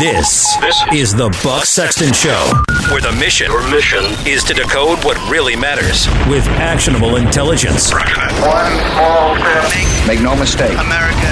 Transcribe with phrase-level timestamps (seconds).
[0.00, 2.52] This, this is the Buck Sexton Show,
[2.90, 7.92] where the mission, Your mission is to decode what really matters with actionable intelligence.
[7.92, 10.06] One small step.
[10.06, 10.76] Make no mistake.
[10.78, 11.30] America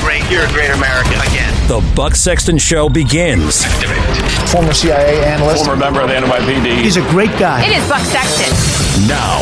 [0.00, 0.22] great.
[0.30, 1.52] You're a great American again.
[1.68, 3.64] The Buck Sexton Show begins
[4.50, 5.66] Former CIA analyst.
[5.66, 6.80] former member of the NYPD.
[6.82, 7.62] He's a great guy.
[7.64, 9.06] It is Buck Sexton.
[9.06, 9.38] now.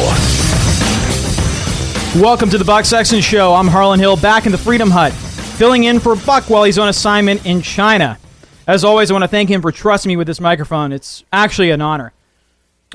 [2.21, 3.55] Welcome to the Buck Sexton Show.
[3.55, 6.89] I'm Harlan Hill, back in the Freedom Hut, filling in for Buck while he's on
[6.89, 8.19] assignment in China.
[8.67, 10.91] As always, I want to thank him for trusting me with this microphone.
[10.91, 12.13] It's actually an honor.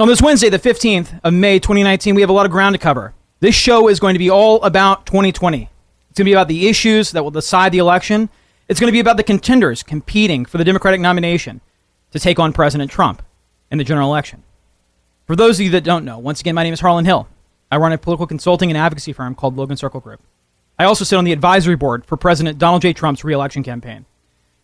[0.02, 2.80] On this Wednesday, the 15th of May, 2019, we have a lot of ground to
[2.80, 3.14] cover.
[3.40, 5.70] This show is going to be all about 2020.
[6.10, 8.28] It's going to be about the issues that will decide the election.
[8.68, 11.62] It's going to be about the contenders competing for the Democratic nomination
[12.12, 13.22] to take on President Trump
[13.72, 14.44] in the general election.
[15.26, 17.30] For those of you that don't know, once again, my name is Harlan Hill.
[17.72, 20.20] I run a political consulting and advocacy firm called Logan Circle Group.
[20.78, 22.92] I also sit on the advisory board for President Donald J.
[22.92, 24.06] Trump's reelection campaign.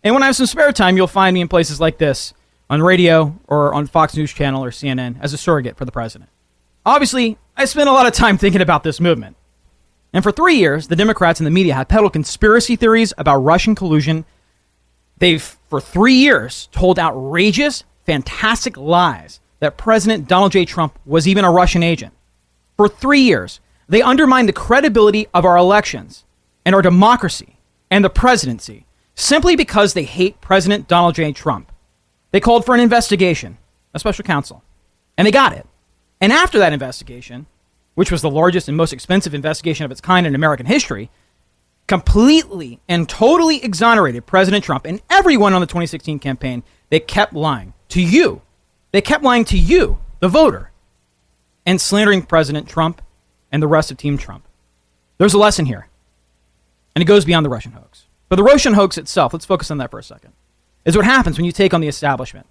[0.03, 2.33] And when I have some spare time, you'll find me in places like this
[2.69, 6.29] on radio or on Fox News Channel or CNN as a surrogate for the president.
[6.85, 9.35] Obviously, I spent a lot of time thinking about this movement.
[10.13, 13.75] And for three years, the Democrats and the media have peddled conspiracy theories about Russian
[13.75, 14.25] collusion.
[15.17, 20.65] They've, for three years, told outrageous, fantastic lies that President Donald J.
[20.65, 22.13] Trump was even a Russian agent.
[22.77, 26.23] For three years, they undermined the credibility of our elections
[26.65, 27.57] and our democracy
[27.91, 28.86] and the presidency
[29.17, 31.33] simply because they hate President Donald J.
[31.33, 31.71] Trump.
[32.31, 33.57] They called for an investigation,
[33.93, 34.63] a special counsel,
[35.17, 35.65] and they got it.
[36.21, 37.47] And after that investigation,
[37.95, 41.09] which was the largest and most expensive investigation of its kind in American history,
[41.87, 46.63] completely and totally exonerated President Trump and everyone on the 2016 campaign.
[46.89, 48.43] They kept lying to you.
[48.91, 50.71] They kept lying to you, the voter,
[51.65, 53.01] and slandering President Trump
[53.51, 54.47] and the rest of Team Trump.
[55.17, 55.87] There's a lesson here,
[56.95, 58.06] and it goes beyond the Russian hoax.
[58.29, 60.33] But the Russian hoax itself, let's focus on that for a second,
[60.85, 62.45] is what happens when you take on the establishment.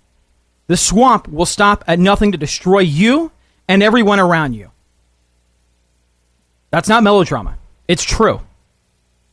[0.68, 3.30] The swamp will stop at nothing to destroy you
[3.68, 4.70] and everyone around you.
[6.70, 7.58] That's not melodrama.
[7.86, 8.40] It's true.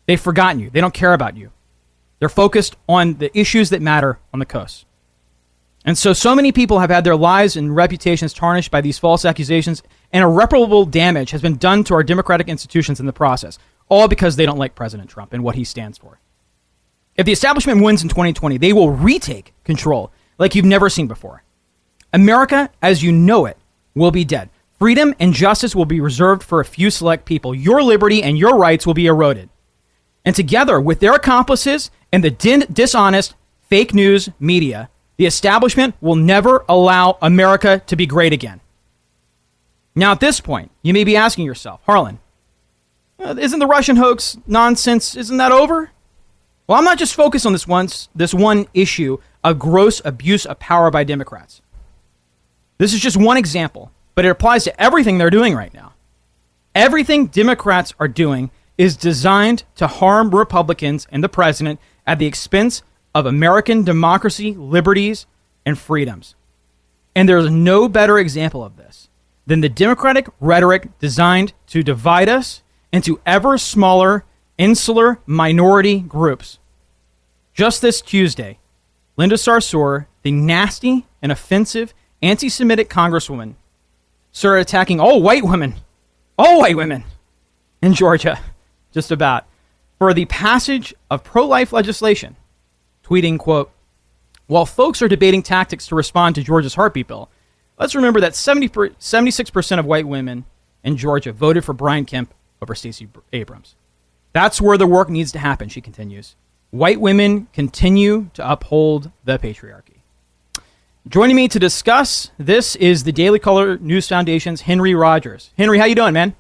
[0.06, 0.70] They've forgotten you.
[0.70, 1.52] They don't care about you.
[2.20, 4.86] They're focused on the issues that matter on the coast.
[5.86, 9.26] And so, so many people have had their lives and reputations tarnished by these false
[9.26, 9.84] accusations,
[10.14, 14.38] and irreparable damage has been done to our democratic institutions in the process, all because
[14.38, 16.20] they don't like President Trump and what he stands for.
[17.16, 21.44] If the establishment wins in 2020, they will retake control like you've never seen before.
[22.12, 23.58] America, as you know it,
[23.96, 24.50] will be dead.
[24.80, 27.54] Freedom and justice will be reserved for a few select people.
[27.56, 29.50] Your liberty and your rights will be eroded.
[30.26, 36.16] And together with their accomplices and the din- dishonest fake news media, the establishment will
[36.16, 38.60] never allow America to be great again.
[39.96, 42.20] Now, at this point, you may be asking yourself, Harlan,
[43.20, 45.16] uh, isn't the Russian hoax nonsense?
[45.16, 45.92] Isn't that over?
[46.68, 50.60] Well, I'm not just focused on this one, this one issue of gross abuse of
[50.60, 51.62] power by Democrats.
[52.78, 55.94] This is just one example, but it applies to everything they're doing right now.
[56.74, 62.82] Everything Democrats are doing is designed to harm Republicans and the president at the expense
[63.14, 65.28] of American democracy, liberties,
[65.66, 66.36] and freedoms.
[67.16, 69.10] And there's no better example of this
[69.46, 74.26] than the Democratic rhetoric designed to divide us into ever smaller,
[74.58, 76.60] insular minority groups.
[77.54, 78.60] Just this Tuesday,
[79.18, 83.56] Linda Sarsour, the nasty and offensive anti Semitic congresswoman,
[84.32, 85.76] started attacking all white women,
[86.38, 87.04] all white women
[87.82, 88.40] in Georgia,
[88.92, 89.46] just about,
[89.98, 92.36] for the passage of pro life legislation,
[93.04, 93.72] tweeting, quote,
[94.48, 97.30] while folks are debating tactics to respond to Georgia's heartbeat bill,
[97.80, 100.46] let's remember that 70 per, 76% of white women
[100.84, 103.76] in Georgia voted for Brian Kemp over Stacey Abrams.
[104.34, 106.36] That's where the work needs to happen, she continues.
[106.72, 110.02] White women continue to uphold the patriarchy.
[111.08, 115.52] Joining me to discuss this is the Daily Caller News Foundation's Henry Rodgers.
[115.56, 116.36] Henry, how you doing, man?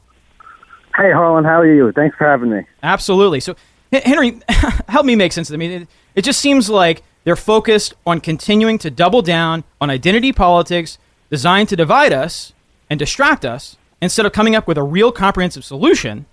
[0.95, 1.91] Hey, Harlan, how are you?
[1.91, 2.65] Thanks for having me.
[2.81, 3.39] Absolutely.
[3.39, 3.55] So,
[3.91, 4.39] Henry,
[4.87, 5.57] help me make sense of it.
[5.57, 9.91] I mean, it, it just seems like they're focused on continuing to double down on
[9.91, 10.97] identity politics
[11.29, 12.53] designed to divide us
[12.89, 16.25] and distract us instead of coming up with a real comprehensive solution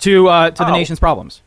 [0.00, 0.72] to uh, to the Oh.
[0.72, 1.42] nation's problems.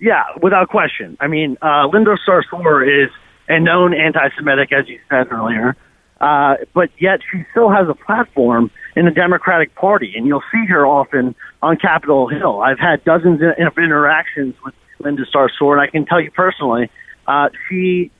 [0.00, 1.16] Yeah, without question.
[1.20, 3.10] I mean, uh, Linda Sarsour is
[3.48, 5.74] a known anti-Semitic, as you said earlier,
[6.20, 10.66] uh, but yet she still has a platform in the Democratic Party, and you'll see
[10.66, 12.60] her often on Capitol Hill.
[12.60, 16.90] I've had dozens of interactions with Linda Sarsour, and I can tell you personally,
[17.26, 18.10] uh, she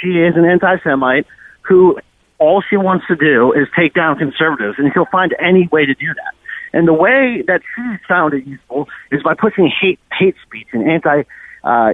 [0.00, 1.26] she is an anti-Semite
[1.62, 1.98] who
[2.38, 5.94] all she wants to do is take down conservatives, and she'll find any way to
[5.94, 6.34] do that.
[6.72, 10.88] And the way that she's found it useful is by pushing hate hate speech and
[10.88, 11.22] anti
[11.64, 11.92] uh,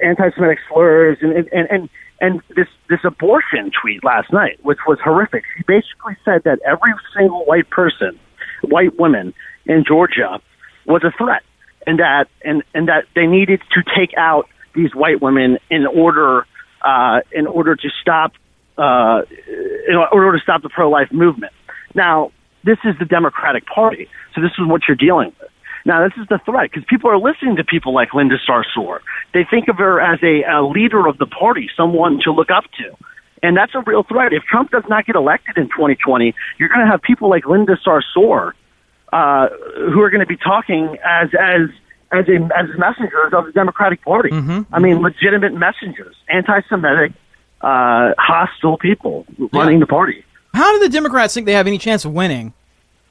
[0.00, 1.88] anti-Semitic slurs, and and and
[2.20, 5.44] and this this abortion tweet last night, which was horrific.
[5.56, 8.18] She basically said that every single white person,
[8.62, 9.34] white woman
[9.66, 10.40] in Georgia,
[10.86, 11.42] was a threat,
[11.86, 16.46] and that and and that they needed to take out these white women in order
[16.84, 18.32] uh, in order to stop
[18.78, 19.22] uh,
[19.88, 21.52] in order to stop the pro-life movement.
[21.94, 22.32] Now,
[22.64, 25.50] this is the Democratic Party, so this is what you're dealing with.
[25.84, 29.00] Now, this is the threat because people are listening to people like Linda Sarsour.
[29.34, 32.64] They think of her as a, a leader of the party, someone to look up
[32.78, 32.96] to.
[33.42, 34.32] And that's a real threat.
[34.32, 37.76] If Trump does not get elected in 2020, you're going to have people like Linda
[37.84, 38.52] Sarsour
[39.12, 39.48] uh,
[39.92, 41.68] who are going to be talking as as
[42.12, 44.30] as a as messengers of the Democratic Party.
[44.30, 44.72] Mm-hmm.
[44.72, 47.12] I mean, legitimate messengers, anti-Semitic,
[47.60, 50.24] uh, hostile people running the party.
[50.54, 52.52] How do the Democrats think they have any chance of winning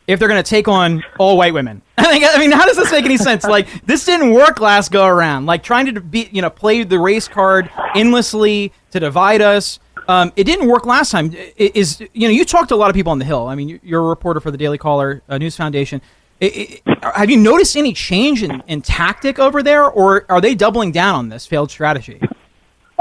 [0.08, 1.82] if they're going to take on all white women?
[1.98, 3.44] I mean, how does this make any sense?
[3.44, 5.46] Like, this didn't work last go around.
[5.46, 9.80] Like, trying to be, you know, play the race card endlessly to divide us.
[10.08, 11.32] Um, it didn't work last time.
[11.34, 13.48] It is you know, you talked to a lot of people on the Hill.
[13.48, 16.02] I mean, you- you're a reporter for the Daily Caller uh, News Foundation.
[16.40, 20.56] It, it, have you noticed any change in, in tactic over there, or are they
[20.56, 22.20] doubling down on this failed strategy?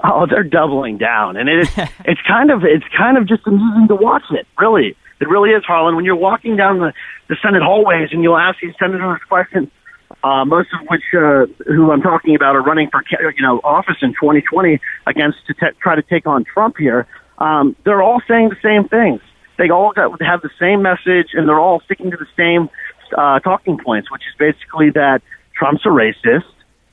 [0.02, 1.68] Oh, they're doubling down, and it is,
[2.04, 4.46] it's kind of it's kind of just amusing to watch it.
[4.58, 5.96] Really, it really is, Harlan.
[5.96, 6.92] When you're walking down the,
[7.28, 9.68] the Senate hallways and you'll ask these senators questions,
[10.24, 13.96] uh, most of which uh, who I'm talking about are running for you know office
[14.02, 17.06] in 2020 against to t- try to take on Trump here.
[17.38, 19.20] Um, they're all saying the same things.
[19.58, 22.68] They all got, have the same message, and they're all sticking to the same
[23.16, 25.20] uh, talking points, which is basically that
[25.54, 26.48] Trump's a racist,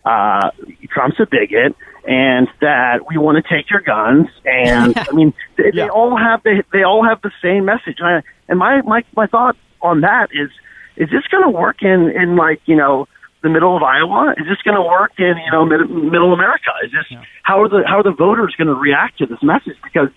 [0.06, 0.52] uh,
[0.90, 1.76] Trump's a bigot,
[2.08, 4.28] and that we want to take your guns.
[4.46, 7.98] And I mean, they, they all have they, they all have the same message.
[8.00, 10.50] And, I, and my, my my thought on that is,
[10.96, 13.08] is this going to work in in like you know
[13.44, 14.34] the middle of Iowa?
[14.38, 16.72] Is this going to work in you know mid, middle America?
[16.84, 19.78] Is this how are the how are the voters going to react to this message?
[19.84, 20.10] Because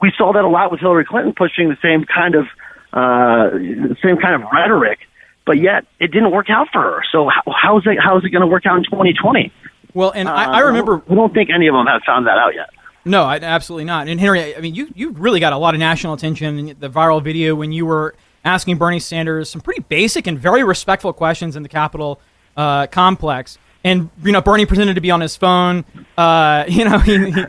[0.00, 2.46] we saw that a lot with Hillary Clinton pushing the same kind of
[2.92, 5.00] uh, the same kind of rhetoric,
[5.44, 7.02] but yet it didn't work out for her.
[7.10, 9.52] So how, how is it how is it going to work out in 2020?
[9.94, 12.38] Well, and I, Uh, I remember I don't think any of them have found that
[12.38, 12.70] out yet.
[13.04, 14.08] No, I, absolutely not.
[14.08, 16.88] And Henry, I mean, you you really got a lot of national attention in the
[16.88, 21.56] viral video when you were asking Bernie Sanders some pretty basic and very respectful questions
[21.56, 22.20] in the Capitol
[22.56, 23.58] uh, complex.
[23.84, 25.84] And you know, Bernie pretended to be on his phone.
[26.16, 27.44] Uh, you know, he, he,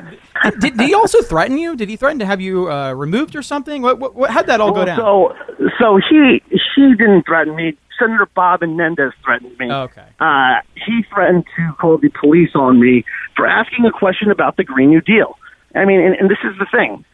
[0.59, 1.75] did, did he also threaten you?
[1.75, 3.83] Did he threaten to have you uh, removed or something?
[3.83, 4.97] What, what, what how'd that all go down?
[4.97, 5.35] So,
[5.79, 6.41] so he
[6.75, 7.77] he didn't threaten me.
[7.99, 9.71] Senator Bob Menendez threatened me.
[9.71, 10.05] Okay.
[10.19, 13.03] Uh, he threatened to call the police on me
[13.35, 15.37] for asking a question about the Green New Deal.
[15.75, 17.05] I mean, and, and this is the thing: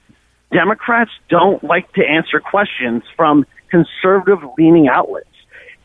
[0.51, 5.27] Democrats don't like to answer questions from conservative-leaning outlets.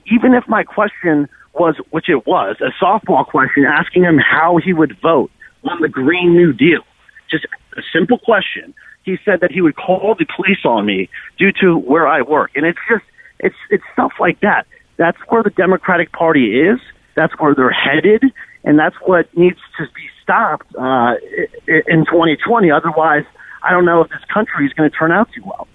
[0.07, 4.73] Even if my question was, which it was, a softball question asking him how he
[4.73, 5.31] would vote
[5.65, 6.83] on the Green New Deal,
[7.31, 8.75] just a simple question.
[9.05, 11.09] He said that he would call the police on me
[11.39, 13.05] due to where I work, and it's just
[13.39, 14.67] it's it's stuff like that.
[14.97, 16.79] That's where the Democratic Party is.
[17.15, 18.25] That's where they're headed,
[18.65, 21.15] and that's what needs to be stopped uh,
[21.67, 22.71] in 2020.
[22.71, 23.25] Otherwise,
[23.63, 25.69] I don't know if this country is going to turn out too well.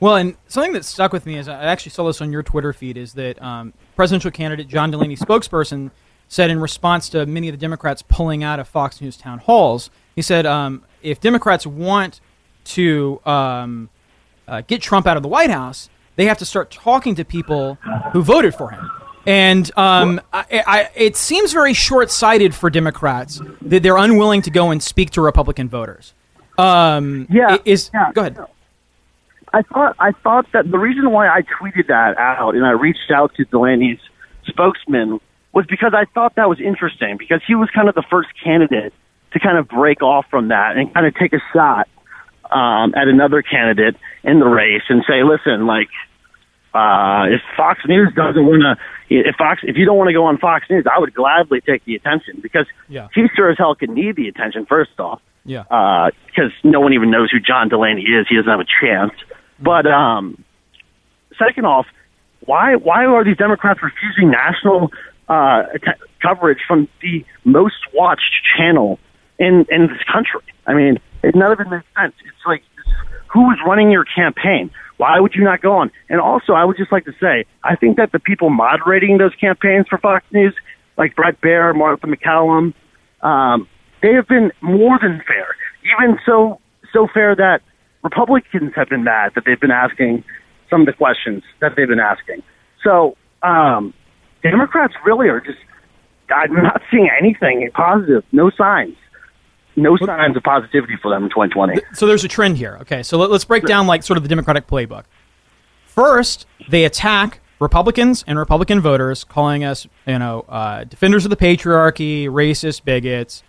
[0.00, 2.72] Well, and something that stuck with me is I actually saw this on your Twitter
[2.72, 5.92] feed is that um, presidential candidate John Delaney, spokesperson,
[6.26, 9.90] said in response to many of the Democrats pulling out of Fox News town halls,
[10.16, 12.20] he said um, if Democrats want
[12.64, 13.90] to um,
[14.48, 15.88] uh, get Trump out of the White House,
[16.22, 17.74] they have to start talking to people
[18.12, 18.88] who voted for him.
[19.26, 24.70] And um, I, I, it seems very short-sighted for Democrats that they're unwilling to go
[24.70, 26.14] and speak to Republican voters.
[26.58, 28.12] Um, Yeah, is yeah.
[28.12, 28.38] go ahead.
[29.52, 33.10] I thought I thought that the reason why I tweeted that out and I reached
[33.12, 34.00] out to Delaney's
[34.46, 35.20] spokesman
[35.52, 38.94] was because I thought that was interesting because he was kind of the first candidate
[39.32, 41.88] to kind of break off from that and kind of take a shot
[42.50, 45.88] um, at another candidate in the race and say, listen, like
[46.74, 48.76] uh, if Fox News doesn't want to,
[49.10, 51.84] if Fox, if you don't want to go on Fox News, I would gladly take
[51.84, 53.08] the attention because Yeah.
[53.14, 54.64] he sure as hell could need the attention.
[54.66, 55.64] First off, Yeah.
[56.26, 58.26] because no one even knows who John Delaney is.
[58.28, 59.12] He doesn't have a chance.
[59.60, 60.42] But um,
[61.38, 61.86] second off,
[62.44, 64.90] why why are these Democrats refusing national
[65.28, 68.98] uh, att- coverage from the most watched channel
[69.38, 70.40] in in this country?
[70.66, 72.14] I mean, it, none of it makes sense.
[72.24, 72.62] It's like
[73.28, 74.70] who is running your campaign?
[75.02, 75.90] Why would you not go on?
[76.08, 79.34] And also, I would just like to say, I think that the people moderating those
[79.34, 80.54] campaigns for Fox News,
[80.96, 82.72] like Bret Baier, Martha MacCallum,
[83.26, 83.66] um,
[84.00, 85.56] they have been more than fair.
[85.90, 86.60] Even so,
[86.92, 87.62] so fair that
[88.04, 90.22] Republicans have been mad that they've been asking
[90.70, 92.40] some of the questions that they've been asking.
[92.84, 93.92] So um,
[94.44, 95.58] Democrats really are just
[96.30, 98.22] I'm not seeing anything positive.
[98.30, 98.94] No signs.
[99.76, 101.80] No signs of positivity for them in 2020.
[101.94, 102.78] So there's a trend here.
[102.82, 105.04] Okay, so let, us break down like sort of the Democratic playbook.
[105.86, 111.36] First, they attack Republicans and Republican voters, calling us, you know, uh, defenders of the
[111.36, 113.42] patriarchy, racist, bigots.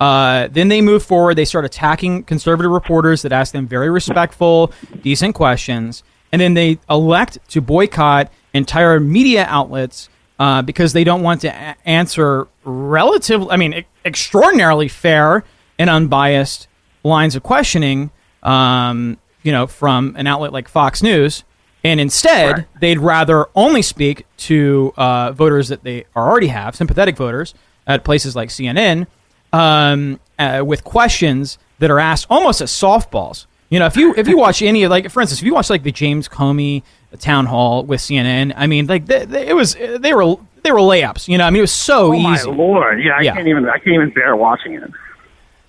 [0.00, 1.34] Uh, then they move forward.
[1.34, 4.72] They start attacking conservative reporters that ask them very respectful,
[5.02, 10.08] decent questions, and then they elect to boycott entire media outlets
[10.38, 15.44] uh, because they don't want to a- answer relatively, I mean, e- extraordinarily fair
[15.80, 16.68] and unbiased
[17.02, 18.10] lines of questioning,
[18.42, 21.42] um, you know, from an outlet like Fox News.
[21.82, 22.66] And instead, Right.
[22.80, 27.54] they'd rather only speak to uh, voters that they already have, sympathetic voters,
[27.86, 29.06] at places like CNN,
[29.52, 33.46] um, uh, with questions that are asked almost as softballs.
[33.70, 35.70] You know, if you if you watch any of like, for instance, if you watch
[35.70, 36.82] like the James Comey
[37.18, 40.80] town hall with CNN, I mean, like they, they, it was they were they were
[40.80, 41.28] layups.
[41.28, 42.50] You know, I mean, it was so Oh my easy.
[42.50, 43.02] lord!
[43.02, 43.34] Yeah, I Yeah.
[43.34, 43.66] can't even.
[43.68, 44.90] I can't even bear watching it.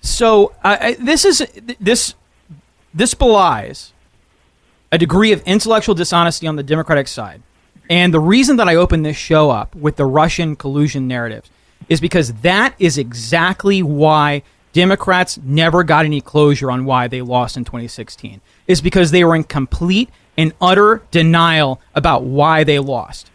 [0.02, 1.46] So uh, this is
[1.80, 2.14] this
[2.92, 3.92] this belies
[4.90, 7.42] a degree of intellectual dishonesty on the Democratic side.
[7.88, 11.50] And the reason that I opened this show up with the Russian collusion narratives
[11.88, 14.42] is because that is exactly why
[14.72, 18.40] Democrats never got any closure on why they lost in 2016.
[18.66, 23.30] Is because they were in complete and utter denial about why they lost.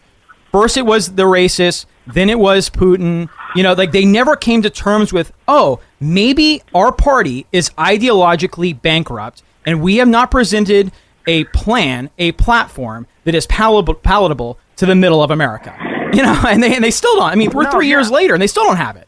[0.52, 1.86] First, it was the racists.
[2.06, 3.28] Then it was Putin.
[3.54, 8.80] You know, like they never came to terms with, oh, maybe our party is ideologically
[8.80, 10.92] bankrupt and we have not presented
[11.26, 15.76] a plan, a platform that is palatable, palatable to the middle of America.
[16.10, 17.30] You know, and they, and they still don't.
[17.30, 19.06] I mean, we're No, three years later and they still don't have it.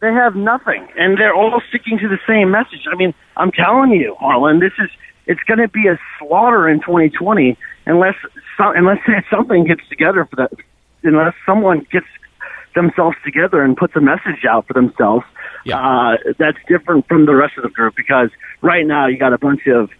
[0.00, 2.86] They have nothing, and they're all sticking to the same message.
[2.90, 4.88] I mean, I'm telling you, Harlan, this is
[5.26, 8.14] it's going to be a slaughter in 2020 unless
[8.56, 8.98] some, unless
[9.30, 10.52] something gets together for that.
[11.02, 12.06] Unless someone gets
[12.74, 15.24] themselves together and puts a message out for themselves,
[15.66, 15.78] Yeah.
[15.78, 17.94] uh, that's different from the rest of the group.
[17.96, 18.30] Because
[18.62, 19.90] right now you got a bunch of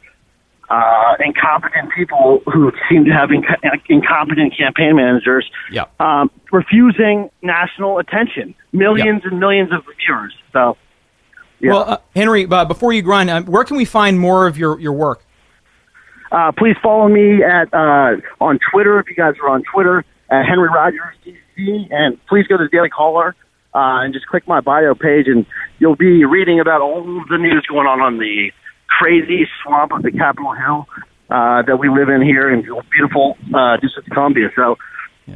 [0.68, 5.84] uh, incompetent people who seem to have inc- incompetent campaign managers Yeah.
[6.00, 10.34] um, refusing national attention, millions and millions of viewers.
[10.52, 10.76] So,
[11.60, 11.70] yeah.
[11.72, 14.78] Well, uh, Henry, uh, before you grind, uh, where can we find more of your,
[14.80, 15.22] your work?
[16.32, 20.44] uh, please follow me at uh, on Twitter if you guys are on Twitter at
[20.44, 23.36] Henry Rodgers DC, and please go to the Daily Caller
[23.76, 25.44] uh, and just click my bio page, and
[25.78, 28.50] you'll be reading about all the news going on on the
[28.88, 30.86] crazy swamp of the Capitol Hill
[31.28, 34.48] uh, that we live in here in beautiful uh, District of Columbia.
[34.56, 34.76] So.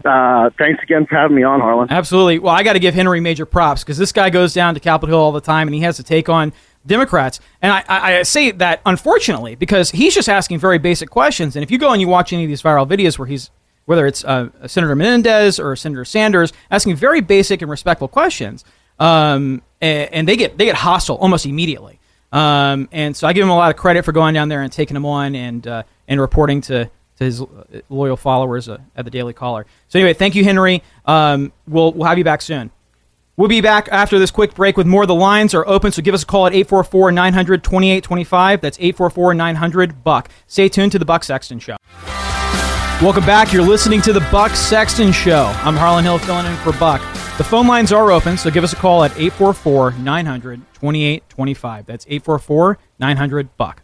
[0.04, 1.88] Uh, thanks again for having me on, Harlan.
[1.90, 2.38] Absolutely.
[2.38, 5.09] Well, I got to give Henry major props because this guy goes down to Capitol
[5.09, 6.52] Hill all the time and he has to take on
[6.87, 7.40] Democrats.
[7.61, 11.56] And I, I, I say that unfortunately because he's just asking very basic questions.
[11.56, 13.50] And if you go and you watch any of these viral videos where he's,
[13.90, 18.64] whether it's uh, Senator Menendez or Senator Sanders, asking very basic and respectful questions,
[19.00, 21.99] um, and, and they get they get hostile almost immediately.
[22.30, 24.73] Um, and so I give him a lot of credit for going down there and
[24.73, 27.47] taking him on and uh, and reporting to to his uh,
[27.88, 29.66] loyal followers uh, at the Daily Caller.
[29.88, 30.85] So anyway, thank you, Henry.
[31.04, 32.70] Um, we'll we'll have you back soon.
[33.37, 35.04] We'll be back after this quick break with more.
[35.04, 38.61] The lines are open, so give us a call at 844 900 2825.
[38.61, 40.28] That's 844 900 Buck.
[40.47, 41.76] Stay tuned to the Buck Sexton Show.
[43.02, 43.50] Welcome back.
[43.50, 45.45] You're listening to the Buck Sexton Show.
[45.64, 47.00] I'm Harlan Hill filling in for Buck.
[47.38, 51.87] The phone lines are open, so give us a call at 844 900 2825.
[51.87, 53.83] That's 844 900 Buck.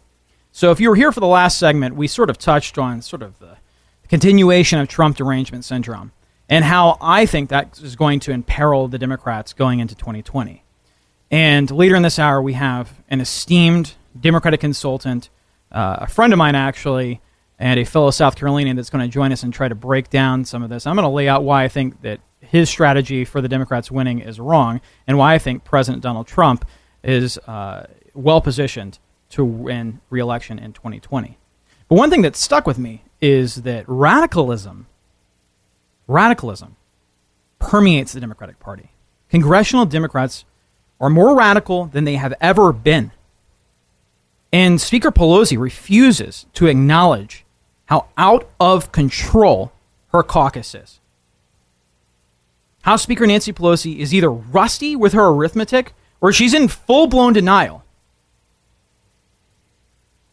[0.51, 3.23] So if you were here for the last segment, we sort of touched on sort
[3.23, 3.57] of the
[4.07, 6.11] continuation of Trump derangement syndrome
[6.47, 10.63] and how I think that is going to imperil the Democrats going into 2020.
[11.31, 15.31] And later in this hour, we have an esteemed Democratic consultant,
[15.71, 17.19] uh, a friend of mine actually,
[17.59, 20.45] and a fellow South Carolinian that's going to join us and try to break down
[20.45, 20.85] some of this.
[20.85, 24.19] I'm going to lay out why I think that his strategy for the Democrats winning
[24.19, 26.65] is wrong and why I think President Donald Trump
[27.03, 28.99] is uh, well positioned
[29.29, 31.37] to win re-election in 2020.
[31.89, 34.87] But one thing that stuck with me is that radicalism,
[36.07, 36.75] radicalism,
[37.59, 38.91] permeates the Democratic Party.
[39.29, 40.45] Congressional Democrats
[40.99, 43.11] are more radical than they have ever been.
[44.53, 47.45] And Speaker Pelosi refuses to acknowledge
[47.87, 49.71] how out of control
[50.09, 50.99] her caucus is.
[52.83, 57.33] House Speaker Nancy Pelosi is either rusty with her arithmetic or she's in full blown
[57.33, 57.83] denial.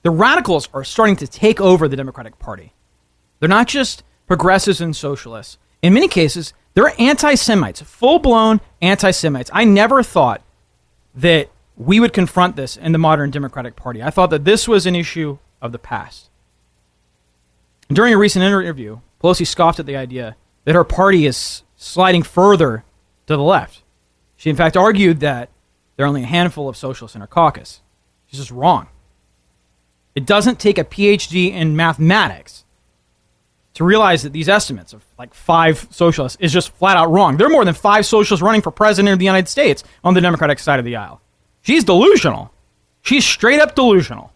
[0.03, 2.73] The radicals are starting to take over the Democratic Party.
[3.41, 5.59] They're not just progressives and socialists.
[5.83, 9.51] In many cases, they're anti Semites, full blown anti Semites.
[9.53, 10.43] I never thought
[11.15, 14.03] that we would confront this in the modern Democratic Party.
[14.03, 16.31] I thought that this was an issue of the past.
[17.89, 22.85] During a recent interview, Pelosi scoffed at the idea that her party is sliding further
[23.27, 23.83] to the left.
[24.37, 25.51] She, in fact, argued that
[25.97, 27.81] there are only a handful of socialists in her caucus.
[28.27, 28.89] She's just wrong.
[30.15, 32.65] It doesn't take a PhD in mathematics
[33.75, 37.37] to realize that these estimates of like five socialists is just flat out wrong.
[37.37, 40.21] There are more than five socialists running for president of the United States on the
[40.21, 41.21] Democratic side of the aisle.
[41.63, 42.53] She's delusional.
[43.03, 44.33] She's straight up delusional.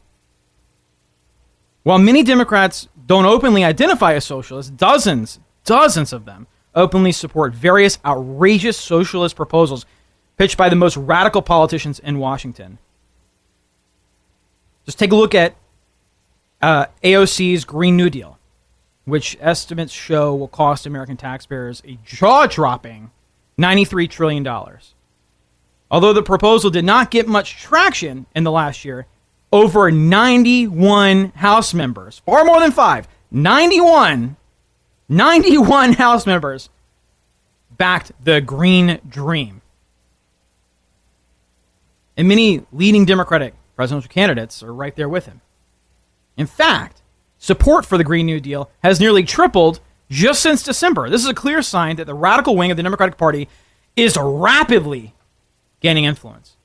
[1.85, 7.99] While many Democrats don't openly identify as socialists, dozens, dozens of them openly support various
[8.05, 9.87] outrageous socialist proposals
[10.37, 12.79] pitched by the most radical politicians in Washington.
[14.85, 15.57] Just take a look at
[16.61, 18.39] uh, AOC's Green New Deal,
[19.07, 23.11] which estimates show will cost American taxpayers a jaw dropping
[23.59, 24.47] $93 trillion.
[25.91, 29.07] Although the proposal did not get much traction in the last year,
[29.53, 34.37] over 91 House members, far more than five, 91,
[35.09, 36.69] 91 House members
[37.77, 39.63] backed the Green Dream.
[42.17, 45.41] And many leading Democratic presidential candidates are right there with him.
[46.37, 47.01] In fact,
[47.39, 51.09] support for the Green New Deal has nearly tripled just since December.
[51.09, 53.49] This is a clear sign that the radical wing of the Democratic Party
[53.95, 55.15] is rapidly
[55.81, 56.57] gaining influence.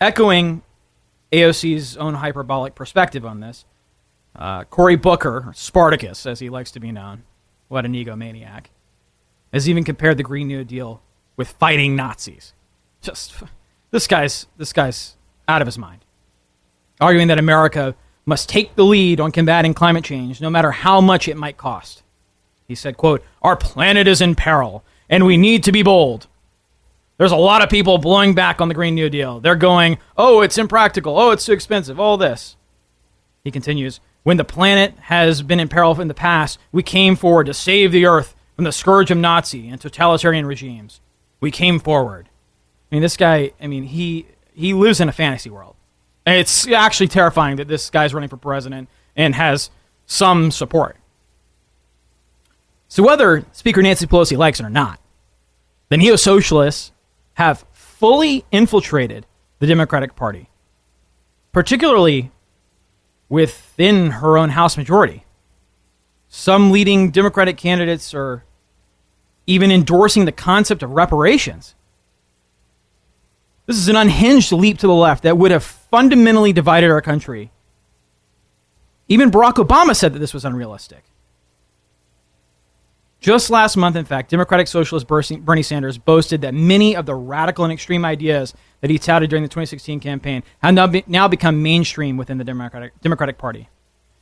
[0.00, 0.62] Echoing
[1.32, 3.64] AOC's own hyperbolic perspective on this,
[4.36, 7.24] uh, Cory Booker, Spartacus as he likes to be known,
[7.68, 8.66] what an egomaniac,
[9.52, 11.02] has even compared the Green New Deal
[11.36, 12.52] with fighting Nazis.
[13.00, 13.34] Just
[13.90, 15.16] this guy's this guy's
[15.48, 16.04] out of his mind,
[17.00, 21.28] arguing that America must take the lead on combating climate change, no matter how much
[21.28, 22.02] it might cost.
[22.66, 26.26] He said, "quote Our planet is in peril, and we need to be bold."
[27.18, 29.40] There's a lot of people blowing back on the Green New Deal.
[29.40, 31.18] They're going, oh, it's impractical.
[31.18, 31.98] Oh, it's too expensive.
[31.98, 32.56] All this.
[33.42, 37.46] He continues, when the planet has been in peril in the past, we came forward
[37.46, 41.00] to save the earth from the scourge of Nazi and totalitarian regimes.
[41.40, 42.28] We came forward.
[42.90, 45.76] I mean, this guy, I mean, he, he lives in a fantasy world.
[46.26, 49.70] And it's actually terrifying that this guy's running for president and has
[50.06, 50.96] some support.
[52.88, 55.00] So, whether Speaker Nancy Pelosi likes it or not,
[55.88, 56.92] the neo socialists
[57.36, 59.26] have fully infiltrated
[59.58, 60.48] the Democratic Party,
[61.52, 62.30] particularly
[63.28, 65.24] within her own House majority.
[66.28, 68.44] Some leading Democratic candidates are
[69.46, 71.74] even endorsing the concept of reparations.
[73.66, 77.50] This is an unhinged leap to the left that would have fundamentally divided our country.
[79.08, 81.04] Even Barack Obama said that this was unrealistic.
[83.26, 87.64] Just last month, in fact, Democratic Socialist Bernie Sanders boasted that many of the radical
[87.64, 91.60] and extreme ideas that he touted during the 2016 campaign have now, be, now become
[91.60, 93.68] mainstream within the Democratic, Democratic Party.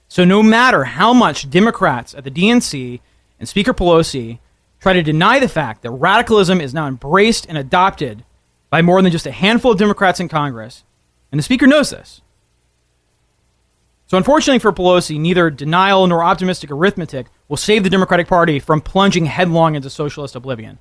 [0.09, 3.01] So, no matter how much Democrats at the DNC
[3.39, 4.39] and Speaker Pelosi
[4.81, 8.25] try to deny the fact that radicalism is now embraced and adopted
[8.71, 10.83] by more than just a handful of Democrats in Congress,
[11.31, 12.23] and the Speaker knows this,
[14.07, 18.81] so, unfortunately for Pelosi, neither denial nor optimistic arithmetic will save the Democratic Party from
[18.81, 20.79] plunging headlong into socialist oblivion.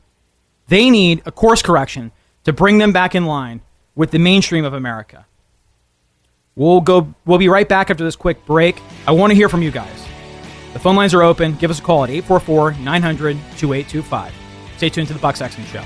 [0.67, 2.11] They need a course correction
[2.45, 3.61] to bring them back in line
[3.95, 5.25] with the mainstream of America.
[6.55, 8.79] We'll go we'll be right back after this quick break.
[9.07, 10.07] I want to hear from you guys.
[10.73, 11.55] The phone lines are open.
[11.55, 14.31] Give us a call at 844-900-2825.
[14.77, 15.83] Stay tuned to the Buck Sexton show.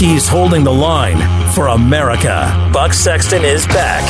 [0.00, 1.18] He's holding the line
[1.52, 2.70] for America.
[2.72, 4.02] Buck Sexton is back.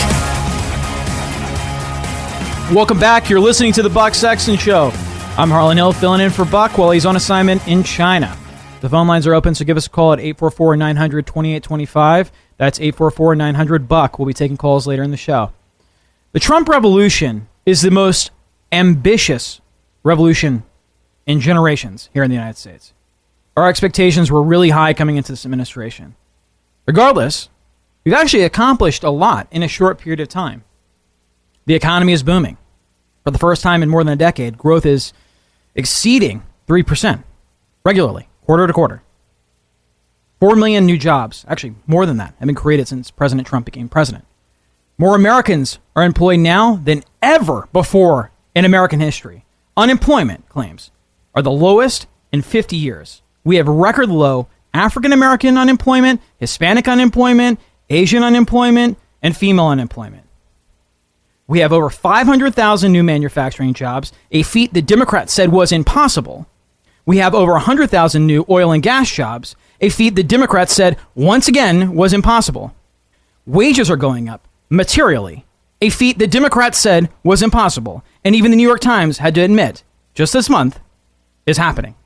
[2.72, 3.28] Welcome back.
[3.28, 4.92] You're listening to the Buck Sexton Show.
[5.36, 8.38] I'm Harlan Hill, filling in for Buck while he's on assignment in China.
[8.82, 12.30] The phone lines are open, so give us a call at 844 900 2825.
[12.56, 14.16] That's 844 900 Buck.
[14.16, 15.50] We'll be taking calls later in the show.
[16.30, 18.30] The Trump revolution is the most
[18.70, 19.60] ambitious
[20.04, 20.62] revolution
[21.26, 22.92] in generations here in the United States.
[23.60, 26.16] Our expectations were really high coming into this administration.
[26.86, 27.50] Regardless,
[28.02, 30.64] we've actually accomplished a lot in a short period of time.
[31.66, 32.56] The economy is booming.
[33.22, 35.12] For the first time in more than a decade, growth is
[35.74, 37.22] exceeding 3%
[37.84, 39.02] regularly, quarter to quarter.
[40.40, 43.90] 4 million new jobs, actually more than that, have been created since President Trump became
[43.90, 44.24] president.
[44.96, 49.44] More Americans are employed now than ever before in American history.
[49.76, 50.90] Unemployment claims
[51.34, 57.58] are the lowest in 50 years we have record low African American unemployment, Hispanic unemployment,
[57.88, 60.24] Asian unemployment, and female unemployment.
[61.46, 66.46] We have over 500,000 new manufacturing jobs, a feat the Democrats said was impossible.
[67.04, 71.48] We have over 100,000 new oil and gas jobs, a feat the Democrats said once
[71.48, 72.72] again was impossible.
[73.46, 75.44] Wages are going up materially,
[75.80, 79.40] a feat the Democrats said was impossible, and even the New York Times had to
[79.40, 79.82] admit
[80.14, 80.78] just this month
[81.46, 81.96] is happening.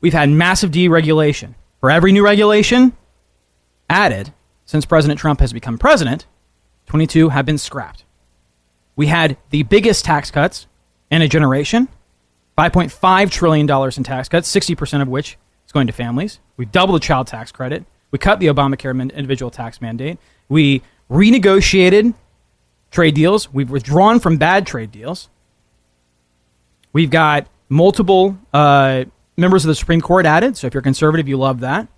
[0.00, 1.54] We've had massive deregulation.
[1.80, 2.92] For every new regulation
[3.88, 4.32] added
[4.66, 6.26] since President Trump has become president,
[6.86, 8.04] 22 have been scrapped.
[8.96, 10.66] We had the biggest tax cuts
[11.10, 11.88] in a generation
[12.58, 16.40] $5.5 trillion in tax cuts, 60% of which is going to families.
[16.58, 17.84] We doubled the child tax credit.
[18.10, 20.18] We cut the Obamacare individual tax mandate.
[20.48, 22.12] We renegotiated
[22.90, 23.52] trade deals.
[23.52, 25.30] We've withdrawn from bad trade deals.
[26.92, 29.04] We've got multiple uh,
[29.40, 30.56] members of the Supreme Court added.
[30.56, 31.88] So if you're conservative, you love that.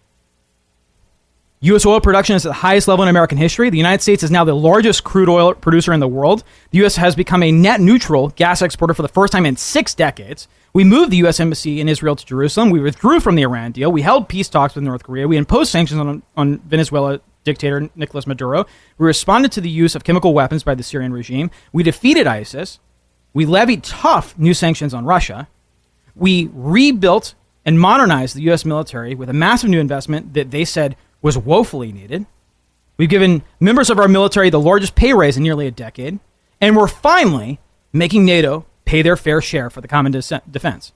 [1.65, 1.87] U.S.
[1.87, 3.71] oil production is at the highest level in American history.
[3.71, 6.43] The United States is now the largest crude oil producer in the world.
[6.73, 6.97] The U.S.
[6.97, 10.49] has become a net neutral gas exporter for the first time in six decades.
[10.73, 11.39] We moved the U.S.
[11.39, 12.71] Embassy in Israel to Jerusalem.
[12.71, 13.93] We withdrew from the Iran deal.
[13.93, 15.29] We held peace talks with North Korea.
[15.29, 18.67] We imposed sanctions on, on Venezuela dictator Nicolas Maduro.
[18.99, 21.53] We responded to the use of chemical weapons by the Syrian regime.
[21.73, 22.81] We defeated ISIS.
[23.35, 25.49] We levied tough new sanctions on Russia.
[26.15, 28.65] We rebuilt and modernized the U.S.
[28.65, 32.27] military with a massive new investment that they said was woefully needed.
[32.97, 36.19] We've given members of our military the largest pay raise in nearly a decade,
[36.61, 37.61] and we're finally
[37.93, 40.93] making NATO pay their fair share for the common de- defense.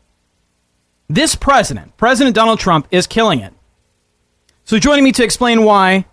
[1.08, 3.54] This president, President Donald Trump, is killing it.
[4.64, 6.04] So, joining me to explain why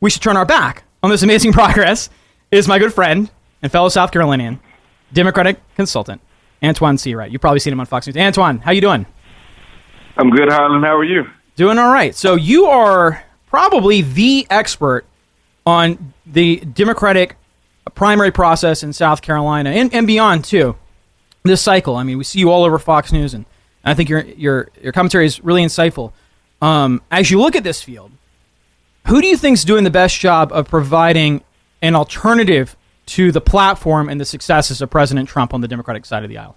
[0.00, 2.10] we should turn our back on this amazing progress
[2.50, 3.30] is my good friend
[3.62, 4.60] and fellow South Carolinian,
[5.12, 6.20] Democratic consultant,
[6.62, 7.30] Antjuan Seawright.
[7.30, 8.16] You've probably seen him on Fox News.
[8.16, 9.06] Antoine, how you doing?
[10.16, 10.82] I'm good, Harlan.
[10.82, 11.24] How are you?
[11.56, 12.14] Doing all right.
[12.14, 15.04] So you are probably the expert
[15.66, 17.36] on the Democratic
[17.94, 20.76] primary process in South Carolina and, and beyond too.
[21.44, 23.44] This cycle, I mean, we see you all over Fox News, and
[23.84, 26.12] I think your your your commentary is really insightful.
[26.60, 28.12] Um, as you look at this field,
[29.08, 31.42] who do you think is doing the best job of providing
[31.82, 32.76] an alternative
[33.12, 36.38] to the platform and the successes of President Trump on the Democratic side of the
[36.38, 36.56] aisle?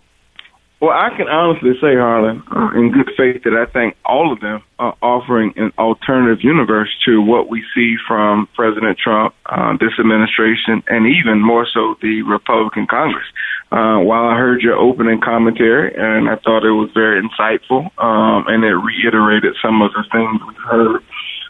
[0.81, 4.41] Well, I can honestly say, Harlan, uh, in good faith, that I think all of
[4.41, 9.97] them are offering an alternative universe to what we see from President Trump, uh, this
[9.97, 13.25] administration, and even more so the Republican Congress.
[13.71, 18.45] Uh, while I heard your opening commentary, and I thought it was very insightful, um,
[18.47, 21.01] and it reiterated some of the things we heard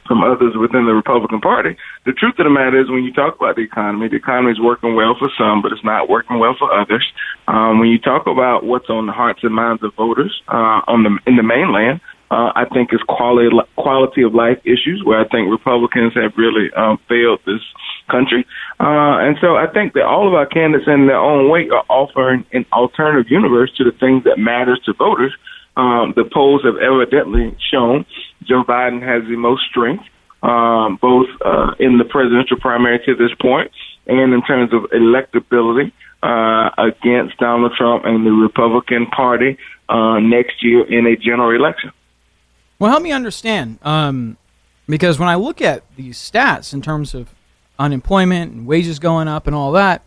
[0.08, 1.76] from others within the Republican Party.
[2.06, 4.60] The truth of the matter is, when you talk about the economy, the economy is
[4.60, 7.06] working well for some, but it's not working well for others.
[7.48, 11.04] Um, when you talk about what's on the hearts and minds of voters uh, on
[11.04, 15.28] the in the mainland, uh, I think is quality quality of life issues where I
[15.28, 17.62] think Republicans have really um, failed this
[18.10, 18.46] country.
[18.80, 21.86] Uh, and so I think that all of our candidates in their own way are
[21.90, 25.34] offering an alternative universe to the things that matters to voters.
[25.78, 28.06] Um, the polls have evidently shown
[28.44, 30.04] Joe Biden has the most strength,
[30.42, 33.72] um, both uh, in the presidential primary to this point
[34.08, 35.92] and in terms of electability
[36.24, 39.58] uh, against Donald Trump and the Republican Party
[39.90, 41.92] uh, next year in a general election.
[42.80, 44.38] Well, help me understand, um,
[44.88, 47.34] because when I look at these stats in terms of
[47.80, 50.04] unemployment and wages going up and all that,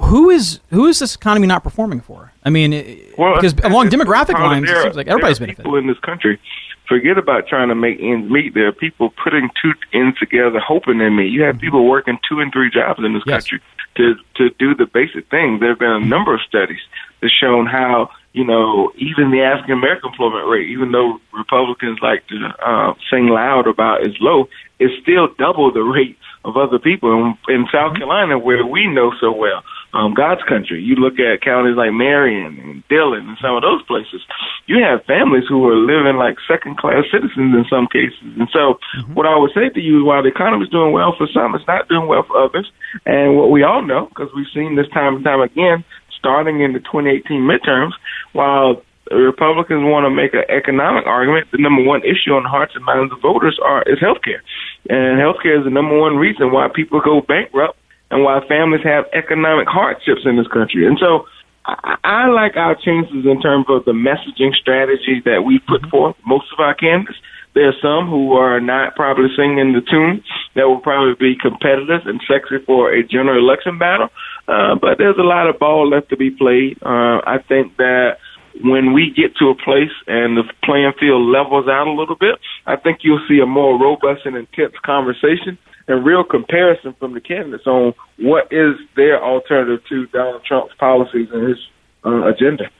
[0.00, 2.32] who is who is this economy not performing for?
[2.44, 2.72] I mean,
[3.16, 5.64] well, because along demographic lines, it seems like everybody's benefiting.
[5.64, 6.40] People in this country
[6.88, 8.52] forget about trying to make ends meet.
[8.52, 11.32] There are people putting two ends together, hoping they meet.
[11.32, 11.60] You have mm-hmm.
[11.60, 13.44] people working two and three jobs in this yes.
[13.44, 13.60] country
[13.96, 15.60] to to do the basic things.
[15.60, 16.80] There have been a number of studies
[17.20, 22.26] that shown how you know even the African American employment rate, even though Republicans like
[22.28, 27.12] to uh, sing loud about is low, is still double the rate of other people
[27.12, 27.98] in, in South mm-hmm.
[27.98, 30.82] Carolina, where we know so well um, God's country.
[30.82, 34.22] You look at counties like Marion and Dillon and some of those places.
[34.66, 38.38] You have families who are living like second class citizens in some cases.
[38.38, 39.14] And so, mm-hmm.
[39.14, 41.54] what I would say to you is while the economy is doing well for some,
[41.54, 42.70] it's not doing well for others.
[43.04, 45.84] And what we all know, because we've seen this time and time again,
[46.18, 47.92] starting in the 2018 midterms,
[48.32, 52.78] while Republicans want to make an economic argument, the number one issue on the hearts
[52.78, 54.42] and minds of voters are is health care.
[54.86, 57.79] And health care is the number one reason why people go bankrupt
[58.10, 60.86] and why families have economic hardships in this country.
[60.86, 61.26] And so
[61.64, 65.90] I, I like our chances in terms of the messaging strategy that we put mm-hmm.
[65.90, 67.18] forth, most of our candidates.
[67.52, 70.22] There are some who are not probably singing the tune
[70.54, 74.08] that will probably be competitive and sexy for a general election battle.
[74.46, 76.78] Uh, but there's a lot of ball left to be played.
[76.80, 78.18] Uh, I think that
[78.62, 82.38] when we get to a place and the playing field levels out a little bit,
[82.66, 87.20] I think you'll see a more robust and intense conversation and real comparison from the
[87.20, 91.58] candidates on what is their alternative to Donald Trump's policies and his
[92.04, 92.70] uh, agenda.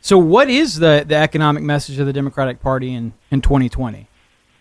[0.00, 4.08] So, what is the, the economic message of the Democratic Party in, in 2020?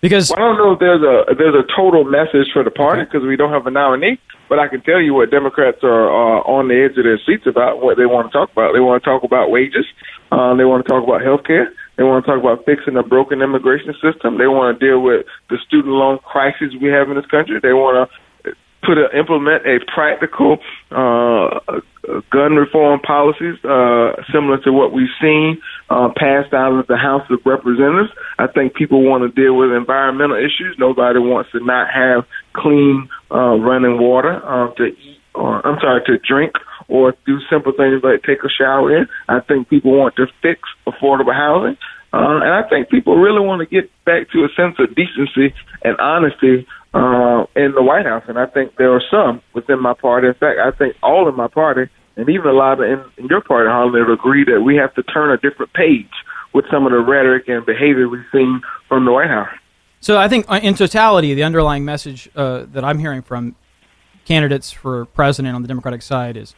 [0.01, 3.03] Because well, I don't know if there's a there's a total message for the party
[3.03, 4.19] because we don't have a nominee.
[4.49, 7.45] But I can tell you what Democrats are uh, on the edge of their seats
[7.47, 8.73] about what they want to talk about.
[8.73, 9.85] They want to talk about wages.
[10.31, 11.71] Uh, they want to talk about health care.
[11.97, 14.37] They want to talk about fixing a broken immigration system.
[14.37, 17.59] They want to deal with the student loan crisis we have in this country.
[17.61, 18.05] They want to
[18.83, 20.57] put a, implement a practical
[20.89, 21.59] uh,
[22.31, 27.27] gun reform policies uh, similar to what we've seen uh, passed out of the House
[27.29, 28.09] of Representatives.
[28.39, 30.75] I think people want to deal with environmental issues.
[30.79, 36.01] Nobody wants to not have clean uh, running water uh, to eat, or I'm sorry,
[36.07, 36.53] to drink
[36.91, 39.07] or do simple things like take a shower in.
[39.29, 41.77] I think people want to fix affordable housing.
[42.13, 45.55] Uh, and I think people really want to get back to a sense of decency
[45.81, 48.23] and honesty uh, in the White House.
[48.27, 50.27] And I think there are some within my party.
[50.27, 53.27] In fact, I think all in my party, and even a lot of in, in
[53.27, 56.11] your party, would agree that we have to turn a different page
[56.53, 59.47] with some of the rhetoric and behavior we've seen from the White House.
[60.01, 63.55] So I think, uh, in totality, the underlying message uh, that I'm hearing from
[64.25, 66.53] candidates for president on the Democratic side is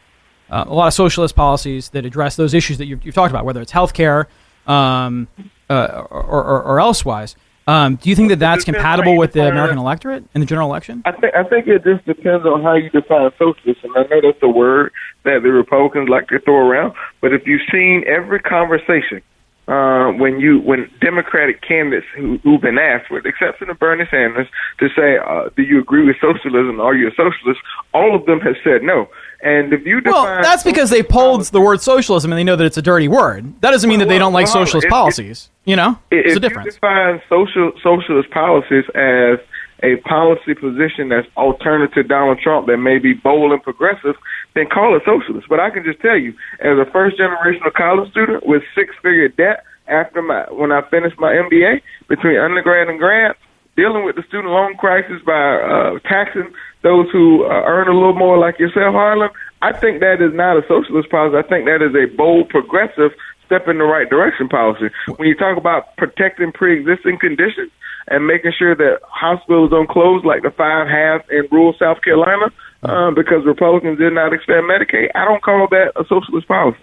[0.50, 3.44] uh, a lot of socialist policies that address those issues that you've, you've talked about,
[3.44, 4.28] whether it's health care
[4.66, 5.28] um,
[5.70, 7.36] uh, or, or, or, elsewise.
[7.66, 11.02] Um, do you think that that's compatible with the American electorate in the general election?
[11.06, 13.92] I think I think it just depends on how you define socialism.
[13.96, 14.92] I know that's a word
[15.24, 19.22] that the Republicans like to throw around, but if you've seen every conversation
[19.66, 24.46] uh, when you when Democratic candidates who, who've been asked, with exception of Bernie Sanders,
[24.78, 26.80] to say, uh, "Do you agree with socialism?
[26.80, 27.60] Are you a socialist?"
[27.94, 29.08] All of them have said no.
[29.42, 32.64] And if you well, that's because they polled the word socialism and they know that
[32.64, 33.60] it's a dirty word.
[33.60, 35.50] That doesn't mean that they don't like well, socialist policies.
[35.64, 36.68] you know, there's a difference.
[36.68, 39.38] If you define social socialist policies as
[39.82, 44.16] a policy position that's alternative to Donald Trump that may be bold and progressive,
[44.54, 45.46] then call it socialist.
[45.48, 49.28] But I can just tell you, as a first generation college student with six figure
[49.28, 53.36] debt after my when I finished my MBA between undergrad and grad,
[53.76, 58.14] dealing with the student loan crisis by uh, taxing those who uh, earn a little
[58.14, 59.30] more, like yourself, Harlan.
[59.62, 61.36] I think that is not a socialist policy.
[61.36, 63.12] I think that is a bold, progressive
[63.46, 64.92] step in the right direction policy.
[65.16, 67.72] When you talk about protecting pre-existing conditions
[68.08, 72.52] and making sure that hospitals don't close like the five have in rural South Carolina
[72.84, 76.78] uh, because Republicans did not expand Medicaid, I don't call that a socialist policy.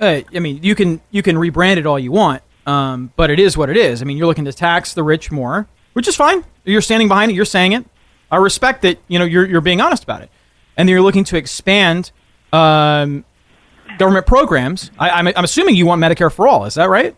[0.00, 3.38] Uh, I mean, you can you can rebrand it all you want, um, but it
[3.38, 4.00] is what it is.
[4.00, 6.44] I mean, you're looking to tax the rich more, which is fine.
[6.64, 7.34] You're standing behind it.
[7.34, 7.84] You're saying it.
[8.30, 8.98] I respect that.
[9.08, 10.30] You know, you're you're being honest about it,
[10.76, 12.12] and then you're looking to expand
[12.52, 13.24] um,
[13.98, 14.90] government programs.
[14.98, 16.64] I, I'm, I'm assuming you want Medicare for all.
[16.64, 17.14] Is that right?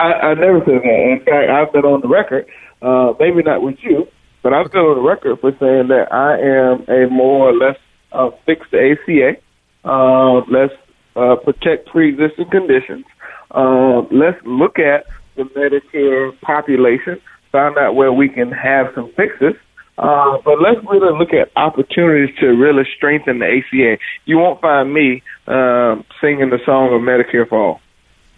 [0.00, 0.84] I, I never said that.
[0.84, 2.46] In fact, I've been on the record,
[2.80, 4.08] uh, maybe not with you,
[4.48, 7.76] but I've been on the record for saying that I am a more or less
[8.12, 9.36] uh, fix the ACA.
[9.84, 10.72] Uh, let's
[11.16, 13.04] uh, protect pre-existing conditions.
[13.50, 15.04] Uh, let's look at
[15.36, 17.20] the Medicare population,
[17.52, 19.52] find out where we can have some fixes.
[19.98, 23.98] Uh, but let's really look at opportunities to really strengthen the ACA.
[24.24, 27.80] You won't find me uh, singing the song of Medicare for all.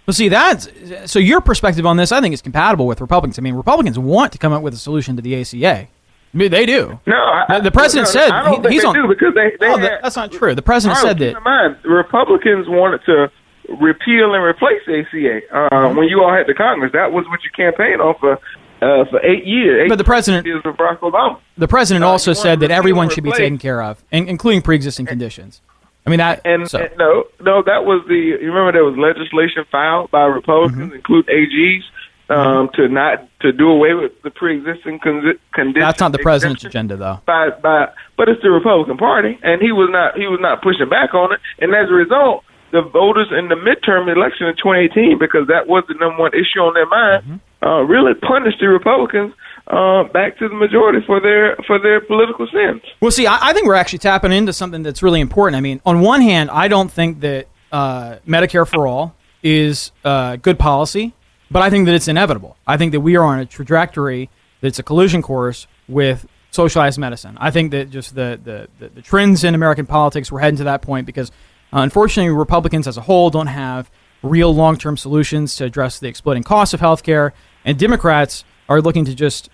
[0.09, 0.69] Well, see that's
[1.07, 2.11] so your perspective on this.
[2.11, 3.39] I think is compatible with Republicans.
[3.39, 5.87] I mean, Republicans want to come up with a solution to the ACA.
[6.33, 7.01] They do.
[7.07, 8.95] No, I, the, president no, said I don't he, he's they on.
[8.95, 10.55] Do because they, they oh, had, that's not true.
[10.55, 11.37] The president said that.
[11.37, 13.31] In mind, Republicans wanted to
[13.69, 16.93] repeal and replace ACA uh, when you all had the Congress.
[16.93, 18.39] That was what you campaigned on for
[18.83, 19.85] uh, for eight years.
[19.85, 21.41] Eight but the president, years of Barack Obama.
[21.59, 25.61] The president uh, also said that everyone should be taken care of, including pre-existing conditions.
[26.07, 26.41] I mean that.
[26.45, 26.79] And, so.
[26.79, 28.15] and, no, no, that was the.
[28.15, 30.97] You remember there was legislation filed by Republicans, mm-hmm.
[30.97, 31.83] including AGs,
[32.31, 35.85] um, to not to do away with the pre-existing con- conditions.
[35.85, 37.21] That's not the president's agenda, though.
[37.27, 40.89] By, by, but it's the Republican Party, and he was not he was not pushing
[40.89, 45.19] back on it, and as a result, the voters in the midterm election in 2018,
[45.19, 47.67] because that was the number one issue on their mind, mm-hmm.
[47.67, 49.35] uh, really punished the Republicans
[49.67, 52.83] uh, back to the majority for their for their political sins.
[53.01, 55.57] Well, see, I, I, think we're actually tapping into something that's really important.
[55.57, 60.37] I mean, on one hand, I don't think that uh, Medicare for all is uh,
[60.37, 61.15] good policy,
[61.51, 62.57] but I think that it's inevitable.
[62.67, 67.37] I think that we are on a trajectory that's a collision course with socialized medicine.
[67.41, 70.65] I think that just the the, the, the trends in American politics we're heading to
[70.65, 71.31] that point because,
[71.73, 73.91] uh, unfortunately, Republicans as a whole don't have
[74.23, 77.33] real long term solutions to address the exploding costs of healthcare,
[77.65, 79.51] and Democrats are looking to just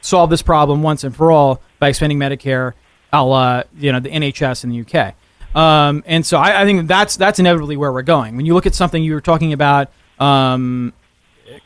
[0.00, 2.72] solve this problem once and for all by expanding Medicare,
[3.12, 5.14] a la you know the NHS in the UK.
[5.54, 8.36] Um, and so I, I, think that's that's inevitably where we're going.
[8.36, 10.92] When you look at something you were talking about, um,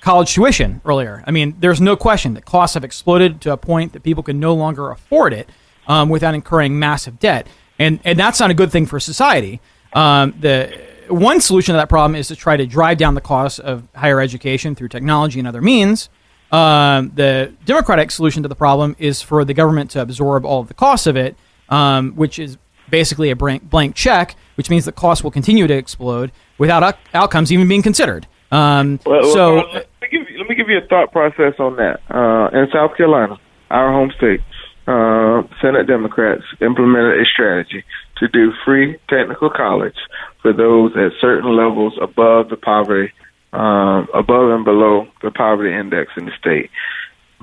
[0.00, 1.22] college tuition earlier.
[1.26, 4.40] I mean, there's no question that costs have exploded to a point that people can
[4.40, 5.48] no longer afford it
[5.86, 7.46] um, without incurring massive debt,
[7.78, 9.60] and and that's not a good thing for society.
[9.92, 13.60] Um, the one solution to that problem is to try to drive down the cost
[13.60, 16.08] of higher education through technology and other means.
[16.50, 20.68] Um, the Democratic solution to the problem is for the government to absorb all of
[20.68, 21.36] the costs of it,
[21.68, 22.58] um, which is
[22.90, 27.50] basically a blank, check, which means the costs will continue to explode without out- outcomes
[27.50, 28.26] even being considered.
[28.50, 31.54] Um, Well, so, well, let, me give you, let me give you a thought process
[31.58, 32.00] on that.
[32.10, 33.38] Uh, in South Carolina,
[33.70, 34.40] our home state,
[34.86, 37.84] uh, Senate Democrats implemented a strategy
[38.18, 39.96] to do free technical college
[40.42, 43.12] for those at certain levels above the poverty,
[43.52, 46.70] um, above and below the poverty index in the state,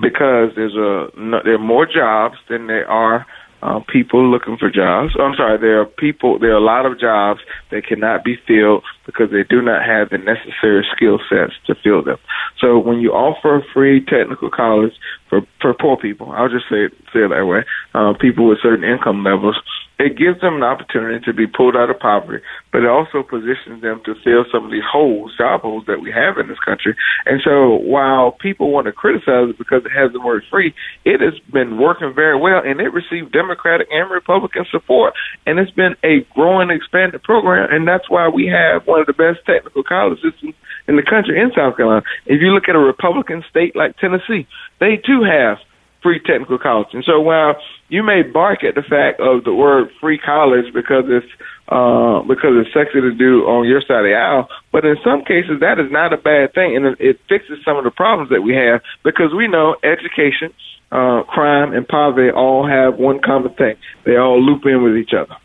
[0.00, 1.10] because there's a
[1.44, 3.26] there are more jobs than there are
[3.62, 5.14] uh, people looking for jobs.
[5.18, 8.82] I'm sorry, there are people, there are a lot of jobs that cannot be filled
[9.06, 12.18] because they do not have the necessary skill sets to fill them.
[12.60, 14.92] So when you offer free technical college
[15.30, 18.58] for for poor people, I'll just say it, say it that way, uh, people with
[18.62, 19.56] certain income levels,
[20.02, 23.82] it gives them an opportunity to be pulled out of poverty, but it also positions
[23.82, 26.96] them to fill some of these holes, job holes that we have in this country.
[27.24, 31.20] And so while people want to criticize it because it has the word free, it
[31.20, 35.14] has been working very well and it received Democratic and Republican support
[35.46, 39.14] and it's been a growing, expanded program and that's why we have one of the
[39.14, 40.54] best technical college systems
[40.88, 42.02] in the country in South Carolina.
[42.26, 44.48] If you look at a Republican state like Tennessee,
[44.80, 45.58] they too have
[46.02, 46.88] free technical college.
[46.92, 47.54] And so while
[47.88, 51.26] you may bark at the fact of the word free college because it's
[51.68, 55.24] uh, because it's sexy to do on your side of the aisle, but in some
[55.24, 58.42] cases that is not a bad thing, and it, fixes some of the problems that
[58.42, 60.52] we have because we know education,
[60.90, 65.12] uh, crime, and poverty all have one common thing: they all loop in with each
[65.14, 65.36] other.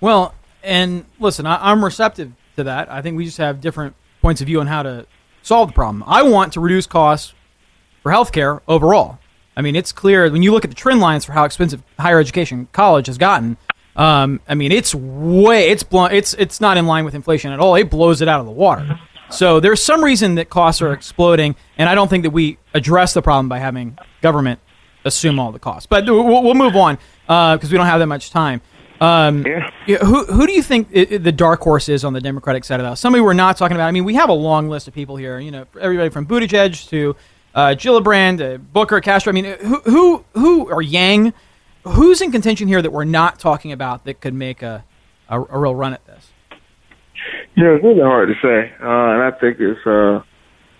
[0.00, 0.34] well,
[0.64, 2.90] and listen, I, I'm receptive to that.
[2.90, 5.06] I think we just have different points of view on how to
[5.42, 6.02] solve the problem.
[6.06, 7.34] I want to reduce costs
[8.02, 9.18] for healthcare overall.
[9.56, 12.18] I mean, it's clear when you look at the trend lines for how expensive higher
[12.18, 13.56] education college has gotten.
[13.96, 17.60] Um, I mean, it's way it's blown, it's it's not in line with inflation at
[17.60, 17.74] all.
[17.74, 18.98] It blows it out of the water.
[19.30, 23.12] So there's some reason that costs are exploding, and I don't think that we address
[23.14, 24.60] the problem by having government
[25.04, 25.86] assume all the costs.
[25.86, 28.60] But we'll, we'll move on because we don't have that much time.
[29.00, 29.44] Um,
[29.86, 29.98] Yeah.
[29.98, 32.76] who who do you think i- i- the dark horse is on the Democratic side
[32.80, 33.00] of the house?
[33.00, 33.88] Somebody we're not talking about.
[33.88, 35.38] I mean, we have a long list of people here.
[35.40, 37.16] You know, everybody from Buttigieg to
[37.54, 39.32] uh, Gillibrand, to Booker, Castro.
[39.32, 41.34] I mean, who who who or Yang?
[41.84, 44.84] Who's in contention here that we're not talking about that could make a
[45.28, 46.30] a, a real run at this?
[47.56, 50.22] Yeah, it's really hard to say, uh, and I think it's uh,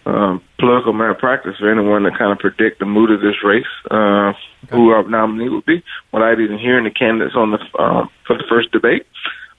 [0.06, 4.32] um, political malpractice for anyone to kind of predict the mood of this race, uh,
[4.70, 8.44] who our nominee would be, without even hearing the candidates on the um, for the
[8.48, 9.06] first debate.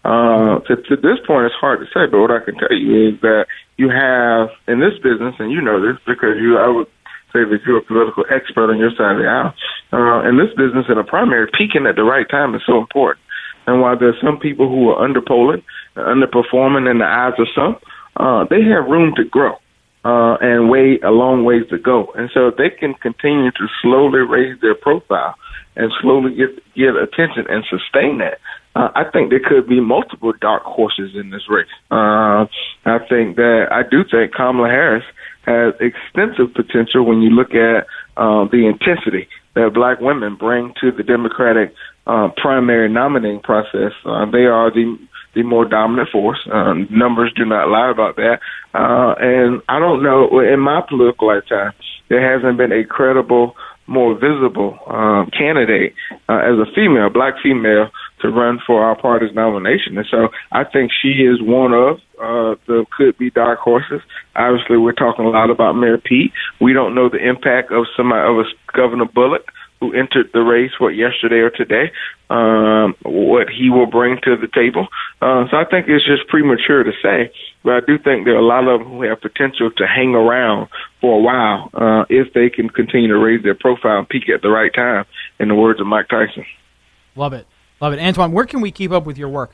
[0.03, 3.09] Uh, to, to this point, it's hard to say, but what I can tell you
[3.09, 3.45] is that
[3.77, 6.87] you have in this business, and you know this because you, I would
[7.33, 9.53] say that you're a political expert on your side of the aisle.
[9.91, 13.19] Uh, in this business, in a primary, peaking at the right time is so important.
[13.65, 15.63] And while there's some people who are underpolling,
[15.97, 17.77] underperforming in the eyes of some,
[18.17, 19.57] uh, they have room to grow
[20.05, 22.11] uh, and way a long ways to go.
[22.15, 25.35] And so if they can continue to slowly raise their profile
[25.75, 28.37] and slowly get get attention and sustain that,
[28.75, 31.71] uh, I think there could be multiple dark horses in this race.
[31.89, 32.45] Uh,
[32.85, 35.05] I think that I do think Kamala Harris
[35.45, 37.85] has extensive potential when you look at
[38.17, 41.73] uh, the intensity that black women bring to the Democratic
[42.07, 43.91] uh, primary nominating process.
[44.05, 44.97] Uh, they are the
[45.35, 46.39] the more dominant force.
[46.51, 48.39] Um, numbers do not lie about that.
[48.73, 51.73] Uh, and I don't know, in my political lifetime,
[52.09, 53.55] there hasn't been a credible,
[53.87, 55.93] more visible um, candidate
[56.29, 57.89] uh, as a female, black female,
[58.21, 59.97] to run for our party's nomination.
[59.97, 64.01] And so I think she is one of uh, the could be dark horses.
[64.35, 66.31] Obviously, we're talking a lot about Mayor Pete.
[66.61, 69.45] We don't know the impact of somebody of a Governor Bullock
[69.83, 71.91] who entered the race what yesterday or today,
[72.29, 74.87] um, what he will bring to the table.
[75.21, 78.37] Uh, so I think it's just premature to say, but I do think there are
[78.37, 80.69] a lot of them who have potential to hang around
[81.01, 84.41] for a while uh, if they can continue to raise their profile and peak at
[84.41, 85.05] the right time.
[85.39, 86.45] In the words of Mike Tyson.
[87.17, 87.45] Love it,
[87.81, 88.31] love it, Antjuan.
[88.31, 89.51] Where can we keep up with your work?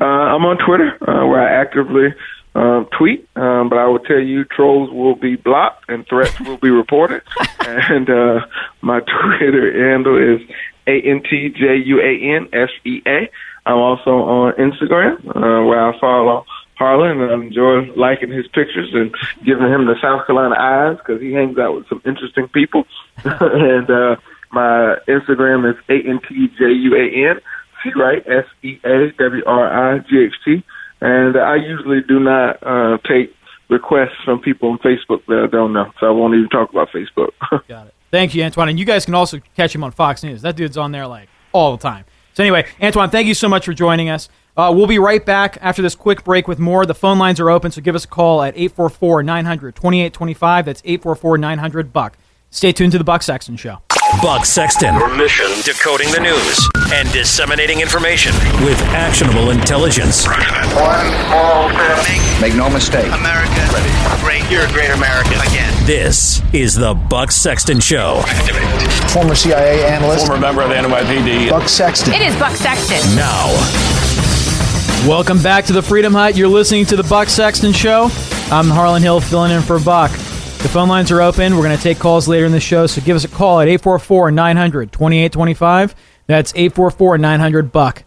[0.00, 2.14] Uh, I'm on Twitter, uh, where I actively
[2.58, 6.56] um, tweet, um, but I will tell you, trolls will be blocked and threats will
[6.56, 7.22] be reported.
[7.60, 8.40] and uh,
[8.80, 10.40] my Twitter handle is
[10.88, 13.30] a n t j u a n s e a.
[13.64, 18.90] I'm also on Instagram, uh, where I follow Harlan, and I enjoy liking his pictures
[18.92, 22.86] and giving him the South Carolina eyes because he hangs out with some interesting people.
[23.24, 24.16] and uh,
[24.50, 27.40] my Instagram is a n t j u a n
[27.82, 30.64] c right s e a w r i g h t.
[31.00, 33.34] And I usually do not uh, take
[33.68, 36.88] requests from people on Facebook that I don't know, so I won't even talk about
[36.90, 37.30] Facebook.
[37.68, 37.94] Got it.
[38.10, 38.70] Thank you, Antjuan.
[38.70, 40.42] And you guys can also catch him on Fox News.
[40.42, 42.04] That dude's on there like all the time.
[42.34, 44.28] So anyway, Antjuan, thank you so much for joining us.
[44.56, 46.86] Uh, we'll be right back after this quick break with more.
[46.86, 50.64] The phone lines are open, so give us a call at 844 900 2825.
[50.64, 52.18] That's 844 900 Buck.
[52.50, 53.78] Stay tuned to the Buck Sexton Show.
[54.22, 54.94] Buck Sexton.
[54.94, 58.32] Your mission decoding the news and disseminating information
[58.64, 60.26] with actionable intelligence.
[60.26, 62.40] One small step.
[62.40, 63.12] Make no mistake.
[63.12, 63.52] America
[64.20, 64.50] great.
[64.50, 65.72] You're a great American again.
[65.86, 68.22] This is the Buck Sexton Show.
[69.12, 70.26] Former CIA analyst.
[70.26, 71.50] Former member of the NYPD.
[71.50, 72.14] Buck Sexton.
[72.14, 72.98] It is Buck Sexton.
[73.14, 73.54] Now,
[75.06, 76.36] Welcome back to the Freedom Hut.
[76.36, 78.08] You're listening to the Buck Sexton Show.
[78.50, 80.10] I'm Harlan Hill filling in for Buck.
[80.58, 81.56] The phone lines are open.
[81.56, 83.68] We're going to take calls later in the show, so give us a call at
[83.68, 85.94] 844 900 2825.
[86.26, 88.04] That's 844 900 Buck.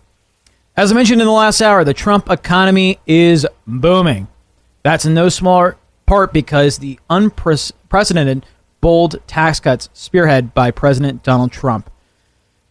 [0.76, 4.28] As I mentioned in the last hour, the Trump economy is booming.
[4.84, 5.72] That's in no small
[6.06, 8.46] part because the unprecedented
[8.82, 11.90] bold tax cuts spearheaded by President Donald Trump.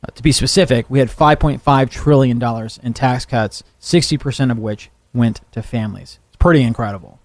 [0.05, 5.41] Uh, to be specific, we had $5.5 trillion in tax cuts, 60% of which went
[5.53, 6.18] to families.
[6.28, 7.18] It's pretty incredible.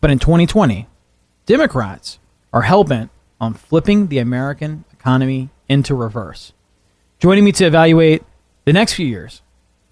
[0.00, 0.88] But in 2020,
[1.46, 2.20] Democrats
[2.52, 6.52] are hellbent on flipping the American economy into reverse.
[7.18, 8.22] Joining me to evaluate
[8.64, 9.42] the next few years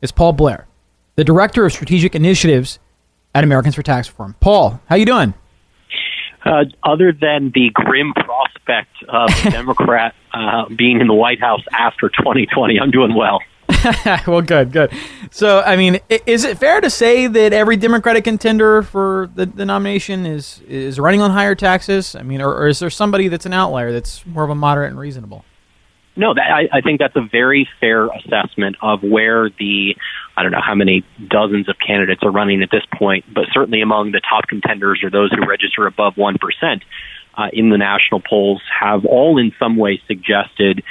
[0.01, 0.69] is Paul Blair,
[1.17, 2.79] the Director of Strategic Initiatives
[3.35, 4.37] at Americans for Tax Reform.
[4.39, 5.35] Paul, how you doing?
[6.45, 11.63] Uh, other than the grim prospect of a Democrat uh, being in the White House
[11.73, 13.41] after 2020, I'm doing well.
[14.27, 14.93] well, good, good.
[15.31, 19.65] So, I mean, is it fair to say that every Democratic contender for the, the
[19.65, 22.15] nomination is is running on higher taxes?
[22.15, 24.91] I mean, or, or is there somebody that's an outlier that's more of a moderate
[24.91, 25.45] and reasonable?
[26.17, 29.97] No, that, I, I think that's a very fair assessment of where the
[30.37, 33.81] I don't know how many dozens of candidates are running at this point, but certainly
[33.81, 36.83] among the top contenders or those who register above one percent
[37.39, 40.83] uh, in the national polls have all in some way suggested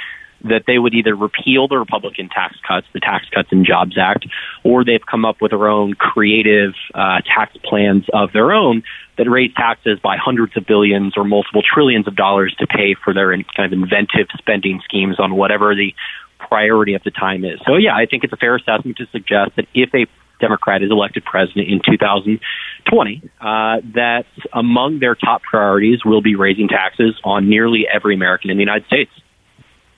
[0.42, 4.26] that they would either repeal the Republican tax cuts, the Tax Cuts and Jobs Act,
[4.64, 8.82] or they've come up with their own creative uh, tax plans of their own
[9.18, 13.12] that raise taxes by hundreds of billions or multiple trillions of dollars to pay for
[13.12, 15.92] their in- kind of inventive spending schemes on whatever the
[16.38, 17.60] priority of the time is.
[17.66, 20.06] So, yeah, I think it's a fair assessment to suggest that if a
[20.40, 26.66] Democrat is elected president in 2020, uh, that among their top priorities will be raising
[26.66, 29.10] taxes on nearly every American in the United States.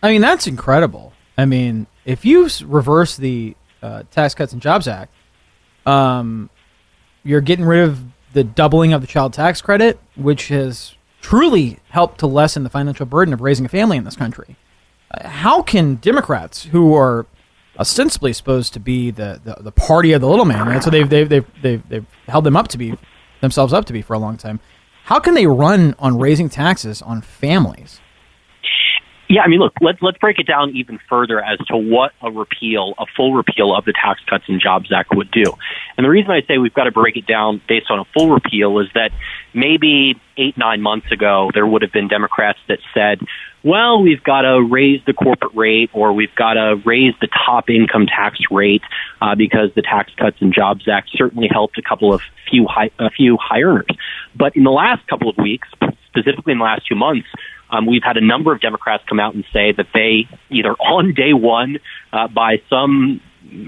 [0.03, 1.13] I mean, that's incredible.
[1.39, 5.13] I mean, if you reverse the uh, Tax Cuts and Jobs Act,
[5.87, 6.51] um,
[7.25, 8.01] you're getting rid of
[8.33, 13.07] the doubling of the child tax credit, which has truly helped to lessen the financial
[13.07, 14.57] burden of raising a family in this country.
[15.11, 17.27] Uh, how can Democrats, who are
[17.79, 21.09] ostensibly supposed to be the, the, the party of the little man, that's what they've,
[21.09, 22.99] they've, they've, they've, they've held them up to be,
[23.41, 24.61] themselves up to be for a long time,
[25.05, 28.01] how can they run on raising taxes on families?
[29.33, 32.31] Yeah, I mean, look, let's let's break it down even further as to what a
[32.31, 35.45] repeal, a full repeal of the Tax Cuts and Jobs Act would do.
[35.97, 38.29] And the reason I say we've got to break it down based on a full
[38.29, 39.11] repeal is that
[39.55, 43.21] maybe eight nine months ago there would have been Democrats that said,
[43.63, 47.71] well, we've got to raise the corporate rate or we've got to raise the top
[47.71, 48.83] income tax rate
[49.23, 52.21] uh, because the Tax Cuts and Jobs Act certainly helped a couple of
[52.51, 53.97] few high, a few high earners.
[54.37, 55.69] But in the last couple of weeks,
[56.09, 57.29] specifically in the last two months,
[57.73, 61.15] um, we've had a number of Democrats come out and say that they either on
[61.15, 61.79] day one,
[62.13, 63.21] uh, by some,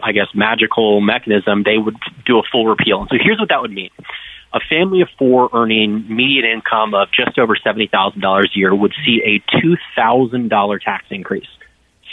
[0.02, 1.96] I guess, magical mechanism, they would
[2.26, 3.00] do a full repeal.
[3.00, 3.90] And so here's what that would mean.
[4.52, 9.20] A family of four earning median income of just over $70,000 a year would see
[9.24, 11.48] a $2,000 tax increase.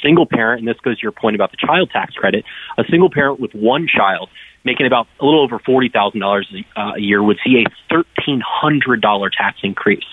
[0.01, 2.43] Single parent, and this goes to your point about the child tax credit,
[2.79, 4.29] a single parent with one child
[4.63, 10.05] making about a little over $40,000 a year would see a $1,300 tax increase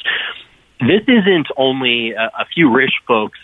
[0.80, 3.38] this isn't only a, a few rich folks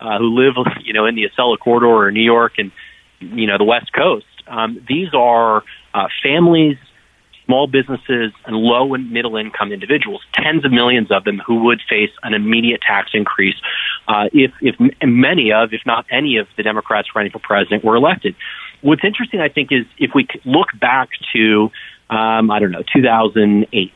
[0.00, 0.54] uh, who live,
[0.84, 2.72] you know, in the Acela corridor or New York and
[3.20, 4.26] you know the West Coast.
[4.46, 5.62] Um, these are
[5.94, 6.76] uh, families,
[7.46, 10.22] small businesses, and low and middle income individuals.
[10.34, 13.56] Tens of millions of them who would face an immediate tax increase
[14.08, 17.96] uh, if, if many of, if not any of, the Democrats running for president were
[17.96, 18.34] elected.
[18.82, 21.70] What's interesting, I think, is if we look back to,
[22.10, 23.92] um, I don't know, 2008.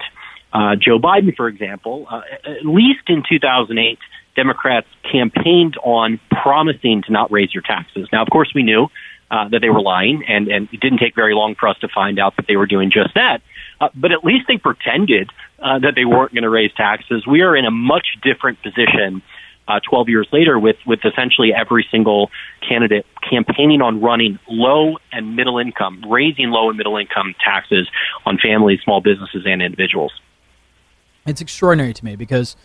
[0.53, 3.99] Uh, Joe Biden, for example, uh, at least in 2008,
[4.35, 8.09] Democrats campaigned on promising to not raise your taxes.
[8.13, 8.87] Now, of course, we knew
[9.31, 11.89] uh, that they were lying, and, and it didn't take very long for us to
[11.89, 13.43] find out that they were doing just that.
[13.81, 17.27] Uh, but at least they pretended uh, that they weren't going to raise taxes.
[17.27, 19.23] We are in a much different position
[19.69, 22.31] uh, 12 years later with, with essentially every single
[22.67, 27.87] candidate campaigning on running low and middle income, raising low and middle income taxes
[28.25, 30.13] on families, small businesses, and individuals.
[31.29, 32.57] It's extraordinary to me because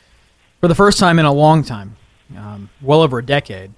[0.61, 1.95] for the first time in a long time,
[2.37, 3.73] um, well over a decade,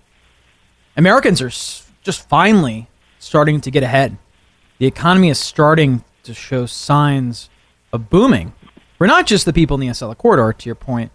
[0.96, 2.88] Americans are s- just finally
[3.20, 4.18] starting to get ahead
[4.78, 7.50] the economy is starting to show signs
[7.94, 8.52] of booming
[8.98, 11.12] for not just the people in the Acela corridor, to your point,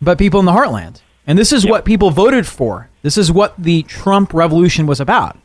[0.00, 1.00] but people in the heartland.
[1.26, 2.88] And this is what people voted for.
[3.02, 5.36] This is what the Trump revolution was about.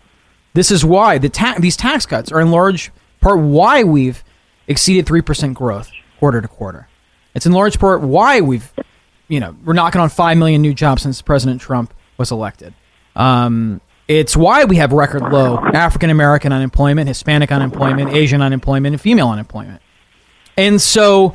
[0.54, 4.24] This is why the ta- these tax cuts are in large part why we've
[4.68, 6.88] exceeded 3% growth quarter to quarter.
[7.36, 8.72] It's in large part why we've,
[9.28, 12.74] you know, we're knocking on 5 million new jobs since President Trump was elected.
[13.16, 19.02] Um, it's why we have record low African American unemployment, Hispanic unemployment, Asian unemployment, and
[19.02, 19.82] female unemployment.
[20.58, 21.34] And so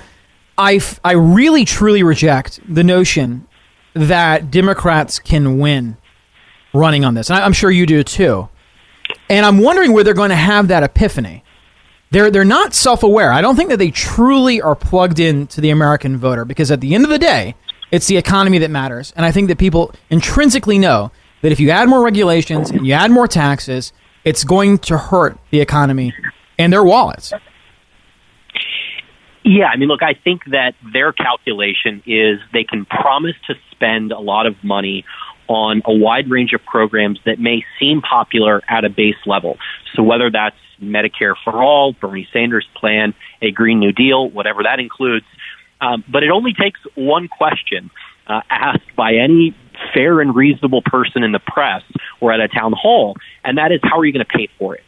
[0.57, 3.47] I, f- I really truly reject the notion
[3.95, 5.97] that Democrats can win
[6.73, 7.29] running on this.
[7.29, 8.49] And I, I'm sure you do too.
[9.29, 11.45] And I'm wondering where they're going to have that epiphany.
[12.11, 13.33] They're, they're not self aware.
[13.33, 16.95] I don't think that they truly are plugged into the American voter because at the
[16.95, 17.55] end of the day,
[17.93, 19.13] it's the economy that matters.
[19.17, 22.93] And I think that people intrinsically know that if you add more regulations and you
[22.95, 23.93] add more taxes,
[24.25, 26.13] it's going to hurt the economy
[26.59, 27.33] and their wallets.
[29.43, 34.13] Yeah, I mean, look, I think that their calculation is they can promise to spend
[34.13, 35.05] a lot of money
[35.49, 39.57] on a wide range of programs that may seem popular at a base level.
[39.95, 44.81] So whether that's Medicare for all, Bernie Sanders' plan, a Green New Deal, whatever that
[44.81, 45.27] includes.
[45.81, 47.91] Um, but it only takes one question
[48.27, 49.57] uh, asked by any
[49.95, 51.83] fair and reasonable person in the press
[52.21, 54.75] or at a town hall, and that is how are you going to pay for
[54.75, 54.85] it?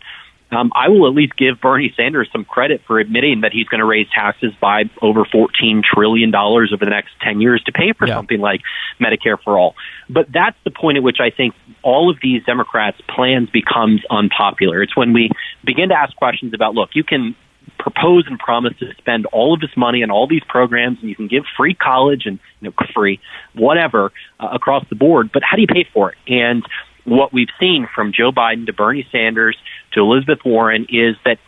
[0.52, 3.80] Um, I will at least give Bernie Sanders some credit for admitting that he's going
[3.80, 8.06] to raise taxes by over $14 trillion over the next 10 years to pay for
[8.06, 8.14] yeah.
[8.14, 8.60] something like
[9.00, 9.74] Medicare for all.
[10.10, 14.82] But that's the point at which I think all of these Democrats' plans becomes unpopular.
[14.82, 15.30] It's when we
[15.64, 17.34] begin to ask questions about, look, you can
[17.78, 21.16] propose and promise to spend all of this money on all these programs and you
[21.16, 23.20] can give free college and you know free
[23.54, 26.64] whatever uh, across the board but how do you pay for it and
[27.04, 29.56] what we've seen from Joe Biden to Bernie Sanders
[29.92, 31.38] to Elizabeth Warren is that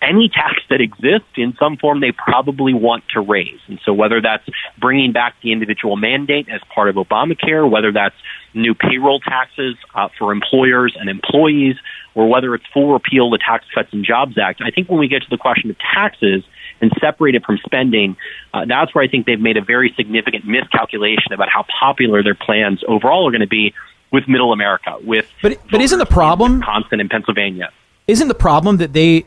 [0.00, 3.60] any tax that exists in some form they probably want to raise.
[3.66, 4.44] And so whether that's
[4.78, 8.14] bringing back the individual mandate as part of Obamacare, whether that's
[8.54, 11.76] new payroll taxes uh, for employers and employees,
[12.14, 14.98] or whether it's full repeal of the Tax Cuts and Jobs Act, I think when
[14.98, 16.42] we get to the question of taxes
[16.80, 18.16] and separate it from spending,
[18.54, 22.34] uh, that's where I think they've made a very significant miscalculation about how popular their
[22.34, 23.74] plans overall are going to be
[24.10, 27.70] with Middle America, with but but isn't the problem Wisconsin and Pennsylvania?
[28.06, 29.26] Isn't the problem that they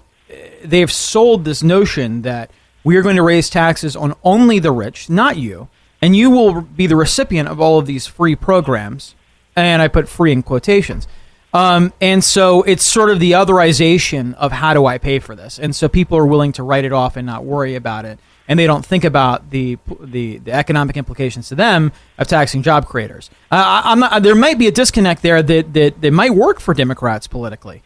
[0.64, 2.52] they've sold this notion that
[2.84, 5.68] we are going to raise taxes on only the rich, not you,
[6.02, 9.16] and you will be the recipient of all of these free programs,
[9.56, 11.08] and I put free in quotations.
[11.54, 15.60] Um, and so it's sort of the otherization of how do I pay for this,
[15.60, 18.20] and so people are willing to write it off and not worry about it
[18.52, 22.86] and they don't think about the the, the economic implications to them of taxing job
[22.86, 23.30] creators.
[23.50, 27.28] Uh, not, there might be a disconnect there that, that that might work for Democrats
[27.28, 27.82] politically.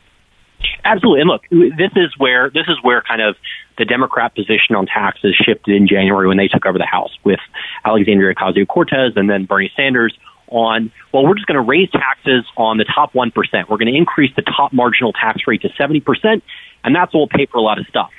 [0.83, 3.35] Absolutely, and look, this is where this is where kind of
[3.77, 7.39] the Democrat position on taxes shifted in January when they took over the House with
[7.85, 12.45] Alexandria Ocasio Cortez and then Bernie Sanders on, well, we're just going to raise taxes
[12.55, 13.33] on the top 1%.
[13.67, 16.41] We're going to increase the top marginal tax rate to 70%,
[16.83, 18.11] and that's what will pay for a lot of stuff.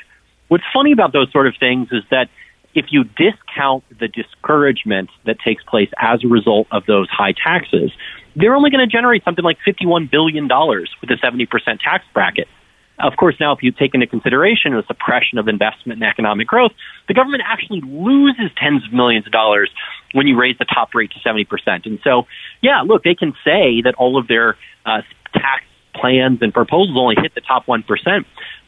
[0.48, 2.28] What's funny about those sort of things is that
[2.74, 7.90] if you discount the discouragement that takes place as a result of those high taxes,
[8.36, 11.48] they're only going to generate something like $51 billion with a 70%
[11.80, 12.48] tax bracket.
[12.98, 16.72] Of course, now if you take into consideration the suppression of investment and economic growth,
[17.08, 19.70] the government actually loses tens of millions of dollars
[20.12, 21.46] when you raise the top rate to 70%.
[21.84, 22.26] And so,
[22.62, 25.02] yeah, look, they can say that all of their uh,
[25.34, 25.64] tax
[26.00, 27.82] plans and proposals only hit the top 1%.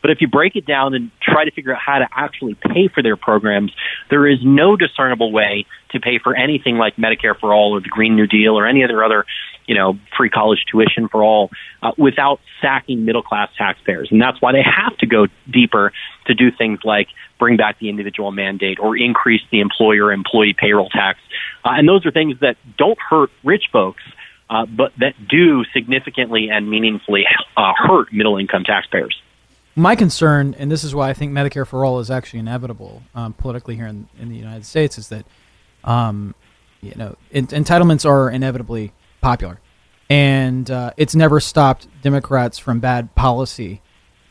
[0.00, 2.88] But if you break it down and try to figure out how to actually pay
[2.92, 3.72] for their programs,
[4.10, 7.88] there is no discernible way to pay for anything like Medicare for All or the
[7.88, 9.24] Green New Deal or any other other,
[9.66, 11.50] you know, free college tuition for all
[11.82, 14.08] uh, without sacking middle class taxpayers.
[14.10, 15.92] And that's why they have to go deeper
[16.26, 17.08] to do things like
[17.38, 21.18] bring back the individual mandate or increase the employer employee payroll tax.
[21.64, 24.02] Uh, and those are things that don't hurt rich folks.
[24.50, 27.24] Uh, but that do significantly and meaningfully
[27.56, 29.20] uh, hurt middle income taxpayers
[29.78, 33.32] my concern, and this is why I think Medicare for all is actually inevitable um,
[33.32, 35.24] politically here in, in the United States, is that
[35.84, 36.34] um,
[36.80, 39.60] you know entitlements are inevitably popular,
[40.10, 43.80] and uh, it's never stopped Democrats from bad policy.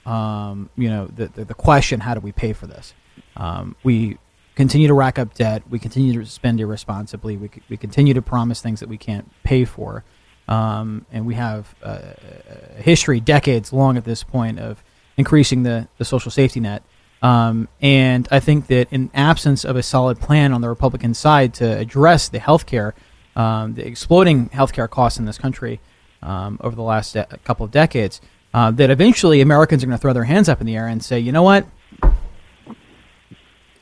[0.05, 2.93] Um, you know the, the, the question: How do we pay for this?
[3.37, 4.17] Um, we
[4.57, 5.61] continue to rack up debt.
[5.69, 7.37] We continue to spend irresponsibly.
[7.37, 10.03] We we continue to promise things that we can't pay for.
[10.47, 14.83] Um, and we have a history, decades long at this point, of
[15.15, 16.81] increasing the, the social safety net.
[17.21, 21.53] Um, and I think that in absence of a solid plan on the Republican side
[21.55, 22.93] to address the healthcare,
[23.35, 25.79] um, the exploding healthcare costs in this country
[26.23, 28.21] um, over the last de- couple of decades,
[28.53, 31.03] uh, that eventually Americans are going to throw their hands up in the air and
[31.03, 31.67] say, you know what?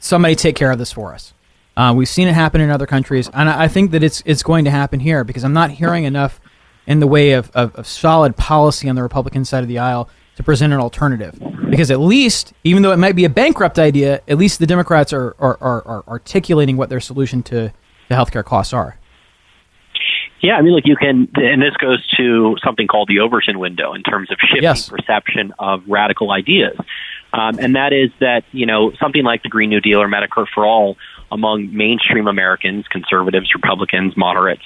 [0.05, 1.33] Somebody take care of this for us.
[1.75, 4.65] Uh, we've seen it happen in other countries, and I, think that it's it's going
[4.65, 6.39] to happen here because I'm not hearing enough
[6.85, 10.07] in the way of, of, of solid policy on the Republican side of the aisle
[10.35, 11.41] to present an alternative.
[11.71, 15.11] Because at least, even though it might be a bankrupt idea, at least the Democrats
[15.11, 17.73] are, are, are, are articulating what their solution to
[18.07, 18.99] the healthcare costs are.
[20.41, 23.95] Yeah, I mean, like you can, and this goes to something called the Overton window
[23.95, 24.87] in terms of shifting Yes.
[24.87, 26.77] perception of radical ideas.
[27.33, 30.45] Um, and that is that, you know, something like the Green New Deal or Medicare
[30.53, 30.97] for All
[31.31, 34.63] among mainstream Americans, conservatives, Republicans, moderates,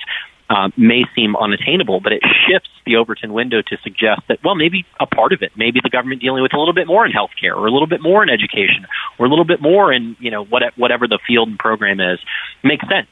[0.49, 4.85] uh, may seem unattainable, but it shifts the Overton window to suggest that, well, maybe
[4.99, 7.55] a part of it, maybe the government dealing with a little bit more in healthcare
[7.55, 8.87] or a little bit more in education
[9.19, 12.19] or a little bit more in, you know, what, whatever the field and program is,
[12.63, 13.07] makes sense.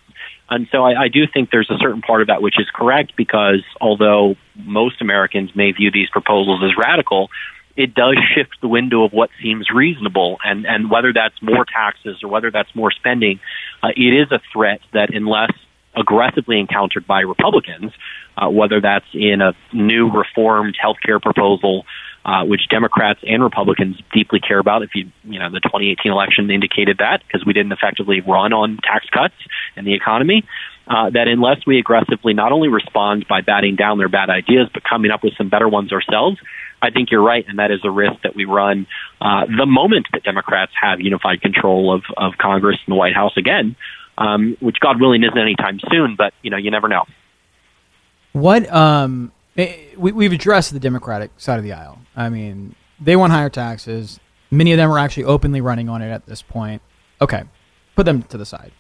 [0.50, 3.14] And so I, I do think there's a certain part of that which is correct
[3.16, 7.30] because although most Americans may view these proposals as radical,
[7.78, 10.38] it does shift the window of what seems reasonable.
[10.44, 13.40] And, and whether that's more taxes or whether that's more spending,
[13.84, 15.52] uh, it is a threat that unless
[15.96, 17.92] aggressively encountered by Republicans,
[18.38, 21.86] uh, whether that's in a new reformed health care proposal,
[22.28, 24.84] uh, which Democrats and Republicans deeply care about.
[24.84, 28.78] If you, you know, the 2018 election indicated that because we didn't effectively run on
[28.84, 29.36] tax cuts
[29.78, 30.44] and the economy.
[30.90, 34.84] Uh, that unless we aggressively not only respond by batting down their bad ideas, but
[34.86, 36.38] coming up with some better ones ourselves,
[36.82, 38.88] I think you're right, and that is a risk that we run
[39.20, 43.36] uh, the moment that Democrats have unified control of, of Congress and the White House
[43.36, 43.76] again,
[44.18, 47.04] um, which God willing isn't anytime soon, but you know you never know.
[48.32, 52.00] What um, eh, we, we've addressed the Democratic side of the aisle.
[52.16, 54.20] I mean, they want higher taxes.
[54.52, 56.82] Many of them are actually openly running on it at this point.
[57.22, 57.44] Okay,
[57.96, 58.72] put them to the side.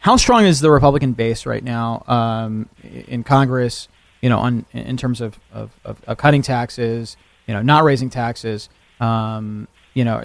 [0.00, 3.88] How strong is the Republican base right now um, in Congress?
[4.20, 7.16] You know, on in terms of, of, of, of cutting taxes,
[7.46, 8.68] you know, not raising taxes.
[9.00, 10.24] Um, you know,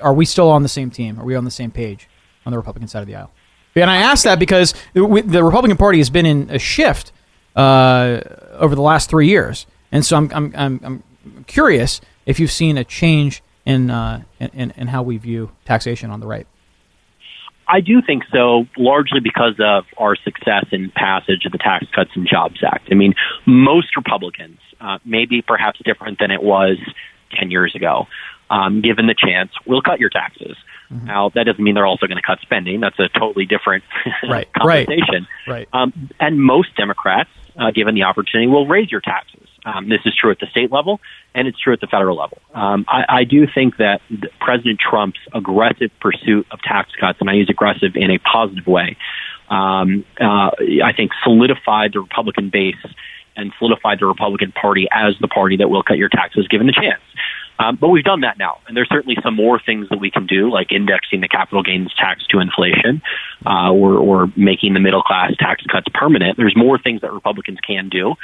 [0.00, 1.18] are we still on the same team?
[1.18, 2.08] Are we on the same page
[2.44, 3.30] on the Republican side of the aisle?
[3.74, 7.12] And I ask that because the Republican Party has been in a shift
[7.56, 8.20] uh,
[8.52, 12.78] over the last three years, and so I'm I'm I'm, I'm curious if you've seen
[12.78, 16.46] a change in, uh, in in how we view taxation on the right.
[17.70, 22.10] I do think so, largely because of our success in passage of the Tax Cuts
[22.16, 22.88] and Jobs Act.
[22.90, 23.14] I mean,
[23.46, 26.78] most Republicans, uh, maybe perhaps different than it was
[27.38, 28.08] 10 years ago,
[28.50, 30.56] um, given the chance, will cut your taxes.
[31.04, 32.80] Now, that doesn't mean they're also going to cut spending.
[32.80, 33.84] That's a totally different
[34.28, 35.28] Right, right, conversation.
[35.46, 35.68] right.
[35.72, 39.46] Um, and most Democrats, uh, given the opportunity, will raise your taxes.
[39.64, 41.00] Um, this is true at the state level,
[41.32, 42.38] and it's true at the federal level.
[42.54, 44.00] Um, I, I do think that
[44.40, 48.96] President Trump's aggressive pursuit of tax cuts, and I use aggressive in a positive way,
[49.48, 50.50] um, uh,
[50.82, 52.74] I think solidified the Republican base
[53.36, 56.72] and solidified the Republican Party as the party that will cut your taxes given the
[56.72, 57.00] chance.
[57.60, 60.26] Um, but we've done that now, and there's certainly some more things that we can
[60.26, 63.02] do, like indexing the capital gains tax to inflation,
[63.44, 66.38] uh, or, or making the middle class tax cuts permanent.
[66.38, 68.14] There's more things that Republicans can do,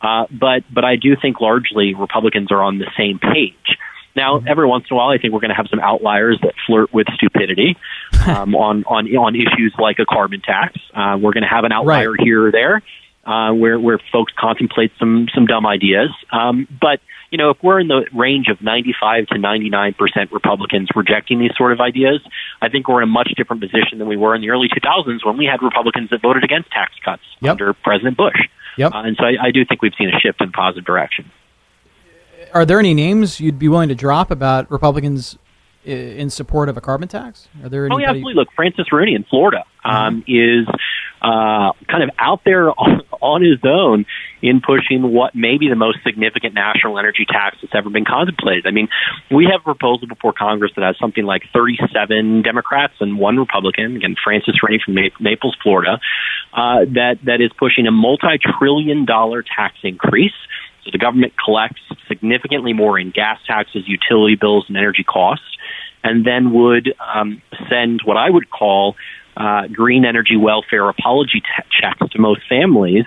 [0.00, 3.76] uh, but but I do think largely Republicans are on the same page.
[4.14, 6.54] Now, every once in a while, I think we're going to have some outliers that
[6.66, 7.76] flirt with stupidity
[8.26, 10.78] um, on on on issues like a carbon tax.
[10.94, 12.82] Uh, we're going to have an outlier here or there
[13.26, 16.08] uh, where where folks contemplate some some dumb ideas.
[16.32, 20.88] Um, but you know, if we're in the range of 95 to 99 percent Republicans
[20.94, 22.20] rejecting these sort of ideas,
[22.60, 25.24] I think we're in a much different position than we were in the early 2000s
[25.24, 28.38] when we had Republicans that voted against tax cuts under President Bush.
[28.76, 28.92] Yep.
[28.92, 31.30] Uh, and so I, I do think we've seen a shift in positive direction.
[32.52, 35.38] Are there any names you'd be willing to drop about Republicans
[35.84, 37.48] in support of a carbon tax?
[37.62, 37.88] Are there?
[37.90, 38.34] Oh, yeah, absolutely.
[38.34, 40.66] Look, Francis Rooney in Florida um, is
[41.22, 44.06] uh, kind of out there on, on his own
[44.42, 48.66] in pushing what may be the most significant national energy tax that's ever been contemplated.
[48.66, 48.88] I mean,
[49.30, 53.96] we have a proposal before Congress that has something like 37 Democrats and one Republican,
[53.96, 56.00] again, Francis Rooney from Naples, Florida,
[56.52, 60.36] uh, that, that is pushing a multi-trillion dollar tax increase.
[60.84, 65.56] So the government collects significantly more in gas taxes, utility bills, and energy costs,
[66.04, 68.94] and then would um, send what I would call
[69.36, 73.04] uh, green energy welfare apology t- checks to most families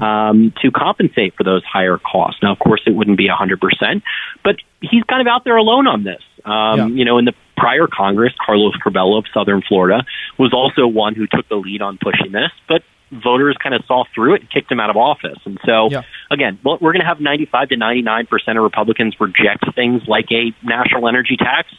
[0.00, 2.42] um, to compensate for those higher costs.
[2.42, 4.02] Now, of course, it wouldn't be 100%,
[4.44, 6.22] but he's kind of out there alone on this.
[6.44, 10.04] Um, You know, in the prior Congress, Carlos Curbelo of Southern Florida
[10.38, 14.04] was also one who took the lead on pushing this, but voters kind of saw
[14.14, 15.38] through it and kicked him out of office.
[15.44, 15.88] And so,
[16.30, 20.26] again, well, we're going to have 95 to 99 percent of Republicans reject things like
[20.30, 21.72] a national energy tax,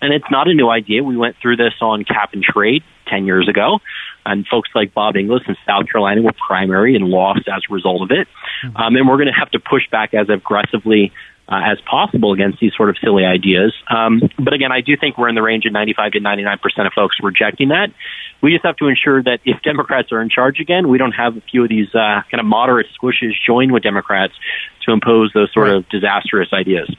[0.00, 1.02] and it's not a new idea.
[1.02, 3.80] We went through this on cap and trade 10 years ago,
[4.26, 8.02] and folks like Bob Inglis in South Carolina were primary and lost as a result
[8.02, 8.28] of it.
[8.76, 11.12] Um, and we're going to have to push back as aggressively
[11.48, 13.72] uh, as possible against these sort of silly ideas.
[13.88, 16.86] Um, but again, I do think we're in the range of 95 to 99 percent
[16.86, 17.88] of folks rejecting that.
[18.42, 21.36] We just have to ensure that if Democrats are in charge again, we don't have
[21.36, 24.34] a few of these uh, kind of moderate squishes join with Democrats
[24.86, 25.76] to impose those sort right.
[25.76, 26.94] of disastrous ideas.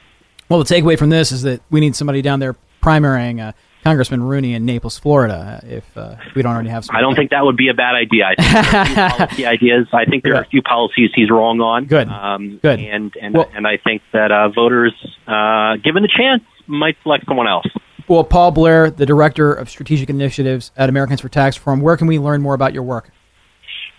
[0.48, 3.52] Well, the takeaway from this is that we need somebody down there primarying uh,
[3.86, 6.96] Congressman Rooney in Naples, Florida, if, uh, we don't already have some.
[6.96, 8.24] I don't think that would be a bad idea.
[8.26, 9.86] I think policy ideas.
[9.92, 11.84] I think there are a few policies he's wrong on.
[11.84, 12.08] Good.
[12.08, 12.80] Um, Good.
[12.80, 14.92] And and well, and I think that uh, voters,
[15.28, 17.66] uh, given the chance, might select someone else.
[18.08, 22.08] Well, Paul Blair, the director of strategic initiatives at Americans for Tax Reform, where can
[22.08, 23.12] we learn more about your work?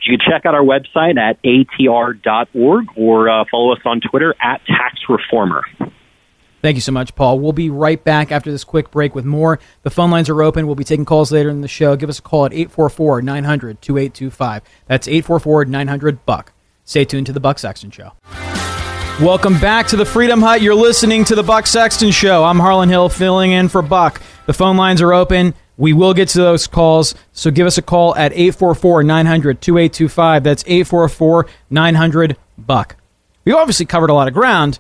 [0.04, 4.60] You can check out our website at atr.org or uh, follow us on Twitter at
[4.66, 5.64] Tax Reformer.
[6.62, 7.40] Thank you so much, Paul.
[7.40, 9.60] We'll be right back after this quick break with more.
[9.84, 10.66] The phone lines are open.
[10.66, 11.96] We'll be taking calls later in the show.
[11.96, 14.64] Give us a call at 844 900 2825.
[14.88, 16.54] That's 844 900 Buck.
[16.84, 18.14] Stay tuned to The Buck Sexton Show.
[19.22, 20.62] Welcome back to the Freedom Hut.
[20.62, 22.44] You're listening to The Buck Sexton Show.
[22.44, 24.22] I'm Harlan Hill filling in for Buck.
[24.46, 25.54] The phone lines are open.
[25.78, 30.44] We will get to those calls, so give us a call at 844 900 2825.
[30.44, 32.96] That's 844 900 Buck.
[33.46, 34.80] We obviously covered a lot of ground.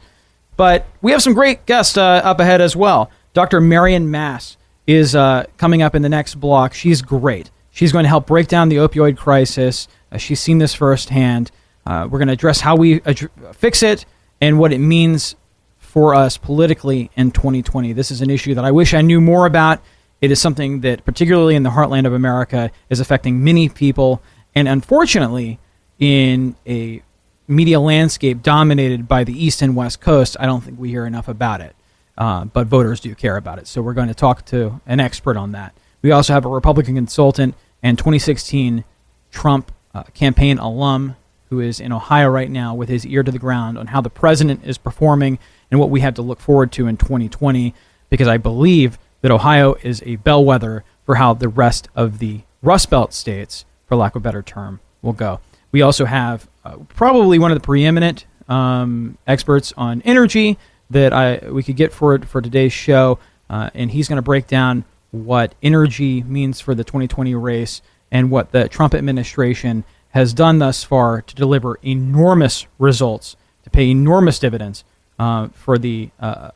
[0.58, 3.10] But we have some great guests uh, up ahead as well.
[3.34, 3.62] Dr.
[3.62, 6.74] Marion Mass is uh, coming up in the next block.
[6.74, 7.51] She's great.
[7.70, 9.88] She's going to help break down the opioid crisis.
[10.12, 11.51] Uh, she's seen this firsthand.
[11.86, 14.05] Uh, we're going to address how we ad- fix it
[14.41, 15.36] and what it means
[15.78, 17.93] for us politically in 2020.
[17.93, 19.82] This is an issue that I wish I knew more about.
[20.22, 24.22] It is something that, particularly in the heartland of America, is affecting many people.
[24.55, 25.60] And unfortunately,
[25.99, 27.03] in a
[27.48, 31.28] media landscape dominated by the East and West Coast, I don't think we hear enough
[31.28, 31.76] about it.
[32.18, 33.68] Uh, but voters do care about it.
[33.68, 35.76] So we're going to talk to an expert on that.
[36.02, 38.84] We also have a Republican consultant and 2016
[39.32, 41.16] Trump uh, campaign alum
[41.50, 44.10] who is in Ohio right now with his ear to the ground on how the
[44.10, 45.39] president is performing
[45.72, 47.74] and what we have to look forward to in 2020,
[48.10, 52.89] because I believe that Ohio is a bellwether for how the rest of the Rust
[52.89, 55.39] Belt states, for lack of a better term, will go.
[55.72, 60.57] We also have uh, probably one of the preeminent um, experts on energy
[60.89, 64.47] that I we could get for for today's show, uh, and he's going to break
[64.47, 70.59] down what energy means for the 2020 race and what the Trump administration has done
[70.59, 74.84] thus far to deliver enormous results, to pay enormous dividends
[75.20, 76.51] uh, for the uh,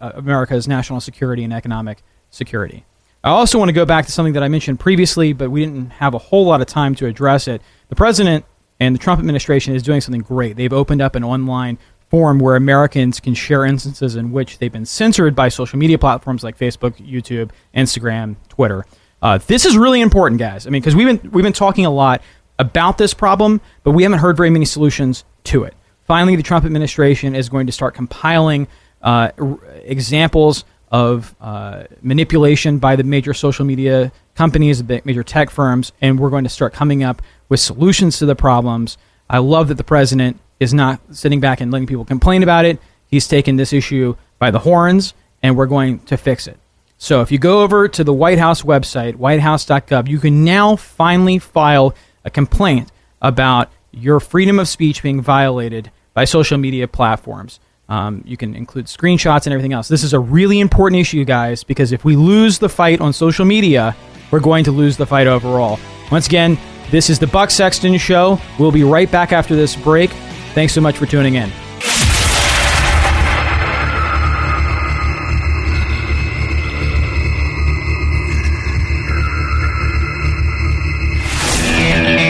[0.00, 2.84] uh, America's national security and economic security.
[3.22, 5.90] I also want to go back to something that I mentioned previously, but we didn't
[5.90, 7.60] have a whole lot of time to address it.
[7.88, 8.44] The president
[8.80, 10.56] and the Trump administration is doing something great.
[10.56, 11.78] They've opened up an online
[12.10, 16.42] forum where Americans can share instances in which they've been censored by social media platforms
[16.42, 18.86] like Facebook, YouTube, Instagram, Twitter.
[19.20, 20.66] Uh, this is really important, guys.
[20.66, 22.22] I mean, because we've been we've been talking a lot
[22.58, 25.74] about this problem, but we haven't heard very many solutions to it.
[26.06, 28.66] Finally, the Trump administration is going to start compiling
[29.02, 35.50] uh, r- examples of uh, manipulation by the major social media companies, the major tech
[35.50, 38.96] firms, and we're going to start coming up with solutions to the problems.
[39.28, 42.78] I love that the president is not sitting back and letting people complain about it.
[43.08, 45.12] He's taken this issue by the horns,
[45.42, 46.56] and we're going to fix it.
[46.98, 51.40] So if you go over to the White House website, whitehouse.gov, you can now finally
[51.40, 57.58] file a complaint about your freedom of speech being violated by social media platforms.
[57.88, 59.88] Um, you can include screenshots and everything else.
[59.88, 63.44] This is a really important issue, guys, because if we lose the fight on social
[63.44, 63.96] media,
[64.30, 65.78] we're going to lose the fight overall.
[66.10, 66.58] Once again,
[66.90, 68.40] this is the Buck Sexton Show.
[68.58, 70.10] We'll be right back after this break.
[70.54, 71.50] Thanks so much for tuning in.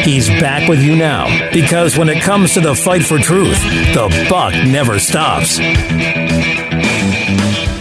[0.09, 3.61] He's back with you now because when it comes to the fight for truth,
[3.93, 5.59] the buck never stops.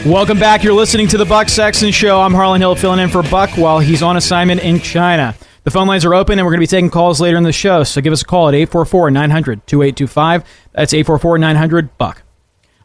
[0.08, 0.64] Welcome back.
[0.64, 2.22] You're listening to the Buck Sexton Show.
[2.22, 5.36] I'm Harlan Hill filling in for Buck while he's on assignment in China.
[5.66, 7.52] The phone lines are open and we're going to be taking calls later in the
[7.52, 10.46] show, so give us a call at 844 900 2825.
[10.72, 12.24] That's 844 900 Buck.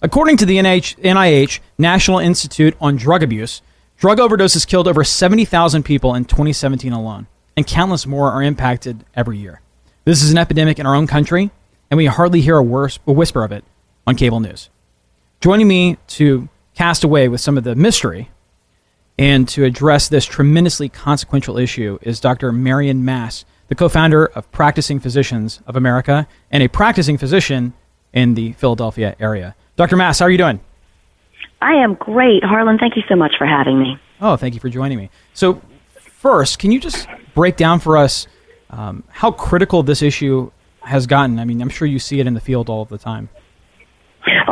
[0.02, 3.62] According to the NIH, NIH, National Institute on Drug Abuse,
[3.96, 9.38] drug overdoses killed over 70,000 people in 2017 alone and countless more are impacted every
[9.38, 9.60] year.
[10.04, 11.52] This is an epidemic in our own country,
[11.88, 13.62] and we hardly hear a, worse, a whisper of it
[14.08, 14.70] on cable news.
[15.40, 16.48] Joining me to
[16.82, 18.28] cast away with some of the mystery
[19.16, 22.50] and to address this tremendously consequential issue is Dr.
[22.50, 27.72] Marion Mass, the co founder of Practicing Physicians of America and a practicing physician
[28.12, 29.54] in the Philadelphia area.
[29.76, 29.94] Dr.
[29.94, 30.58] Mass, how are you doing?
[31.60, 32.42] I am great.
[32.42, 33.96] Harlan, thank you so much for having me.
[34.20, 35.08] Oh, thank you for joining me.
[35.34, 35.62] So,
[36.00, 38.26] first, can you just break down for us
[38.70, 41.38] um, how critical this issue has gotten?
[41.38, 43.28] I mean, I'm sure you see it in the field all of the time.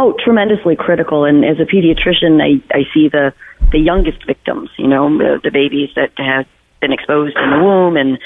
[0.01, 1.27] Oh, tremendously critical.
[1.27, 3.35] And as a pediatrician, I, I see the
[3.71, 4.71] the youngest victims.
[4.79, 6.47] You know, the, the babies that have
[6.81, 8.19] been exposed in the womb and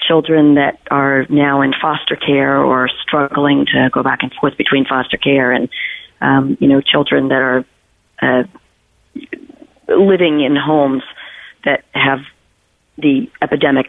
[0.00, 4.84] children that are now in foster care or struggling to go back and forth between
[4.84, 5.68] foster care and
[6.20, 7.64] um, you know children that are
[8.20, 8.42] uh,
[9.88, 11.04] living in homes
[11.64, 12.18] that have
[12.98, 13.86] the epidemic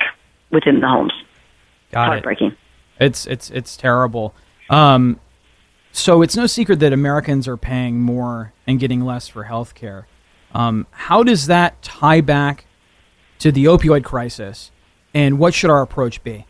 [0.52, 1.14] within the homes.
[1.92, 2.52] Got Heartbreaking.
[3.00, 3.06] It.
[3.06, 4.36] It's it's it's terrible.
[4.70, 5.20] Um,
[5.94, 10.08] so it's no secret that Americans are paying more and getting less for health care.
[10.54, 12.66] Um, how does that tie back
[13.40, 14.72] to the opioid crisis,
[15.14, 16.46] and what should our approach be?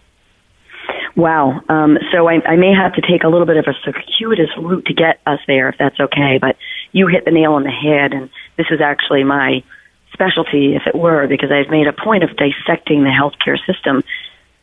[1.16, 1.62] Wow.
[1.70, 4.86] Um, so I, I may have to take a little bit of a circuitous route
[4.86, 6.40] to get us there, if that's okay.
[6.42, 6.58] But
[6.92, 9.64] you hit the nail on the head, and this is actually my
[10.12, 14.04] specialty, if it were, because I've made a point of dissecting the healthcare system.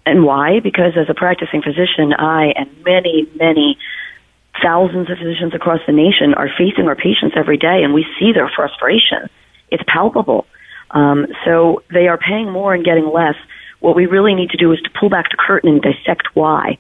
[0.07, 0.61] And why?
[0.61, 3.79] Because as a practicing physician, I and many, many
[4.63, 8.33] thousands of physicians across the nation are facing our patients every day, and we see
[8.33, 9.29] their frustration.
[9.71, 10.47] It's palpable.
[10.91, 13.37] Um, so they are paying more and getting less.
[13.81, 16.79] What we really need to do is to pull back the curtain and dissect why.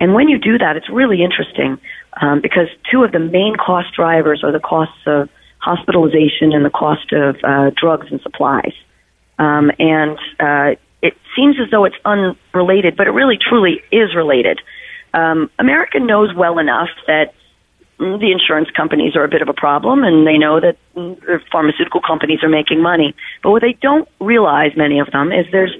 [0.00, 1.78] And when you do that, it's really interesting
[2.20, 5.28] um, because two of the main cost drivers are the costs of
[5.58, 8.74] hospitalization and the cost of uh, drugs and supplies.
[9.38, 14.60] Um, and uh, it seems as though it's unrelated, but it really truly is related.
[15.14, 17.34] Um, America knows well enough that
[17.98, 22.00] the insurance companies are a bit of a problem, and they know that the pharmaceutical
[22.00, 23.14] companies are making money.
[23.42, 25.74] But what they don't realize, many of them, is there's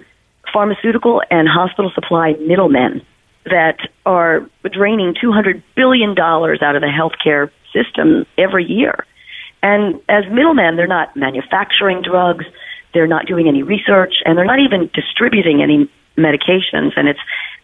[0.52, 3.02] pharmaceutical and hospital supply middlemen
[3.46, 9.04] that are draining $200 billion out of the healthcare system every year.
[9.62, 12.44] And as middlemen, they're not manufacturing drugs,
[12.94, 16.92] they're not doing any research, and they're not even distributing any medications.
[16.96, 17.20] And it's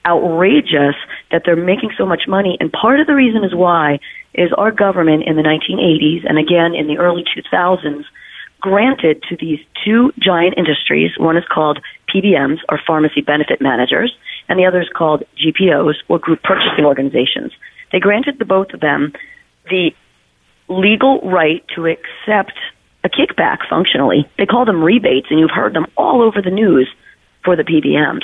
[0.07, 0.95] outrageous
[1.31, 2.57] that they're making so much money.
[2.61, 4.01] And part of the reason is why
[4.35, 8.05] is our government in the 1980s and again in the early 2000s
[8.61, 11.11] granted to these two giant industries.
[11.19, 11.79] One is called
[12.13, 14.17] PBMs, or pharmacy benefit managers,
[14.49, 17.53] and the other is called GPOs, or group purchasing organizations.
[17.93, 19.13] They granted the both of them
[19.71, 19.91] the
[20.69, 22.59] legal right to accept
[23.05, 24.29] a kickback functionally.
[24.39, 26.89] They call them rebates, and you've heard them all over the news
[27.45, 28.23] for the PBMs.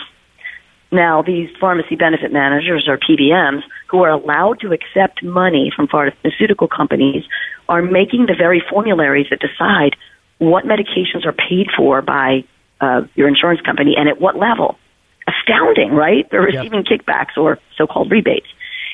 [0.95, 6.69] Now, these pharmacy benefit managers, or PBMs, who are allowed to accept money from pharmaceutical
[6.69, 7.25] companies,
[7.69, 9.97] are making the very formularies that decide
[10.39, 12.45] what medications are paid for by
[12.81, 14.79] uh, your insurance company and at what level.
[15.27, 16.31] Astounding, right?
[16.31, 17.01] They're receiving yep.
[17.01, 18.47] kickbacks or so called rebates.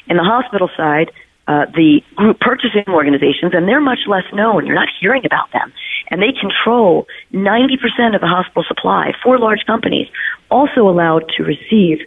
[0.08, 1.10] In the hospital side,
[1.50, 4.66] uh, the group purchasing organizations, and they're much less known.
[4.66, 5.72] You're not hearing about them.
[6.08, 9.12] And they control 90% of the hospital supply.
[9.24, 10.06] for large companies
[10.48, 12.06] also allowed to receive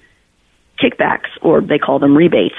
[0.82, 2.56] kickbacks, or they call them rebates.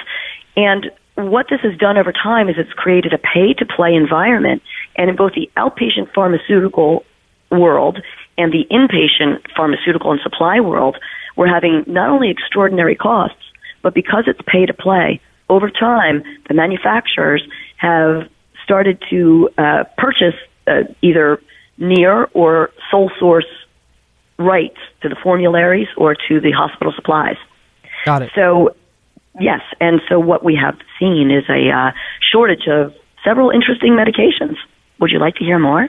[0.58, 4.60] And what this has done over time is it's created a pay to play environment.
[4.96, 7.06] And in both the outpatient pharmaceutical
[7.50, 7.98] world
[8.36, 10.98] and the inpatient pharmaceutical and supply world,
[11.34, 13.40] we're having not only extraordinary costs,
[13.80, 17.42] but because it's pay to play, over time, the manufacturers
[17.76, 18.28] have
[18.64, 20.34] started to uh, purchase
[20.66, 21.40] uh, either
[21.76, 23.46] near or sole source
[24.38, 27.36] rights to the formularies or to the hospital supplies.
[28.04, 28.30] Got it.
[28.34, 28.74] So,
[29.40, 31.92] yes, and so what we have seen is a uh,
[32.32, 34.56] shortage of several interesting medications.
[35.00, 35.88] Would you like to hear more?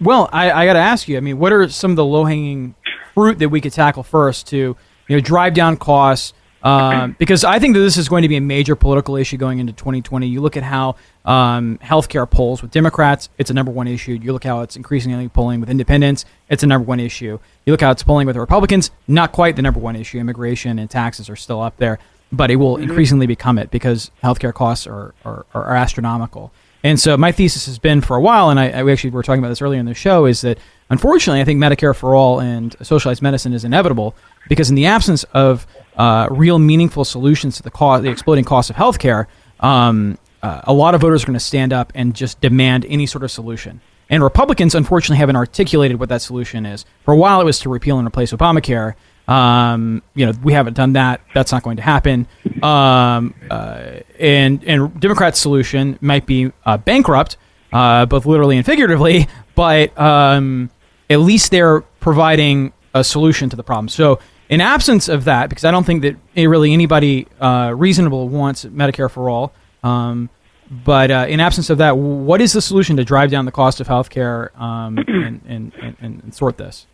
[0.00, 1.16] Well, I, I got to ask you.
[1.16, 2.74] I mean, what are some of the low hanging
[3.14, 4.76] fruit that we could tackle first to
[5.08, 6.32] you know drive down costs?
[6.64, 9.58] Um, because I think that this is going to be a major political issue going
[9.58, 10.26] into 2020.
[10.26, 14.12] You look at how um, healthcare polls with Democrats, it's a number one issue.
[14.12, 17.38] You look how it's increasingly polling with independents, it's a number one issue.
[17.66, 20.18] You look how it's polling with the Republicans, not quite the number one issue.
[20.18, 21.98] Immigration and taxes are still up there,
[22.30, 22.84] but it will mm-hmm.
[22.84, 26.52] increasingly become it because healthcare costs are, are, are astronomical.
[26.84, 29.22] And so my thesis has been for a while, and I, I we actually were
[29.22, 30.58] talking about this earlier in the show, is that
[30.90, 34.16] unfortunately I think Medicare for all and socialized medicine is inevitable
[34.48, 35.66] because in the absence of
[35.96, 39.26] uh, real meaningful solutions to the cost, the exploding cost of healthcare,
[39.60, 43.06] um, uh, a lot of voters are going to stand up and just demand any
[43.06, 43.80] sort of solution.
[44.10, 46.84] And Republicans, unfortunately, haven't articulated what that solution is.
[47.04, 48.94] For a while, it was to repeal and replace Obamacare.
[49.28, 51.20] Um, you know, we haven't done that.
[51.32, 52.26] That's not going to happen.
[52.62, 57.36] Um, uh, and and Democrats' solution might be uh, bankrupt,
[57.72, 59.28] uh, both literally and figuratively.
[59.54, 60.70] But um,
[61.08, 63.88] at least they're providing a solution to the problem.
[63.88, 64.18] So
[64.48, 69.10] in absence of that, because I don't think that really anybody uh, reasonable wants Medicare
[69.10, 70.28] for all, um,
[70.70, 73.80] but uh, in absence of that, what is the solution to drive down the cost
[73.80, 76.86] of healthcare um, and, and, and, and sort this?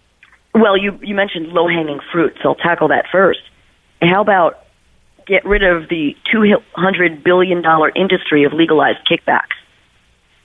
[0.55, 3.40] Well, you, you mentioned low hanging fruit, so I'll tackle that first.
[4.01, 4.64] How about
[5.26, 7.62] get rid of the $200 billion
[7.94, 9.59] industry of legalized kickbacks?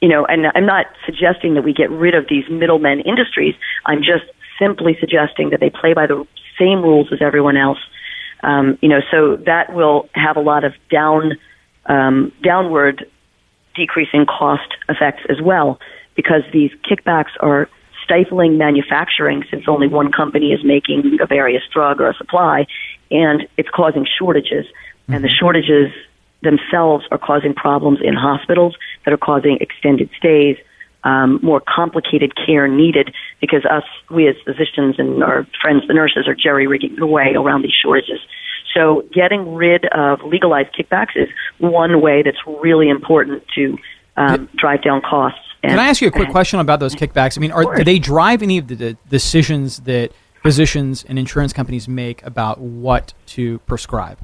[0.04, 3.56] you know, and I'm not suggesting that we get rid of these middlemen industries.
[3.86, 4.26] I'm just
[4.60, 6.28] simply suggesting that they play by the
[6.64, 7.82] same rules as everyone else.
[8.50, 9.20] Um, you know, so
[9.52, 11.22] that will have a lot of down
[11.96, 12.96] um, downward
[13.76, 15.80] decreasing cost effects as well,
[16.16, 17.70] because these kickbacks are
[18.04, 22.58] stifling manufacturing since only one company is making a various drug or a supply,
[23.10, 24.66] and it's causing shortages.
[24.66, 25.14] Mm-hmm.
[25.14, 25.90] And the shortages
[26.42, 30.58] themselves are causing problems in hospitals that are causing extended stays,
[31.04, 36.28] um, more complicated care needed because us, we as physicians and our friends, the nurses,
[36.28, 38.20] are jerry rigging the way around these shortages.
[38.74, 41.30] So getting rid of legalized kickbacks is
[41.60, 43.78] one way that's really important to
[44.18, 45.40] um, drive down costs.
[45.62, 47.38] And, Can I ask you a quick question about those kickbacks?
[47.38, 51.54] I mean, are, do they drive any of the, the decisions that physicians and insurance
[51.54, 54.18] companies make about what to prescribe?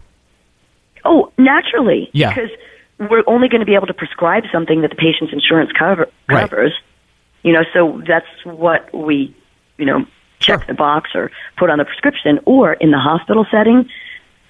[1.05, 2.09] Oh, naturally.
[2.11, 2.33] Yeah.
[2.33, 2.49] Because
[2.99, 6.73] we're only going to be able to prescribe something that the patient's insurance cover, covers.
[6.73, 7.43] Right.
[7.43, 9.35] You know, so that's what we,
[9.77, 10.05] you know,
[10.39, 10.67] check sure.
[10.67, 12.39] the box or put on the prescription.
[12.45, 13.89] Or in the hospital setting,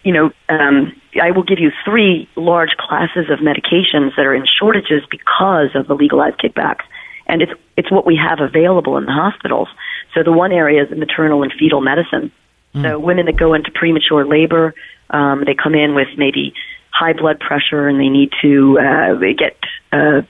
[0.03, 4.45] you know, um, I will give you three large classes of medications that are in
[4.59, 6.83] shortages because of the legalized kickbacks,
[7.27, 9.67] and it's it's what we have available in the hospitals.
[10.15, 12.31] So the one area is maternal and fetal medicine.
[12.73, 12.83] Mm.
[12.83, 14.73] So women that go into premature labor,
[15.09, 16.53] um, they come in with maybe
[16.91, 19.57] high blood pressure and they need to uh, get
[19.91, 20.21] uh,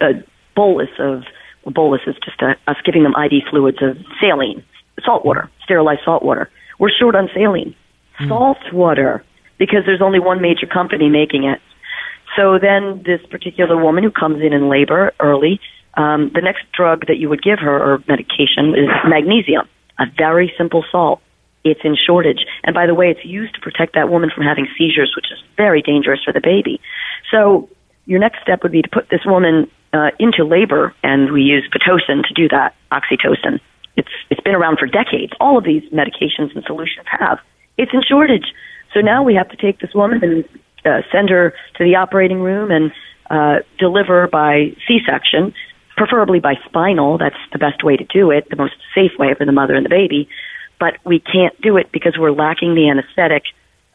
[0.00, 1.22] a bolus of
[1.66, 4.64] a bolus is just a, us giving them IV fluids of saline,
[5.04, 6.50] salt water, sterilized salt water.
[6.78, 7.74] We're short on saline,
[8.18, 8.28] mm.
[8.28, 9.24] salt water,
[9.58, 11.60] because there's only one major company making it.
[12.36, 15.60] So then this particular woman who comes in in labor early,
[15.94, 19.68] um, the next drug that you would give her or medication is magnesium,
[19.98, 21.20] a very simple salt
[21.64, 22.46] it's in shortage.
[22.64, 25.38] And by the way, it's used to protect that woman from having seizures, which is
[25.56, 26.80] very dangerous for the baby.
[27.30, 27.68] So
[28.06, 31.68] your next step would be to put this woman uh, into labor, and we use
[31.72, 33.60] pitocin to do that, oxytocin.
[33.96, 35.32] It's it's been around for decades.
[35.40, 37.38] All of these medications and solutions have.
[37.76, 38.52] It's in shortage.
[38.94, 40.44] So now we have to take this woman and
[40.84, 42.92] uh, send her to the operating room and
[43.30, 45.54] uh, deliver by C-section,
[45.96, 47.18] preferably by spinal.
[47.18, 49.84] That's the best way to do it, the most safe way for the mother and
[49.84, 50.28] the baby
[50.80, 53.44] but we can't do it because we're lacking the anesthetic.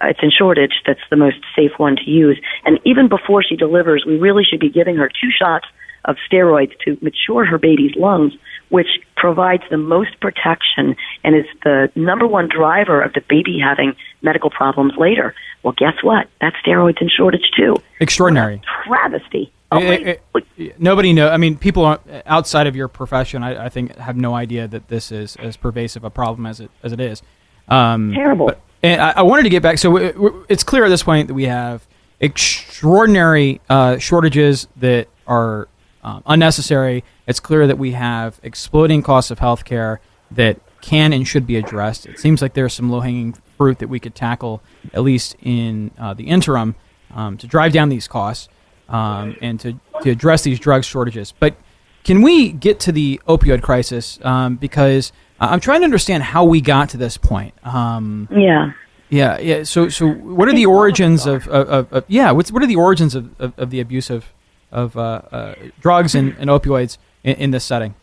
[0.02, 0.74] Uh, it's in shortage.
[0.86, 2.40] That's the most safe one to use.
[2.64, 5.66] And even before she delivers, we really should be giving her two shots
[6.06, 8.34] of steroids to mature her baby's lungs,
[8.70, 13.96] which provides the most protection and is the number one driver of the baby having
[14.22, 15.34] medical problems later.
[15.64, 16.28] Well, guess what?
[16.42, 17.76] That steroids in shortage too.
[18.00, 18.62] Extraordinary.
[18.86, 19.52] travesty.
[19.72, 20.22] It,
[20.58, 21.30] it, nobody know.
[21.30, 25.12] I mean, people outside of your profession, I, I, think, have no idea that this
[25.12, 27.22] is as pervasive a problem as it as it is.
[27.68, 28.48] Um, Terrible.
[28.48, 29.80] But, and I, I, wanted to get back.
[29.80, 30.16] So it,
[30.48, 31.86] it's clear at this point that we have
[32.20, 35.68] extraordinary uh, shortages that are
[36.04, 37.04] um, unnecessary.
[37.28, 39.98] It's clear that we have exploding costs of healthcare
[40.32, 42.06] that can and should be addressed.
[42.06, 44.62] It seems like there's some low hanging fruit that we could tackle,
[44.94, 46.76] at least in uh, the interim,
[47.14, 48.50] um, to drive down these costs
[48.90, 51.34] um, and to, to address these drug shortages.
[51.40, 51.56] But
[52.04, 54.20] can we get to the opioid crisis?
[54.24, 57.54] Um, because I'm trying to understand how we got to this point.
[57.64, 58.72] Um, yeah.
[59.10, 59.64] Yeah, yeah.
[59.64, 62.32] So, so what are the origins of, of, of, of yeah?
[62.32, 64.26] What's what are the origins of, of, the abuse of
[64.72, 67.94] of uh, uh, drugs and, and opioids in, in, this setting?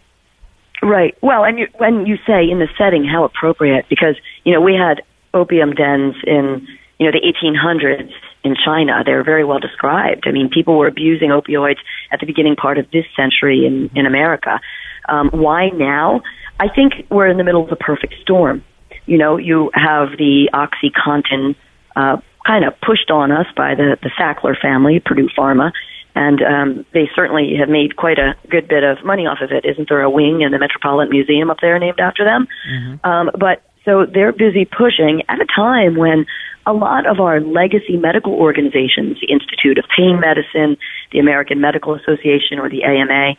[0.80, 1.16] Right.
[1.20, 3.86] Well, and you, when you say in the setting, how appropriate?
[3.88, 5.02] Because you know we had
[5.34, 6.66] opium dens in
[7.02, 8.12] you know the 1800s
[8.44, 9.02] in China.
[9.04, 10.24] They're very well described.
[10.26, 11.78] I mean, people were abusing opioids
[12.12, 14.60] at the beginning part of this century in, in America.
[15.08, 16.22] Um, why now?
[16.60, 18.64] I think we're in the middle of the perfect storm.
[19.06, 21.56] You know, you have the OxyContin
[21.96, 25.72] uh, kind of pushed on us by the, the Sackler family, Purdue Pharma,
[26.14, 29.64] and um, they certainly have made quite a good bit of money off of it.
[29.64, 32.46] Isn't there a wing in the Metropolitan Museum up there named after them?
[32.70, 33.10] Mm-hmm.
[33.10, 36.26] Um, but so they're busy pushing at a time when
[36.66, 40.76] a lot of our legacy medical organizations, the Institute of Pain Medicine,
[41.10, 43.36] the American Medical Association, or the AMA,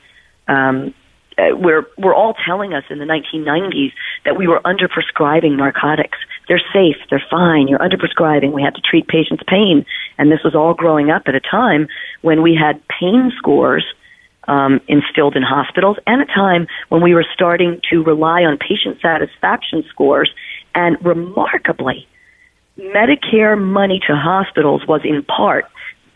[0.47, 0.93] um,
[1.37, 3.91] uh, we're, we're all telling us in the 1990s
[4.25, 6.17] that we were underprescribing narcotics.
[6.47, 8.51] They're safe, they're fine, you're underprescribing.
[8.51, 9.85] We had to treat patients' pain.
[10.17, 11.87] And this was all growing up at a time
[12.21, 13.85] when we had pain scores
[14.47, 18.99] um, instilled in hospitals and a time when we were starting to rely on patient
[19.01, 20.29] satisfaction scores.
[20.75, 22.07] And remarkably,
[22.77, 25.65] Medicare money to hospitals was in part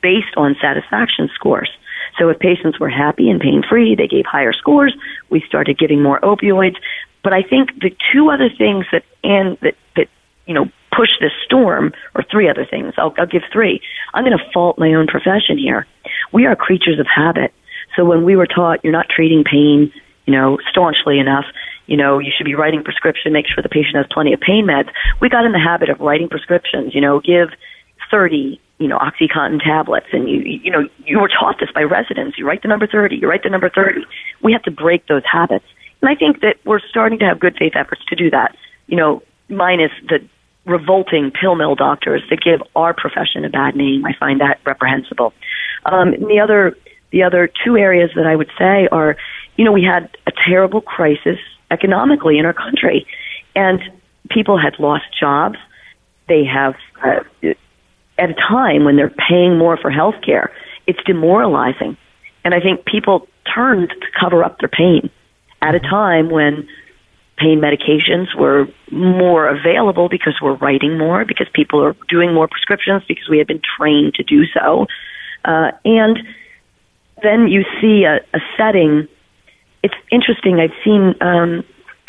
[0.01, 1.69] based on satisfaction scores.
[2.17, 4.95] So if patients were happy and pain free, they gave higher scores.
[5.29, 6.77] We started giving more opioids.
[7.23, 10.07] But I think the two other things that and that that
[10.45, 12.93] you know push this storm, or three other things.
[12.97, 13.81] I'll, I'll give three.
[14.13, 15.85] I'm going to fault my own profession here.
[16.33, 17.53] We are creatures of habit.
[17.95, 19.91] So when we were taught you're not treating pain,
[20.27, 21.45] you know, staunchly enough,
[21.87, 24.67] you know, you should be writing prescription, make sure the patient has plenty of pain
[24.67, 24.89] meds.
[25.21, 27.49] We got in the habit of writing prescriptions, you know, give
[28.11, 30.07] 30, you know, OxyContin tablets.
[30.11, 32.37] And you, you know, you were taught this by residents.
[32.37, 34.01] You write the number 30, you write the number 30.
[34.43, 35.65] We have to break those habits.
[36.01, 38.55] And I think that we're starting to have good faith efforts to do that,
[38.87, 40.19] you know, minus the
[40.65, 44.05] revolting pill mill doctors that give our profession a bad name.
[44.05, 45.33] I find that reprehensible.
[45.85, 46.77] Um, the other,
[47.11, 49.15] the other two areas that I would say are,
[49.57, 51.39] you know, we had a terrible crisis
[51.69, 53.05] economically in our country.
[53.55, 53.81] And
[54.29, 55.57] people had lost jobs.
[56.27, 57.23] They have, uh,
[58.17, 60.51] at a time when they're paying more for health care,
[60.85, 61.97] it's demoralizing.
[62.45, 65.09] And I think people turned to cover up their pain
[65.61, 66.67] at a time when
[67.37, 73.03] pain medications were more available because we're writing more, because people are doing more prescriptions,
[73.07, 74.87] because we have been trained to do so.
[75.45, 76.19] Uh, and
[77.21, 79.07] then you see a, a setting
[79.83, 80.59] it's interesting.
[80.59, 81.63] I've seen, um,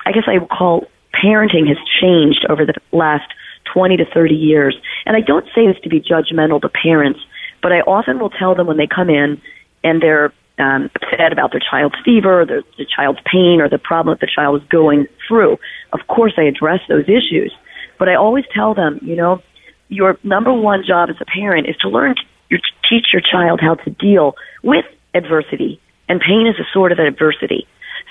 [0.07, 3.31] I guess I would call parenting has changed over the last
[3.73, 4.77] 20 to 30 years.
[5.07, 7.21] And I don't say this to be judgmental to parents,
[7.63, 9.41] but I often will tell them when they come in
[9.85, 13.79] and they're um, upset about their child's fever, or the, the child's pain, or the
[13.79, 15.57] problem that the child is going through.
[15.93, 17.55] Of course, I address those issues,
[17.97, 19.41] but I always tell them, you know,
[19.89, 22.17] your number one job as a parent is to learn,
[22.51, 22.59] to
[22.91, 27.67] teach your child how to deal with adversity and pain is a sort of adversity.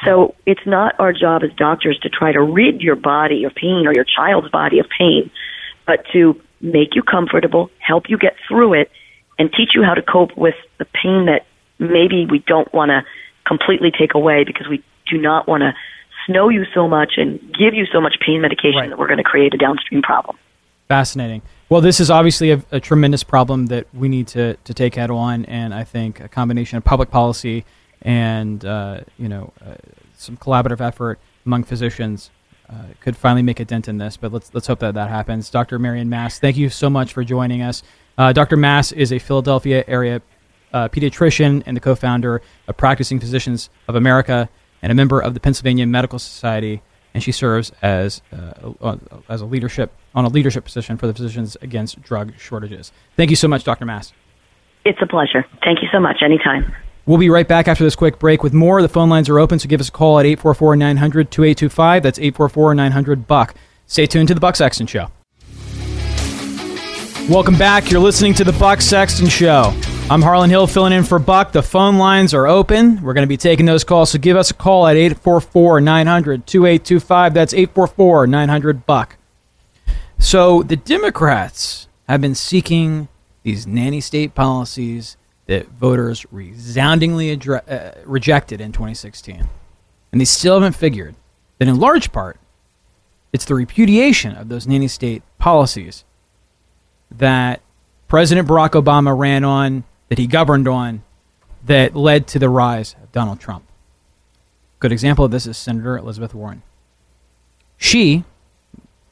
[0.06, 3.88] So it's not our job as doctors to try to rid your body of pain
[3.88, 5.32] or your child's body of pain,
[5.86, 8.92] but to make you comfortable, help you get through it,
[9.40, 11.46] and teach you how to cope with the pain that
[11.80, 13.04] maybe we don't want to
[13.46, 15.74] completely take away because we do not want to
[16.26, 18.90] snow you so much and give you so much pain medication right.
[18.90, 20.38] that we're going to create a downstream problem.
[20.88, 21.42] Fascinating.
[21.70, 25.12] Well, this is obviously a, a, tremendous problem that we need to, to take head
[25.12, 27.66] on, and I think a combination of public policy
[28.02, 29.76] and uh, you know uh,
[30.16, 32.30] some collaborative effort among physicians
[32.70, 34.18] uh, could finally make a dent in this.
[34.18, 35.50] But let's let's hope that that happens.
[35.50, 35.80] Dr.
[35.80, 37.84] Marion Mass, thank you so much for joining us.
[38.18, 38.58] Uh, Dr.
[38.58, 40.22] Mass is a Philadelphia area
[40.74, 44.48] pediatrician and the co-founder of Practicing Physicians of America
[44.82, 46.82] and a member of the Pennsylvania Medical Society.
[47.14, 51.58] And she serves as uh, as a leadership on a leadership position for the Physicians
[51.62, 52.92] Against Drug Shortages.
[53.16, 53.86] Thank you so much, Dr.
[53.86, 54.14] Mass.
[54.86, 55.46] It's a pleasure.
[55.64, 56.18] Thank you so much.
[56.22, 56.76] Anytime.
[57.08, 58.82] We'll be right back after this quick break with more.
[58.82, 62.04] The phone lines are open, so give us a call at 844 900 2825.
[62.04, 63.56] That's 844 900 Buck.
[63.86, 65.08] Stay tuned to The Buck Sexton Show.
[67.30, 67.90] Welcome back.
[67.90, 69.74] You're listening to The Buck Sexton Show.
[70.10, 71.54] I'm Harlan Hill filling in for Buck.
[71.54, 73.02] The phone lines are open.
[73.02, 76.46] We're going to be taking those calls, so give us a call at 844 900
[76.46, 77.34] 2825.
[77.34, 79.16] That's 844 900 Buck.
[80.20, 83.08] So the Democrats have been seeking
[83.44, 85.17] these nanny state policies
[85.48, 89.48] that voters resoundingly adre- uh, rejected in 2016.
[90.12, 91.16] And they still haven't figured
[91.58, 92.38] that, in large part,
[93.34, 96.04] it's the repudiation of those nanny state policies
[97.10, 97.62] that
[98.08, 101.04] President Barack Obama ran on, that he governed on,
[101.66, 103.66] that led to the rise of Donald Trump.
[104.80, 106.62] Good example of this is Senator Elizabeth Warren.
[107.78, 108.24] She,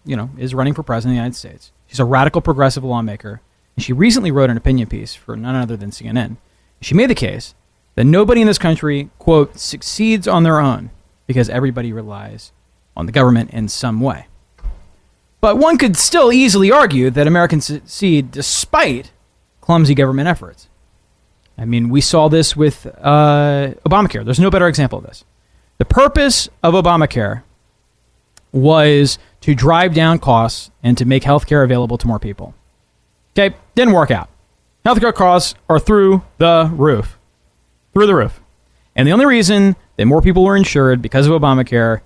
[0.06, 1.72] you know, is running for president of the United States.
[1.88, 3.42] She's a radical progressive lawmaker
[3.76, 6.38] and she recently wrote an opinion piece for none other than CNN.
[6.82, 7.56] She made the case
[7.96, 10.92] that nobody in this country, quote, succeeds on their own
[11.28, 12.52] because everybody relies
[12.96, 14.28] on the government in some way.
[15.42, 19.12] But one could still easily argue that Americans succeed despite
[19.62, 20.70] clumsy government efforts.
[21.58, 24.26] I mean, we saw this with uh, Obamacare.
[24.26, 25.24] There's no better example of this.
[25.78, 27.44] The purpose of Obamacare
[28.52, 32.54] was to drive down costs and to make health care available to more people.
[33.38, 34.30] Okay, didn't work out.
[34.86, 37.18] Healthcare costs are through the roof.
[37.94, 38.40] Through the roof.
[38.96, 41.98] And the only reason that more people were insured because of Obamacare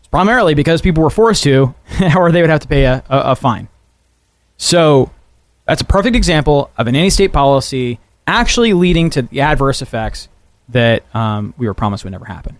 [0.00, 1.74] is primarily because people were forced to,
[2.16, 3.68] or they would have to pay a, a, a fine.
[4.56, 5.10] So
[5.66, 10.28] that's a perfect example of a nanny-state policy actually leading to the adverse effects
[10.68, 12.58] that um, we were promised would never happen.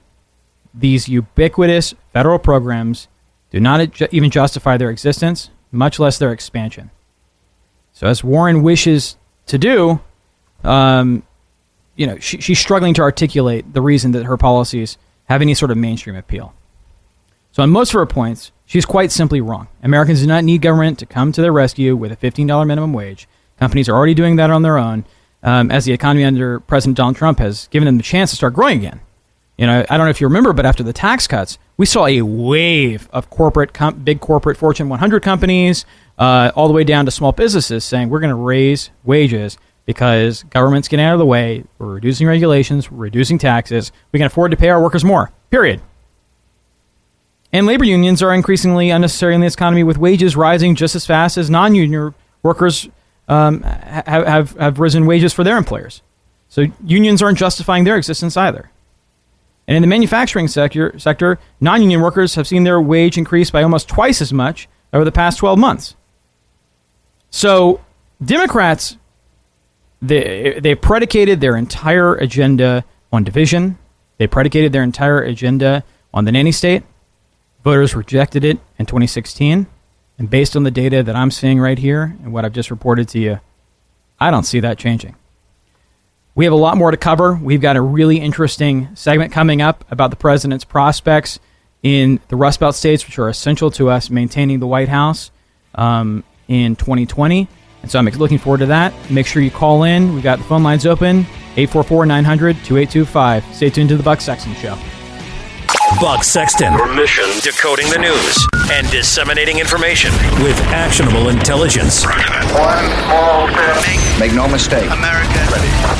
[0.74, 3.08] These ubiquitous federal programs
[3.50, 6.90] do not even justify their existence, much less their expansion.
[8.02, 9.16] So as Warren wishes
[9.46, 10.00] to do,
[10.64, 11.22] um,
[11.94, 15.70] you know, she, she's struggling to articulate the reason that her policies have any sort
[15.70, 16.52] of mainstream appeal.
[17.52, 19.68] So on most of her points, she's quite simply wrong.
[19.84, 23.28] Americans do not need government to come to their rescue with a $15 minimum wage.
[23.60, 25.04] Companies are already doing that on their own,
[25.44, 28.54] um, as the economy under President Donald Trump has given them the chance to start
[28.54, 29.00] growing again.
[29.56, 32.06] You know, I don't know if you remember, but after the tax cuts, we saw
[32.06, 35.84] a wave of corporate, com- big corporate Fortune 100 companies,
[36.18, 40.42] uh, all the way down to small businesses saying we're going to raise wages because
[40.44, 41.64] government's getting out of the way.
[41.78, 43.92] We're reducing regulations, we're reducing taxes.
[44.12, 45.32] We can afford to pay our workers more.
[45.50, 45.80] Period.
[47.52, 51.36] And labor unions are increasingly unnecessary in this economy, with wages rising just as fast
[51.36, 52.88] as non-union workers
[53.28, 56.00] um, have, have have risen wages for their employers.
[56.48, 58.70] So unions aren't justifying their existence either.
[59.66, 63.88] And in the manufacturing sector, sector non-union workers have seen their wage increase by almost
[63.88, 65.94] twice as much over the past 12 months.
[67.32, 67.80] So
[68.24, 68.96] Democrats,
[70.00, 73.78] they, they predicated their entire agenda on division.
[74.18, 75.82] They predicated their entire agenda
[76.14, 76.84] on the nanny state.
[77.64, 79.66] Voters rejected it in 2016.
[80.18, 83.08] And based on the data that I'm seeing right here and what I've just reported
[83.08, 83.40] to you,
[84.20, 85.16] I don't see that changing.
[86.34, 87.34] We have a lot more to cover.
[87.34, 91.40] We've got a really interesting segment coming up about the president's prospects
[91.82, 95.30] in the Rust Belt states, which are essential to us maintaining the White House
[95.74, 97.48] um, in 2020.
[97.82, 98.92] And so I'm looking forward to that.
[99.10, 100.14] Make sure you call in.
[100.14, 101.20] We've got the phone lines open
[101.56, 103.54] 844 900 2825.
[103.54, 104.78] Stay tuned to the Buck Sexton Show.
[106.00, 106.72] Buck Sexton.
[106.72, 110.12] Your mission decoding the news and disseminating information
[110.42, 112.04] with actionable intelligence.
[112.04, 112.14] One
[113.04, 114.18] small step.
[114.18, 114.90] Make no mistake.
[114.90, 115.42] America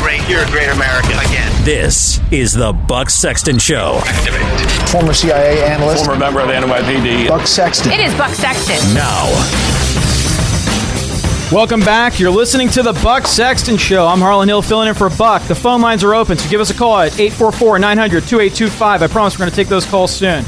[0.02, 0.28] great.
[0.28, 1.50] You're a great American again.
[1.64, 4.00] This is the Buck Sexton Show.
[4.04, 4.88] Activate.
[4.88, 6.04] Former CIA analyst.
[6.04, 7.28] Former member of the NYPD.
[7.28, 7.92] Buck Sexton.
[7.92, 8.94] It is Buck Sexton.
[8.94, 9.30] Now,
[11.52, 12.18] Welcome back.
[12.18, 14.06] You're listening to the Buck Sexton Show.
[14.06, 15.42] I'm Harlan Hill filling in for Buck.
[15.42, 19.02] The phone lines are open, so give us a call at 844 900 2825.
[19.02, 20.46] I promise we're going to take those calls soon.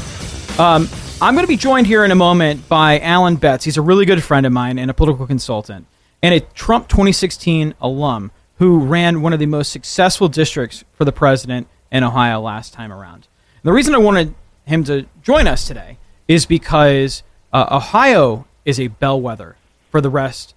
[0.57, 0.89] Um,
[1.21, 3.63] I'm going to be joined here in a moment by Allan Betz.
[3.65, 5.85] He's a really good friend of mine and a political consultant,
[6.23, 11.11] and a Trump 2016 alum who ran one of the most successful districts for the
[11.11, 13.27] president in Ohio last time around.
[13.61, 14.33] And the reason I wanted
[14.65, 17.21] him to join us today is because
[17.53, 19.55] uh, Ohio is a bellwether
[19.91, 20.54] for the rest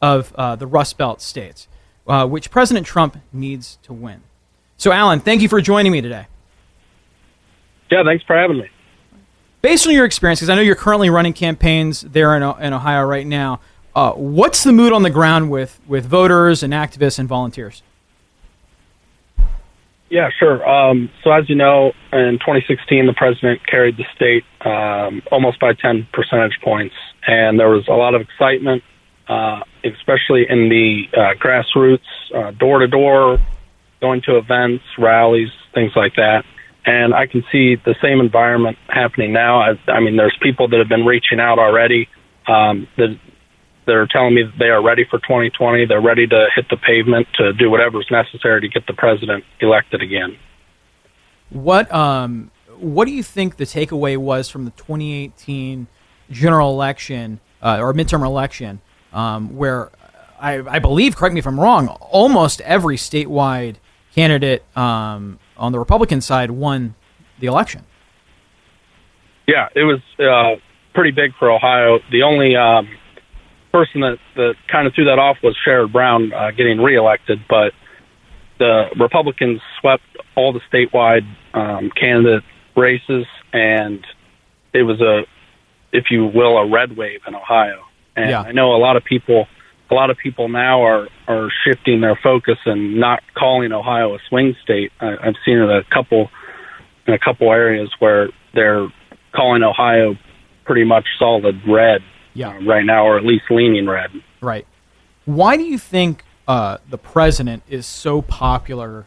[0.00, 1.68] of uh, the Rust Belt states,
[2.06, 4.22] uh, which President Trump needs to win.
[4.76, 6.26] So, Allan, thank you for joining me today.
[7.90, 8.68] Yeah, thanks for having me.
[9.62, 13.04] Based on your experience, because I know you're currently running campaigns there in, in Ohio
[13.04, 13.60] right now,
[13.94, 17.82] uh, what's the mood on the ground with, with voters and activists and volunteers?
[20.08, 20.68] Yeah, sure.
[20.68, 25.72] Um, so, as you know, in 2016, the president carried the state um, almost by
[25.72, 26.94] 10 percentage points,
[27.26, 28.82] and there was a lot of excitement,
[29.28, 33.38] uh, especially in the uh, grassroots, door to door,
[34.00, 36.44] going to events, rallies, things like that.
[36.86, 39.60] And I can see the same environment happening now.
[39.60, 42.08] I, I mean, there's people that have been reaching out already
[42.46, 43.18] um, that
[43.86, 45.86] that are telling me that they are ready for 2020.
[45.86, 50.02] They're ready to hit the pavement to do whatever's necessary to get the president elected
[50.02, 50.38] again.
[51.50, 55.86] What um what do you think the takeaway was from the 2018
[56.30, 58.80] general election uh, or midterm election,
[59.12, 59.90] um, where
[60.38, 63.76] I, I believe, correct me if I'm wrong, almost every statewide
[64.14, 66.94] candidate um, on the Republican side won
[67.38, 67.84] the election.
[69.46, 70.60] Yeah, it was uh,
[70.94, 71.98] pretty big for Ohio.
[72.10, 72.88] The only um,
[73.72, 77.72] person that, that kind of threw that off was Sherrod Brown uh, getting reelected, but
[78.58, 80.04] the Republicans swept
[80.36, 82.44] all the statewide um, candidate
[82.76, 84.06] races, and
[84.72, 85.22] it was a,
[85.92, 87.84] if you will, a red wave in Ohio.
[88.20, 88.40] And Yeah.
[88.42, 89.46] I know a lot of people,
[89.90, 94.18] a lot of people now are are shifting their focus and not calling Ohio a
[94.28, 94.92] swing state.
[95.00, 96.30] I, I've seen it a couple
[97.06, 98.88] in a couple areas where they're
[99.34, 100.16] calling Ohio
[100.64, 102.02] pretty much solid red
[102.34, 102.48] Yeah.
[102.50, 104.10] uh, right now, or at least leaning red.
[104.40, 104.66] Right.
[105.24, 109.06] Why do you think uh, the president is so popular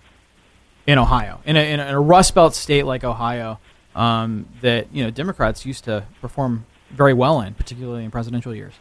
[0.88, 3.60] in Ohio, in a, in a, in a Rust Belt state like Ohio,
[3.95, 8.73] um, that you know Democrats used to perform very well in, particularly in presidential years?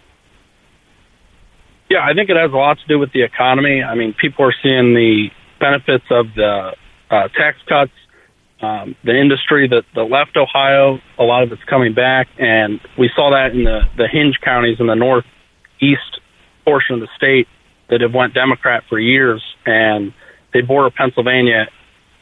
[1.93, 3.83] Yeah, I think it has a lot to do with the economy.
[3.83, 5.29] I mean, people are seeing the
[5.61, 6.75] benefits of the
[7.11, 7.93] uh, tax cuts.
[8.63, 13.11] Um, the industry that, that left Ohio, a lot of it's coming back, and we
[13.15, 16.21] saw that in the, the hinge counties in the northeast
[16.65, 17.47] portion of the state
[17.91, 20.15] that have went Democrat for years, and
[20.55, 21.67] they border Pennsylvania,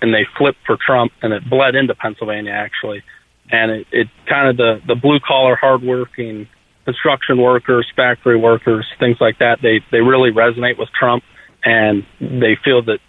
[0.02, 3.04] and they flipped for Trump, and it bled into Pennsylvania actually,
[3.52, 6.48] and it, it kind of the the blue collar, hardworking
[6.84, 9.60] construction workers, factory workers, things like that.
[9.62, 11.24] They they really resonate with Trump,
[11.64, 13.00] and they feel that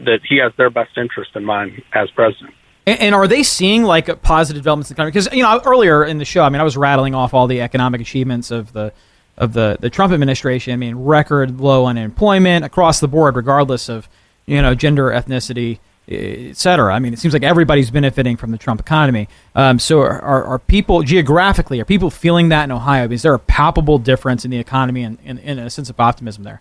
[0.00, 2.54] that he has their best interest in mind as president.
[2.86, 5.12] And, and are they seeing like positive developments in the country?
[5.12, 7.60] Because you know earlier in the show, I mean, I was rattling off all the
[7.60, 8.92] economic achievements of the
[9.36, 10.72] of the the Trump administration.
[10.72, 14.08] I mean, record low unemployment across the board, regardless of
[14.46, 15.78] you know gender, ethnicity,
[16.08, 16.94] et cetera.
[16.94, 19.28] I mean, it seems like everybody's benefiting from the Trump economy.
[19.54, 23.08] Um, so, are, are, are people geographically are people feeling that in Ohio?
[23.10, 26.44] Is there a palpable difference in the economy and, and, and a sense of optimism
[26.44, 26.60] there?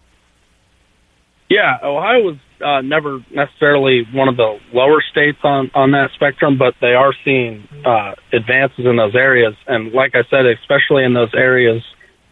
[1.50, 6.58] Yeah, Ohio was uh, never necessarily one of the lower states on on that spectrum,
[6.58, 9.54] but they are seeing uh, advances in those areas.
[9.68, 11.84] And like I said, especially in those areas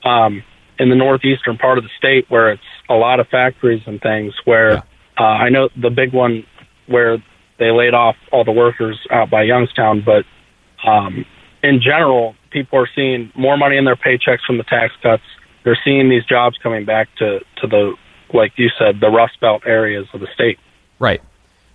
[0.03, 0.43] um,
[0.79, 4.33] in the northeastern part of the state where it's a lot of factories and things.
[4.45, 4.77] Where
[5.19, 6.45] uh, I know the big one
[6.87, 7.17] where
[7.59, 10.25] they laid off all the workers out by Youngstown, but
[10.87, 11.25] um,
[11.61, 15.23] in general, people are seeing more money in their paychecks from the tax cuts.
[15.63, 17.95] They're seeing these jobs coming back to to the
[18.33, 20.59] like you said, the Rust Belt areas of the state.
[20.99, 21.21] Right.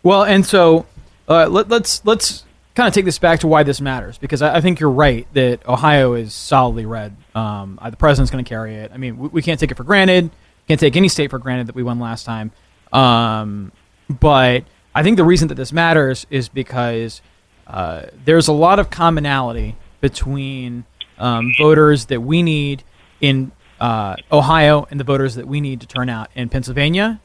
[0.03, 0.87] Well, and so
[1.29, 2.45] uh, let, let's let's
[2.75, 5.27] kind of take this back to why this matters because I, I think you're right
[5.35, 7.17] that Ohio is solidly red.
[7.35, 8.91] Um, the president's going to carry it.
[8.93, 10.31] I mean, we, we, can't take it for granted.
[10.69, 12.53] Can't take any state for granted that we won last time.
[12.93, 13.73] Um,
[14.09, 14.65] but
[14.99, 17.23] I think the reason that this matters is because
[17.69, 20.87] uh, there's a lot of commonality between
[21.19, 22.83] um, voters that we need
[23.21, 27.21] in uh, Ohio and the voters that we need to turn out in Pennsylvania,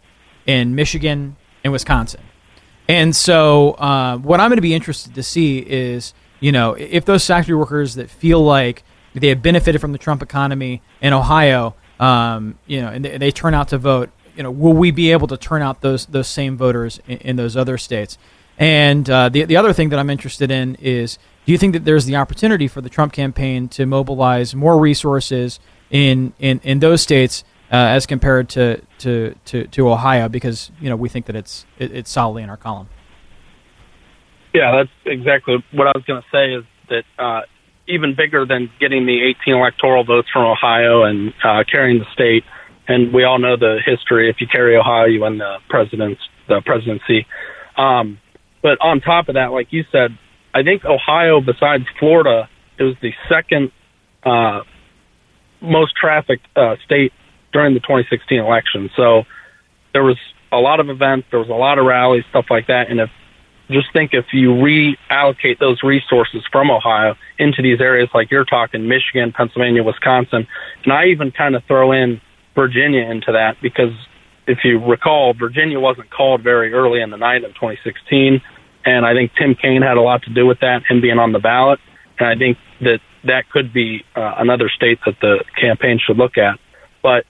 [0.46, 2.22] in Michigan, and Wisconsin.
[2.88, 7.06] And so, uh, what I'm going to be interested to see is, you know, if
[7.06, 8.84] those factory workers that feel like
[9.16, 13.32] they have benefited from the Trump economy in Ohio, um, you know, and they, they,
[13.32, 16.28] turn out to vote, you know, will we be able to turn out those those
[16.28, 18.18] same voters in, in those other states?
[18.58, 21.86] And uh, the the other thing that I'm interested in is, do you think that
[21.86, 25.60] there's the opportunity for the Trump campaign to mobilize more resources?
[25.94, 30.90] in in, in those states uh, as compared to, to, to, to Ohio because you
[30.90, 32.90] know we think that it's it, it's solidly in our column.
[34.54, 36.54] Yeah, that's exactly what I was going to say.
[36.54, 37.42] Is that uh,
[37.88, 42.44] even bigger than getting the 18 electoral votes from Ohio and uh, carrying the state?
[42.88, 44.30] And we all know the history.
[44.30, 47.26] If you carry Ohio, you win the president's the presidency.
[47.78, 48.20] Um,
[48.62, 50.18] but on top of that, like you said,
[50.54, 53.72] I think Ohio, besides Florida, it was the second
[54.24, 54.62] uh,
[55.62, 57.14] most trafficked uh, state
[57.52, 58.90] during the 2016 election.
[58.96, 59.24] So
[59.94, 60.18] there was
[60.52, 62.90] a lot of events, there was a lot of rallies, stuff like that.
[62.90, 63.10] And if
[63.72, 68.88] just think if you reallocate those resources from Ohio into these areas like you're talking,
[68.88, 70.48] Michigan, Pennsylvania, Wisconsin,
[70.84, 72.22] and I even kind of throw in
[72.56, 73.92] Virginia into that because
[74.48, 78.42] if you recall, Virginia wasn't called very early in the night of 2016.
[78.86, 81.32] And I think Tim Kaine had a lot to do with that, him being on
[81.32, 81.80] the ballot.
[82.20, 86.38] And I think that that could be uh, another state that the campaign should look
[86.38, 86.60] at.
[87.02, 87.26] But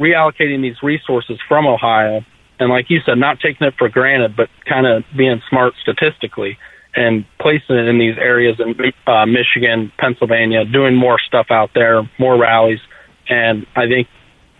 [0.00, 2.24] reallocating these resources from Ohio,
[2.58, 6.58] and like you said, not taking it for granted, but kind of being smart statistically
[6.96, 8.74] and placing it in these areas in
[9.06, 12.80] uh, Michigan, Pennsylvania, doing more stuff out there, more rallies,
[13.28, 14.08] and I think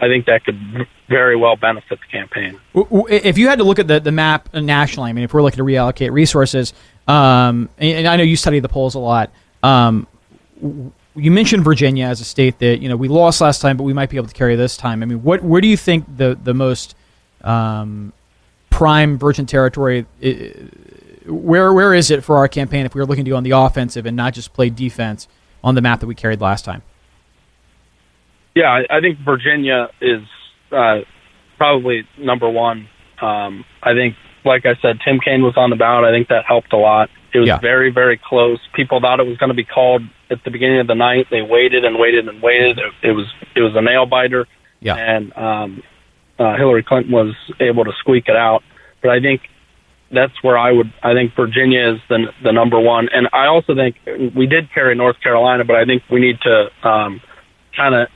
[0.00, 2.60] I think that could very well benefit the campaign.
[3.08, 5.58] If you had to look at the, the map nationally, I mean, if we're looking
[5.58, 6.72] to reallocate resources,
[7.08, 9.30] um, and I know you study the polls a lot,
[9.62, 10.06] um,
[10.60, 13.92] you mentioned Virginia as a state that you know we lost last time, but we
[13.92, 15.02] might be able to carry this time.
[15.02, 16.94] I mean, what where do you think the the most
[17.42, 18.12] um,
[18.70, 20.06] prime Virgin territory?
[21.26, 23.50] Where where is it for our campaign if we were looking to go on the
[23.50, 25.26] offensive and not just play defense
[25.64, 26.82] on the map that we carried last time?
[28.58, 30.22] Yeah, I, think Virginia is
[30.72, 31.02] uh,
[31.58, 32.88] probably number one.
[33.22, 36.04] Um, I think, like I said, Tim Kaine was on the ballot.
[36.04, 37.08] I think that helped a lot.
[37.32, 37.60] It was yeah.
[37.60, 38.58] very, very close.
[38.74, 41.28] People thought it was going to be called at the beginning of the night.
[41.30, 42.80] They waited and waited and waited.
[42.80, 44.48] It, it was it was a nail biter.
[44.80, 44.96] Yeah.
[44.96, 45.82] And um,
[46.40, 48.64] uh, Hillary Clinton was able to squeak it out.
[49.02, 49.42] But I think
[50.10, 50.92] that's where I would.
[51.00, 53.94] I think Virginia is the the number one, and I also think
[54.34, 57.20] we did carry North Carolina, but I think we need to um,
[57.76, 58.08] kind of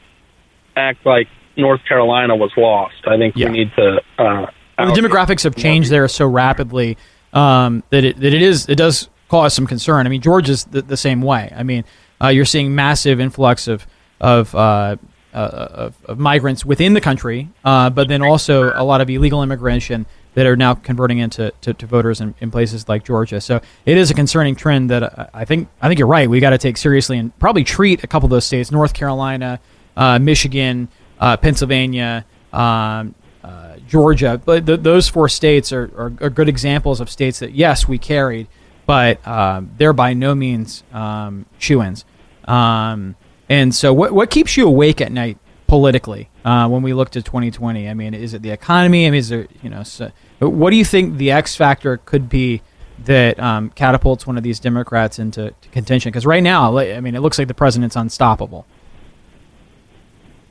[0.77, 3.07] act like North Carolina was lost.
[3.07, 3.47] I think yeah.
[3.47, 4.01] we need to.
[4.19, 4.47] Uh,
[4.79, 6.97] well, the demographics have changed there so rapidly
[7.33, 10.07] um, that it that it is it does cause some concern.
[10.07, 11.53] I mean, Georgia's the, the same way.
[11.55, 11.85] I mean,
[12.23, 13.87] uh, you're seeing massive influx of
[14.21, 14.97] of, uh,
[15.35, 19.43] uh, of, of migrants within the country, uh, but then also a lot of illegal
[19.43, 23.41] immigration that are now converting into to, to voters in, in, places like Georgia.
[23.41, 26.31] So it is a concerning trend that I think I think you're right.
[26.31, 29.59] We got to take seriously and probably treat a couple of those states: North Carolina,
[29.97, 30.89] uh, Michigan,
[31.19, 32.25] uh, Pennsylvania.
[32.53, 33.15] Um,
[33.45, 34.41] uh, Georgia.
[34.45, 37.99] But th- those four states are, are, are, good examples of states that, yes, we
[37.99, 38.47] carried,
[38.87, 42.05] but um, they're by no means um, ins.
[42.45, 43.17] Um,
[43.49, 47.23] and so, what, what keeps you awake at night politically uh, when we look to
[47.23, 47.89] 2020?
[47.89, 49.07] I mean, is it the economy?
[49.07, 52.29] I mean, is there, you know, so, what do you think the X factor could
[52.29, 52.63] be
[53.05, 56.11] that um, catapults one of these Democrats into contention?
[56.11, 58.67] Because right now, I mean, it looks like the president's unstoppable.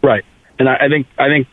[0.03, 0.23] Right.
[0.59, 1.47] And I, I think I think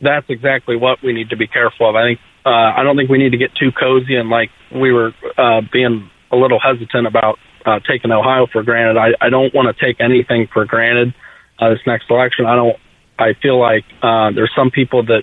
[0.00, 1.96] that's exactly what we need to be careful of.
[1.96, 4.92] I think uh, I don't think we need to get too cozy and like we
[4.92, 8.98] were uh, being a little hesitant about uh, taking Ohio for granted.
[8.98, 11.14] I, I don't want to take anything for granted
[11.60, 12.46] uh, this next election.
[12.46, 12.76] I don't.
[13.18, 15.22] I feel like uh, there's some people that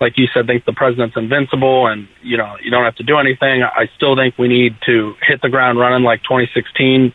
[0.00, 3.18] like you said, think the president's invincible and you know you don't have to do
[3.18, 3.62] anything.
[3.62, 7.12] I still think we need to hit the ground running like 2016.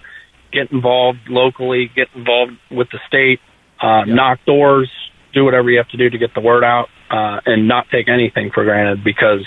[0.51, 3.39] Get involved locally, get involved with the state,
[3.83, 4.89] uh, knock doors,
[5.33, 8.07] do whatever you have to do to get the word out, uh, and not take
[8.07, 9.45] anything for granted because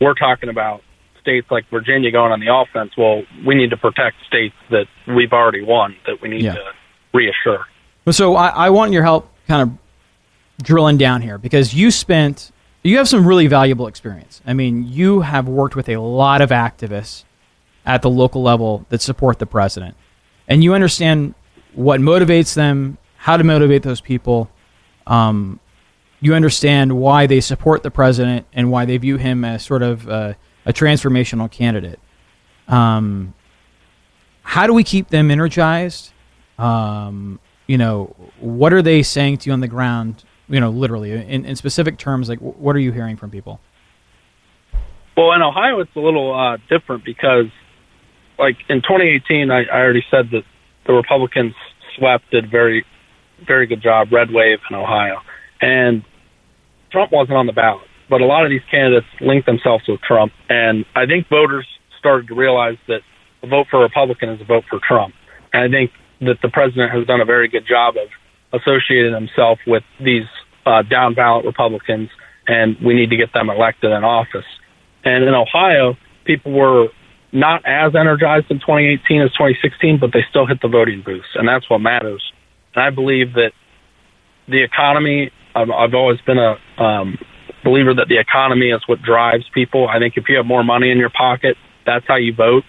[0.00, 0.82] we're talking about
[1.20, 2.92] states like Virginia going on the offense.
[2.96, 6.54] Well, we need to protect states that we've already won that we need Yeah.
[6.54, 6.72] to
[7.12, 7.66] reassure.
[8.10, 12.50] So I, I want your help kind of drilling down here because you spent
[12.84, 14.40] you have some really valuable experience.
[14.44, 17.22] I mean, you have worked with a lot of activists
[17.86, 19.94] at the local level that support the president.
[20.48, 21.34] And you understand
[21.74, 24.50] what motivates them, how to motivate those people.
[25.06, 25.60] Um,
[26.20, 30.08] you understand why they support the president and why they view him as sort of
[30.08, 30.34] uh,
[30.66, 32.00] a transformational candidate.
[32.66, 33.32] Um,
[34.42, 36.12] how do we keep them energized?
[36.58, 37.38] Um,
[37.68, 38.06] you know,
[38.40, 40.24] what are they saying to you on the ground?
[40.48, 43.60] You know, literally in, in specific terms, like what are you hearing from people?
[45.16, 47.46] Well, in Ohio, it's a little uh, different because,
[48.36, 50.42] like in 2018, I, I already said that
[50.86, 51.54] the Republicans
[51.96, 52.84] swept, did very,
[53.46, 55.18] very good job, red wave in Ohio,
[55.60, 56.02] and
[56.90, 57.86] Trump wasn't on the ballot.
[58.10, 61.66] But a lot of these candidates linked themselves with Trump, and I think voters
[61.98, 63.00] started to realize that
[63.42, 65.14] a vote for a Republican is a vote for Trump.
[65.52, 68.08] And I think that the president has done a very good job of
[68.60, 70.26] associating himself with these
[70.66, 72.10] uh, down ballot Republicans,
[72.46, 74.44] and we need to get them elected in office.
[75.04, 76.88] And in Ohio, people were
[77.32, 81.48] not as energized in 2018 as 2016, but they still hit the voting booths, and
[81.48, 82.22] that's what matters.
[82.74, 83.52] And I believe that
[84.48, 85.30] the economy.
[85.54, 87.18] I've, always been a um,
[87.62, 89.86] believer that the economy is what drives people.
[89.86, 92.64] I think if you have more money in your pocket, that's how you vote.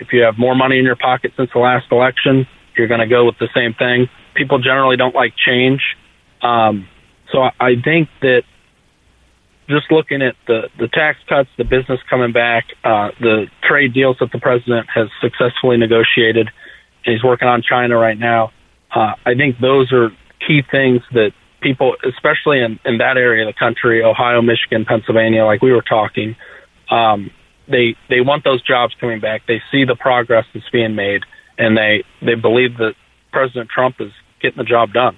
[0.00, 3.06] If you have more money in your pocket since the last election, you're going to
[3.06, 4.08] go with the same thing.
[4.34, 5.80] People generally don't like change.
[6.42, 6.88] Um,
[7.30, 8.42] so I, I think that
[9.68, 14.16] just looking at the, the tax cuts, the business coming back, uh, the trade deals
[14.18, 16.48] that the president has successfully negotiated,
[17.06, 18.50] and he's working on China right now.
[18.94, 20.10] Uh, I think those are
[20.46, 25.44] key things that people, especially in, in that area of the country, Ohio, Michigan, Pennsylvania,
[25.44, 26.36] like we were talking,
[26.90, 27.30] um,
[27.68, 29.42] they they want those jobs coming back.
[29.46, 31.22] They see the progress that's being made,
[31.56, 32.94] and they they believe that
[33.32, 34.10] President Trump is
[34.40, 35.16] getting the job done.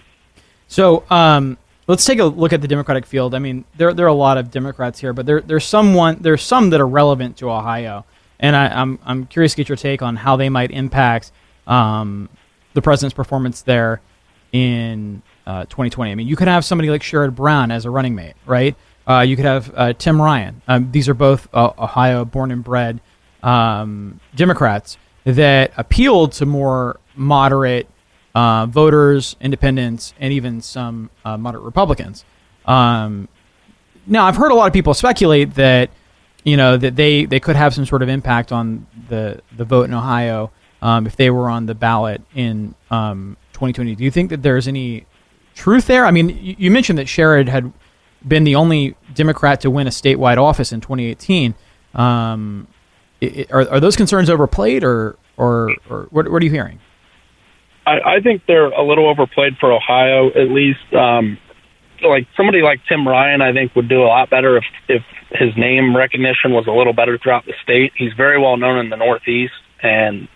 [0.68, 3.34] So um, let's take a look at the Democratic field.
[3.34, 6.42] I mean, there there are a lot of Democrats here, but there there's someone there's
[6.42, 8.04] some that are relevant to Ohio,
[8.38, 11.32] and I, I'm I'm curious to get your take on how they might impact
[11.66, 12.28] um,
[12.74, 14.00] the president's performance there
[14.52, 16.10] in uh, 2020.
[16.10, 18.76] I mean, you could have somebody like Sherrod Brown as a running mate, right?
[19.06, 20.62] Uh, you could have uh, Tim Ryan.
[20.68, 23.00] Um, these are both uh, Ohio born and bred
[23.42, 27.88] um, Democrats that appealed to more moderate
[28.34, 32.24] uh, voters, independents, and even some uh, moderate Republicans.
[32.64, 33.28] Um,
[34.06, 35.90] now, I've heard a lot of people speculate that
[36.44, 39.84] you know that they, they could have some sort of impact on the the vote
[39.84, 40.50] in Ohio
[40.82, 43.94] um, if they were on the ballot in um, 2020.
[43.94, 45.06] Do you think that there's any
[45.54, 46.04] truth there?
[46.04, 47.72] I mean, you, you mentioned that Sherrod had
[48.26, 51.54] been the only Democrat to win a statewide office in 2018.
[51.94, 52.66] Um,
[53.22, 56.78] i i- are, are those concerns overplayed, or or, or what, what are you hearing?
[57.86, 60.92] I, I think they're a little overplayed for Ohio, at least.
[60.92, 61.38] Um,
[62.02, 65.56] like somebody like Tim Ryan, I think would do a lot better if if his
[65.56, 67.92] name recognition was a little better throughout the state.
[67.96, 70.28] He's very well known in the Northeast, and it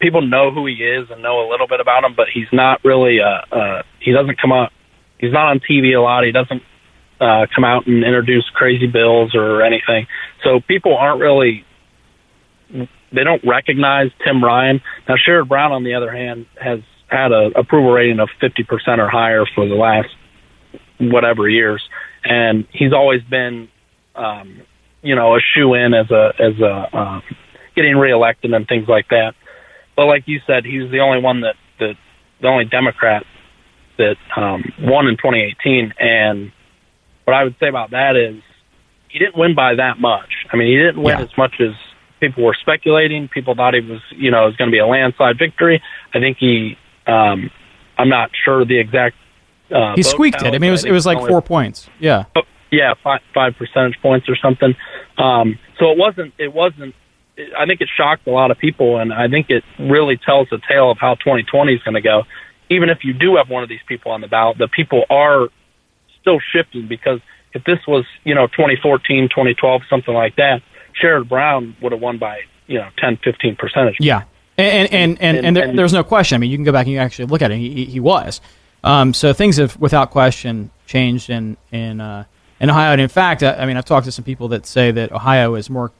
[0.00, 2.84] people know who he is and know a little bit about him, but he's not
[2.84, 3.20] really.
[3.20, 4.72] Uh, uh, he doesn't come out.
[5.18, 6.24] He's not on TV a lot.
[6.24, 6.62] He doesn't
[7.20, 10.06] uh, come out and introduce crazy bills or anything.
[10.44, 11.64] So people aren't really
[13.12, 14.80] they don't recognize Tim Ryan.
[15.08, 19.08] Now, Sherrod Brown, on the other hand, has had a approval rating of 50% or
[19.08, 20.08] higher for the last
[20.98, 21.82] whatever years,
[22.24, 23.68] and he's always been,
[24.14, 24.60] um,
[25.02, 27.22] you know, a shoe in as a as a um,
[27.74, 29.34] getting reelected and things like that.
[29.98, 31.94] But like you said, he's the only one that that
[32.40, 33.24] the only Democrat
[33.96, 36.52] that um, won in 2018, and
[37.24, 38.40] what I would say about that is
[39.08, 40.46] he didn't win by that much.
[40.52, 41.24] I mean, he didn't win Yeah.
[41.24, 41.74] as much as
[42.20, 43.26] people were speculating.
[43.26, 45.82] People thought he was, you know, it was going to be a landslide victory.
[46.14, 47.50] I think he, um,
[47.98, 49.16] I'm not sure the exact.
[49.68, 50.54] Uh, he squeaked it.
[50.54, 51.90] I mean, it was it was like four points.
[51.98, 52.26] Yeah.
[52.36, 54.76] Oh, yeah, five, five percentage points or something.
[55.16, 56.34] Um, so it wasn't.
[56.38, 56.94] It wasn't.
[57.56, 60.60] I think it shocked a lot of people, and I think it really tells the
[60.68, 62.24] tale of how 2020 is going to go.
[62.70, 65.48] Even if you do have one of these people on the ballot, the people are
[66.20, 67.20] still shifting because
[67.54, 70.62] if this was, you know, 2014, 2012, something like that,
[71.00, 73.96] Sherrod Brown would have won by, you know, 10, 15 percentage.
[74.00, 74.24] Yeah,
[74.58, 76.34] and and and, and, there, there's no question.
[76.34, 77.58] I mean, you can go back and you actually look at it.
[77.58, 78.40] He, he- he was.
[78.84, 82.24] Um, so things have, without question, changed in in uh,
[82.60, 82.92] in Ohio.
[82.92, 85.54] And in fact, I, I mean, I've talked to some people that say that Ohio
[85.54, 85.90] is more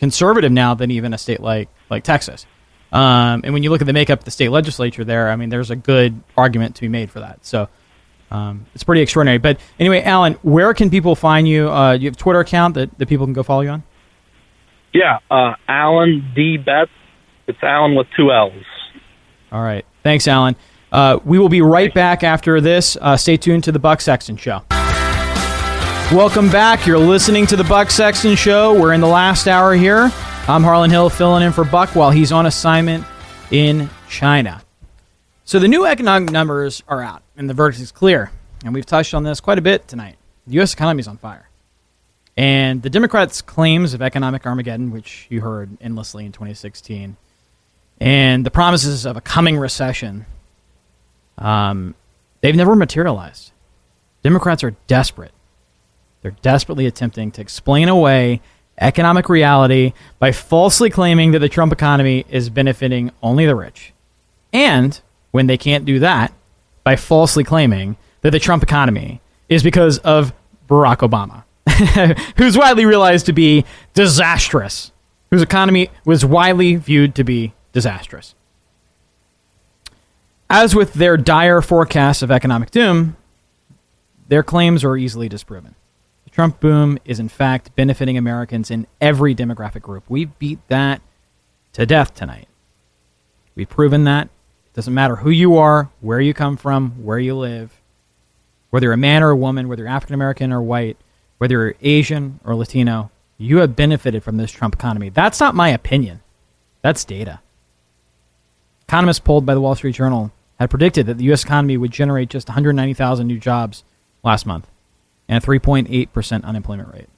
[0.00, 2.46] conservative now than even a state like like Texas.
[2.92, 5.48] Um, and when you look at the makeup of the state legislature there, I mean,
[5.48, 7.46] there's a good argument to be made for that.
[7.46, 7.68] So
[8.32, 9.38] um, it's pretty extraordinary.
[9.38, 11.70] But anyway, Allan, where can people find you?
[11.70, 13.84] Uh, you have a Twitter account that, that people can go follow you on?
[14.92, 16.56] Yeah, uh, Allan D.
[16.56, 16.90] Betz.
[17.46, 18.52] It's Allan with two L's.
[19.52, 19.84] All right.
[20.02, 20.56] Thanks, Allan.
[20.90, 22.96] Uh, we will be right back after this.
[23.00, 24.62] Uh, stay tuned to the Buck Sexton Show.
[26.12, 26.88] Welcome back.
[26.88, 28.76] You're listening to the Buck Sexton Show.
[28.76, 30.10] We're in the last hour here.
[30.48, 33.04] I'm Harlan Hill filling in for Buck while he's on assignment
[33.52, 34.60] in China.
[35.44, 38.32] So the new economic numbers are out, and the verdict is clear.
[38.64, 40.16] And we've touched on this quite a bit tonight.
[40.48, 40.72] The U.S.
[40.72, 41.48] economy is on fire.
[42.36, 47.16] And the Democrats' claims of economic Armageddon, which you heard endlessly in 2016,
[48.00, 50.26] and the promises of a coming recession,
[51.38, 51.94] um,
[52.40, 53.52] they've never materialized.
[54.24, 55.30] Democrats are desperate.
[56.22, 58.40] They're desperately attempting to explain away
[58.78, 63.92] economic reality by falsely claiming that the Trump economy is benefiting only the rich.
[64.52, 66.32] And when they can't do that,
[66.82, 70.32] by falsely claiming that the Trump economy is because of
[70.68, 71.44] Barack Obama,
[72.36, 73.64] who's widely realized to be
[73.94, 74.92] disastrous,
[75.30, 78.34] whose economy was widely viewed to be disastrous.
[80.48, 83.16] As with their dire forecasts of economic doom,
[84.28, 85.74] their claims are easily disproven.
[86.30, 90.04] The Trump boom is, in fact, benefiting Americans in every demographic group.
[90.08, 91.02] We beat that
[91.72, 92.46] to death tonight.
[93.56, 94.26] We've proven that.
[94.26, 97.80] It doesn't matter who you are, where you come from, where you live,
[98.70, 100.96] whether you're a man or a woman, whether you're African American or white,
[101.38, 105.08] whether you're Asian or Latino, you have benefited from this Trump economy.
[105.08, 106.20] That's not my opinion,
[106.80, 107.40] that's data.
[108.82, 110.30] Economists polled by the Wall Street Journal
[110.60, 111.42] had predicted that the U.S.
[111.42, 113.82] economy would generate just 190,000 new jobs
[114.22, 114.68] last month
[115.30, 117.08] and a 3.8% unemployment rate.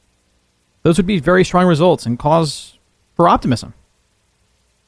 [0.83, 2.79] Those would be very strong results and cause
[3.17, 3.73] for optimism.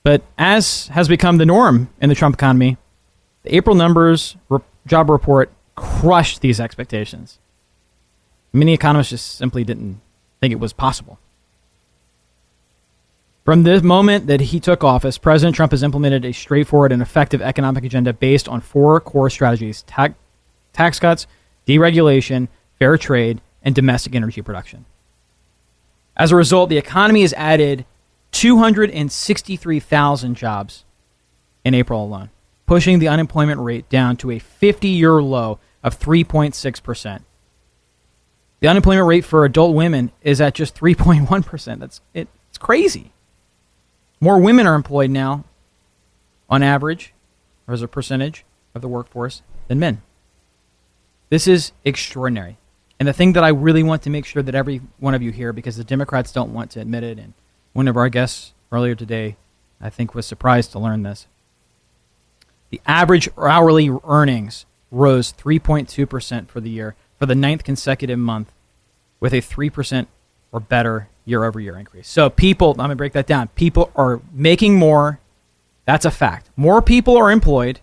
[0.03, 2.77] But as has become the norm in the Trump economy,
[3.43, 7.39] the April numbers re- job report crushed these expectations.
[8.53, 10.03] Many economists just simply didn't
[10.41, 11.19] think it was possible.
[13.47, 17.41] From the moment that he took office, President Trump has implemented a straightforward and effective
[17.41, 20.15] economic agenda based on four core strategies tax,
[20.75, 21.27] tax cuts,
[21.67, 22.49] deregulation,
[22.79, 24.85] fair trade, and domestic energy production.
[26.17, 27.85] As a result, the economy has added
[28.33, 30.85] 263,000 jobs
[31.65, 32.31] in April alone,
[32.67, 37.23] pushing the unemployment rate down to a 50 year low of 3.6%.
[38.61, 41.79] The unemployment rate for adult women is at just 3.1%.
[41.79, 43.13] That's it, it's crazy.
[44.21, 45.45] More women are employed now
[46.49, 47.13] on average
[47.67, 48.45] or as a percentage
[48.75, 50.03] of the workforce than men.
[51.31, 52.59] This is extraordinary.
[52.99, 55.33] And the thing that I really want to make sure that every one of you
[55.33, 57.35] hear, because the Democrats don't want to admit it, and
[57.73, 59.37] one of our guests earlier today,
[59.81, 61.27] I think, was surprised to learn this.
[62.71, 68.53] The average hourly earnings rose 3.2% for the year for the ninth consecutive month,
[69.21, 70.07] with a 3%
[70.53, 72.09] or better year over year increase.
[72.09, 73.49] So, people, I'm going to break that down.
[73.49, 75.21] People are making more.
[75.85, 76.51] That's a fact.
[76.57, 77.81] More people are employed.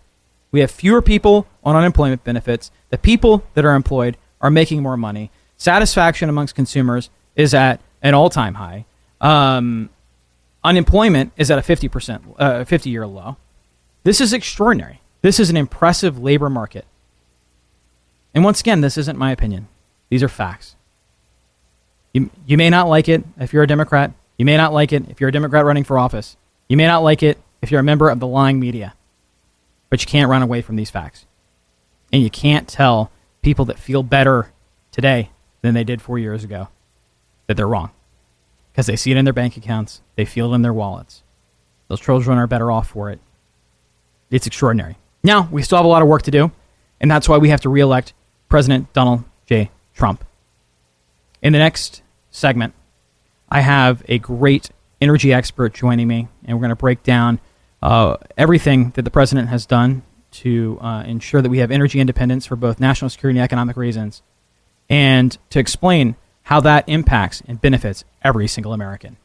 [0.50, 2.70] We have fewer people on unemployment benefits.
[2.90, 5.30] The people that are employed are making more money.
[5.56, 8.84] Satisfaction amongst consumers is at an all time high.
[9.20, 9.88] Um,
[10.64, 13.36] unemployment is at a 50%, uh, 50 year low.
[14.02, 15.00] This is extraordinary.
[15.22, 16.84] This is an impressive labor market.
[18.34, 19.68] And once again, this isn't my opinion.
[20.08, 20.74] These are facts.
[22.12, 24.12] You, you may not like it if you're a Democrat.
[24.36, 26.36] You may not like it if you're a Democrat running for office.
[26.68, 28.94] You may not like it if you're a member of the lying media.
[29.88, 31.26] But you can't run away from these facts.
[32.12, 33.10] And you can't tell
[33.42, 34.50] people that feel better
[34.90, 36.68] today than they did four years ago
[37.46, 37.90] that they're wrong
[38.72, 41.22] because they see it in their bank accounts, they feel it in their wallets.
[41.88, 43.20] Those children are better off for it.
[44.30, 44.96] It's extraordinary.
[45.22, 46.50] Now, we still have a lot of work to do,
[47.00, 48.14] and that's why we have to reelect
[48.48, 49.70] President Donald J.
[49.94, 50.24] Trump.
[51.42, 52.72] In the next segment,
[53.50, 54.70] I have a great
[55.00, 57.40] energy expert joining me, and we're going to break down
[57.82, 60.02] uh, everything that the president has done
[60.32, 64.22] to uh, ensure that we have energy independence for both national security and economic reasons,
[64.88, 69.16] and to explain how that impacts and benefits every single American.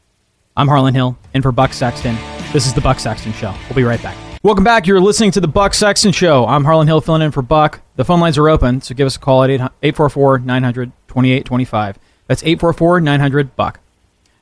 [0.56, 2.16] I'm Harlan Hill, and for Buck Sexton,
[2.52, 3.54] this is the Buck Sexton Show.
[3.68, 4.16] We'll be right back.
[4.42, 4.86] Welcome back.
[4.86, 6.46] You're listening to the Buck Sexton Show.
[6.46, 7.80] I'm Harlan Hill filling in for Buck.
[7.96, 11.98] The phone lines are open, so give us a call at 844 900 2825.
[12.28, 13.80] That's 844 900 Buck.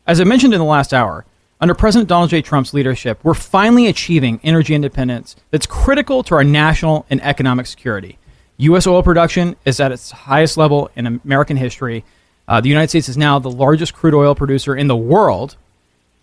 [0.06, 1.24] As I mentioned in the last hour,
[1.60, 2.42] under President Donald J.
[2.42, 8.18] Trump's leadership, we're finally achieving energy independence that's critical to our national and economic security.
[8.58, 8.86] U.S.
[8.86, 12.04] oil production is at its highest level in American history.
[12.46, 15.56] Uh, the United States is now the largest crude oil producer in the world,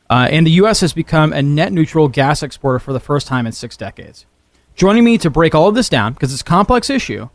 [0.09, 0.81] uh, and the U.S.
[0.81, 4.25] has become a net neutral gas exporter for the first time in six decades.
[4.75, 7.29] Joining me to break all of this down, because it's a complex issue,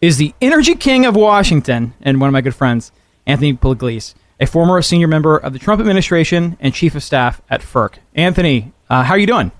[0.00, 2.92] is the energy king of Washington and one of my good friends,
[3.26, 7.60] Anthony Pugliese, a former senior member of the Trump administration and chief of staff at
[7.60, 7.94] FERC.
[8.14, 9.52] Anthony, uh, how are you doing?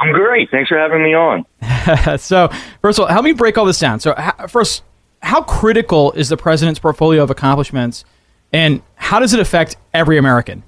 [0.00, 0.50] I'm great.
[0.50, 1.46] Thanks for having me on.
[2.18, 2.48] so,
[2.80, 4.00] first of all, help me break all this down.
[4.00, 4.14] So,
[4.48, 4.82] first,
[5.22, 8.04] how critical is the president's portfolio of accomplishments,
[8.52, 10.64] and how does it affect every American?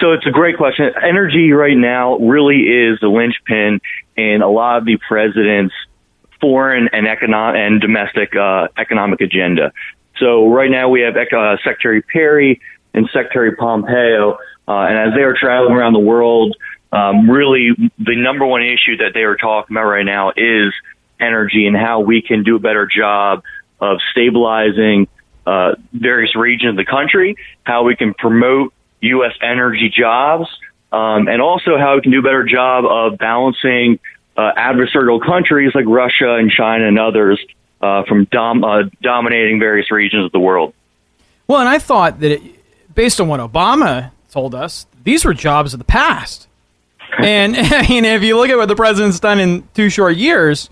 [0.00, 0.90] So it's a great question.
[1.02, 3.80] Energy right now really is the linchpin
[4.16, 5.74] in a lot of the president's
[6.40, 9.72] foreign and economic and domestic uh, economic agenda.
[10.18, 12.60] So right now we have uh, Secretary Perry
[12.94, 14.36] and Secretary Pompeo, uh,
[14.66, 16.56] and as they are traveling around the world,
[16.92, 20.72] um, really the number one issue that they are talking about right now is
[21.20, 23.42] energy and how we can do a better job
[23.80, 25.06] of stabilizing
[25.46, 29.32] uh, various regions of the country, how we can promote U.S.
[29.42, 30.48] energy jobs,
[30.92, 33.98] um, and also how we can do a better job of balancing
[34.36, 37.38] uh, adversarial countries like Russia and China and others
[37.80, 40.74] uh, from dom- uh, dominating various regions of the world.
[41.46, 45.72] Well, and I thought that it, based on what Obama told us, these were jobs
[45.72, 46.48] of the past.
[47.18, 50.68] and I mean, if you look at what the president's done in two short years,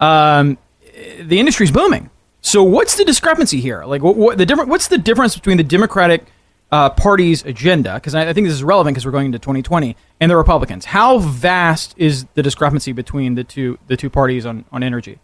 [0.00, 0.58] um,
[1.20, 2.10] the industry's booming.
[2.40, 3.84] So, what's the discrepancy here?
[3.84, 4.70] Like, what, what the different?
[4.70, 6.24] What's the difference between the Democratic
[6.70, 7.94] uh, Party's agenda?
[7.94, 10.84] Because I, I, think this is relevant because we're going into 2020, and the Republicans.
[10.84, 15.18] How vast is the discrepancy between the two the two parties on on energy?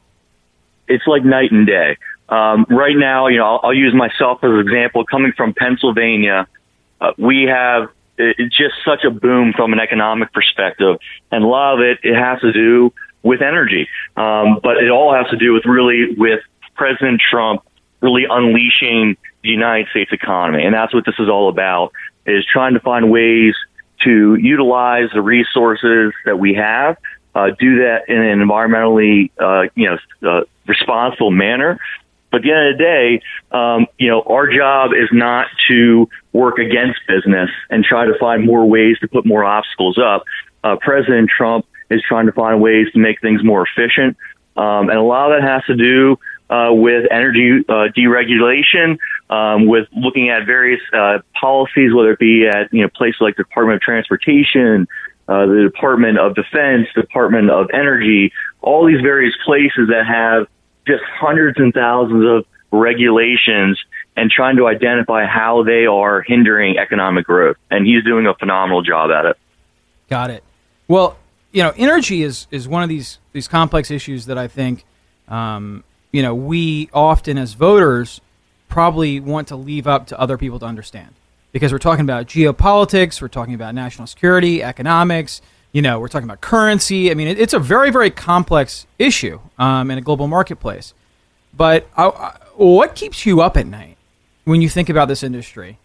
[0.89, 1.97] It's like night and day.
[2.29, 5.05] Um, right now, you know, I'll, I'll use myself as an example.
[5.05, 6.47] Coming from Pennsylvania,
[7.01, 10.99] uh, we have it's just such a boom from an economic perspective,
[11.31, 12.93] and a lot of it it has to do
[13.23, 16.41] with energy, um, but it all has to do with really with
[16.75, 17.63] President Trump
[18.01, 21.93] really unleashing the United States economy, and that's what this is all about:
[22.27, 23.55] is trying to find ways
[24.05, 26.97] to utilize the resources that we have
[27.35, 31.79] uh, do that in an environmentally, uh, you know, uh, responsible manner.
[32.31, 33.23] But at the end of the day,
[33.57, 38.45] um, you know, our job is not to work against business and try to find
[38.45, 40.25] more ways to put more obstacles up.
[40.65, 44.17] Uh, President Trump is trying to find ways to make things more efficient.
[44.57, 46.19] Um, and a lot of that has to do
[46.49, 48.99] uh, with energy uh, deregulation,
[49.31, 53.37] um, with looking at various uh, policies, whether it be at you know places like
[53.37, 54.87] the Department of Transportation,
[55.33, 60.47] uh, the Department of Defense, Department of Energy, all these various places that have
[60.87, 63.79] just hundreds and thousands of regulations
[64.15, 67.57] and trying to identify how they are hindering economic growth.
[67.71, 69.39] And he's doing a phenomenal job at it.
[70.11, 70.45] Got it.
[70.87, 71.17] Well,
[71.51, 74.85] you know, energy is, is one of these, these complex issues that I think,
[75.29, 78.21] um, you know, we often as voters
[78.69, 81.15] probably want to leave up to other people to understand
[81.53, 85.41] because we're talking about geopolitics, we're talking about national security, economics,
[85.73, 87.11] you know, we're talking about currency.
[87.11, 90.95] I mean, it, it's a very, very complex issue um, in a global marketplace.
[91.55, 93.97] But I, I, what keeps you up at night
[94.45, 95.79] when you think about this industry?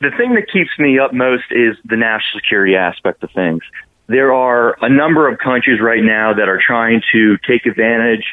[0.00, 3.62] The thing that keeps me up most is the national security aspect of things.
[4.08, 8.24] There are a number of countries right now that are trying to take advantage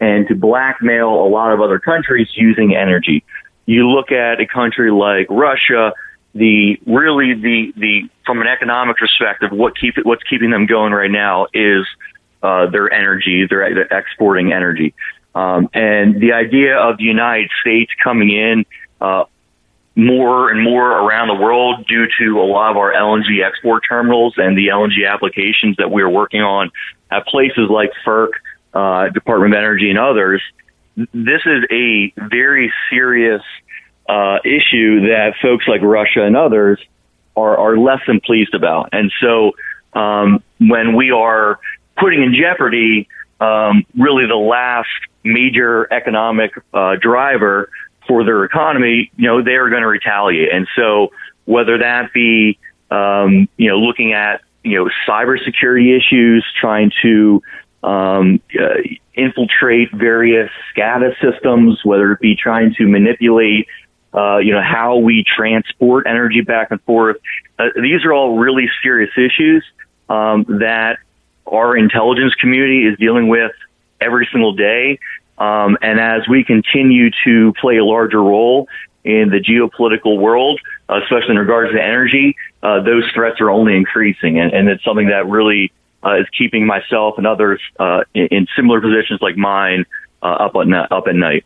[0.00, 3.24] and to blackmail a lot of other countries using energy
[3.66, 5.92] you look at a country like Russia,
[6.34, 11.10] the really the the from an economic perspective, what keep what's keeping them going right
[11.10, 11.86] now is
[12.42, 13.46] uh, their energy.
[13.48, 14.94] They're, they're exporting energy,
[15.34, 18.64] um, and the idea of the United States coming in
[19.00, 19.24] uh,
[19.96, 24.34] more and more around the world due to a lot of our LNG export terminals
[24.36, 26.70] and the LNG applications that we are working on
[27.10, 28.28] at places like FERC,
[28.74, 30.42] uh, Department of Energy, and others
[30.96, 33.42] this is a very serious
[34.08, 36.80] uh, issue that folks like Russia and others
[37.36, 38.88] are, are less than pleased about.
[38.92, 39.52] And so
[39.92, 41.58] um, when we are
[41.98, 43.08] putting in jeopardy
[43.40, 44.88] um, really the last
[45.22, 47.68] major economic uh, driver
[48.06, 50.52] for their economy, you know, they are going to retaliate.
[50.52, 51.12] And so
[51.44, 52.58] whether that be,
[52.90, 57.42] um, you know, looking at, you know, cybersecurity issues, trying to
[57.82, 58.78] um, uh,
[59.16, 63.66] infiltrate various SCADA systems, whether it be trying to manipulate,
[64.14, 67.16] uh, you know, how we transport energy back and forth.
[67.58, 69.64] Uh, these are all really serious issues
[70.08, 70.98] um, that
[71.46, 73.52] our intelligence community is dealing with
[74.00, 74.98] every single day.
[75.38, 78.68] Um, and as we continue to play a larger role
[79.04, 84.40] in the geopolitical world, especially in regards to energy, uh, those threats are only increasing.
[84.40, 85.72] And, and it's something that really
[86.06, 89.84] uh, is keeping myself and others uh, in, in, similar positions like mine
[90.22, 91.44] uh, up at up at night.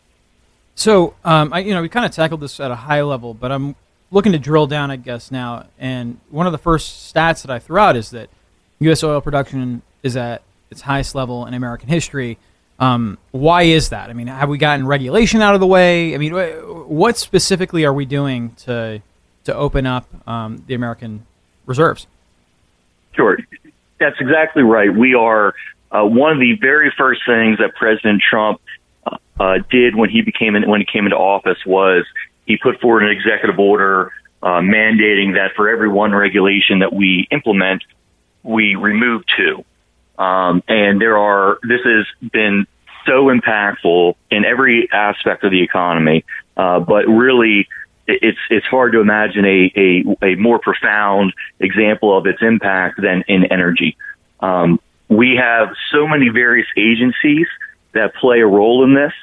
[0.75, 3.51] So, um, I, you know, we kind of tackled this at a high level, but
[3.51, 3.75] I'm
[4.11, 5.65] looking to drill down, I guess, now.
[5.79, 8.29] And one of the first stats that I threw out is that
[8.79, 9.03] U.S.
[9.03, 12.37] oil production is at its highest level in American history.
[12.79, 14.09] Um, why is that?
[14.09, 16.15] I mean, have we gotten regulation out of the way?
[16.15, 19.01] I mean, what specifically are we doing to
[19.43, 21.25] to open up um, the American
[21.65, 22.07] reserves?
[23.13, 23.37] Sure,
[24.01, 24.93] that's exactly right.
[24.93, 25.53] We are
[25.91, 28.59] uh, one of the very first things that President Trump
[29.05, 32.05] uh, uh, did when he became in, when he came into office was
[32.45, 34.11] he put forward an executive order
[34.43, 37.83] uh, mandating that for every one regulation that we implement,
[38.43, 39.63] we remove two.
[40.17, 42.65] Um, and there are this has been
[43.05, 46.25] so impactful in every aspect of the economy,
[46.57, 47.67] uh, but really
[48.07, 53.23] it's it's hard to imagine a, a, a more profound example of its impact than
[53.27, 53.97] in energy.
[54.39, 57.47] Um, we have so many various agencies
[57.93, 59.13] that play a role in this.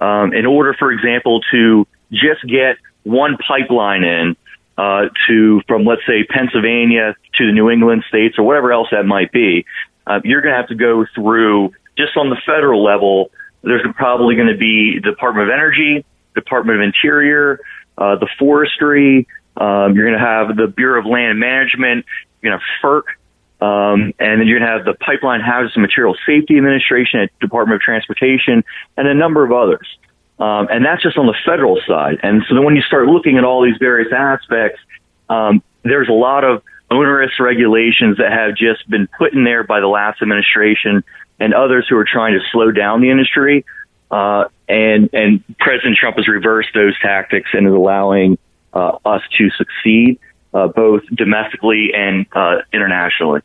[0.00, 4.36] Um, in order, for example, to just get one pipeline in
[4.76, 9.04] uh, to from let's say Pennsylvania to the New England states or whatever else that
[9.04, 9.64] might be,
[10.06, 13.30] uh, you're going to have to go through just on the federal level.
[13.62, 17.58] There's probably going to be Department of Energy, Department of Interior,
[17.98, 19.26] uh, the Forestry.
[19.56, 22.06] Um, you're going to have the Bureau of Land Management.
[22.40, 23.02] You're going to have FERC.
[23.60, 27.76] Um, and then you're going to have the Pipeline Hazardous Material Safety Administration at Department
[27.76, 28.62] of Transportation
[28.96, 29.86] and a number of others.
[30.38, 32.20] Um, and that's just on the federal side.
[32.22, 34.80] And so then when you start looking at all these various aspects,
[35.28, 39.80] um, there's a lot of onerous regulations that have just been put in there by
[39.80, 41.02] the last administration
[41.40, 43.64] and others who are trying to slow down the industry.
[44.10, 48.38] Uh, and and President Trump has reversed those tactics and is allowing
[48.72, 50.18] uh, us to succeed
[50.54, 53.40] uh, both domestically and uh, internationally.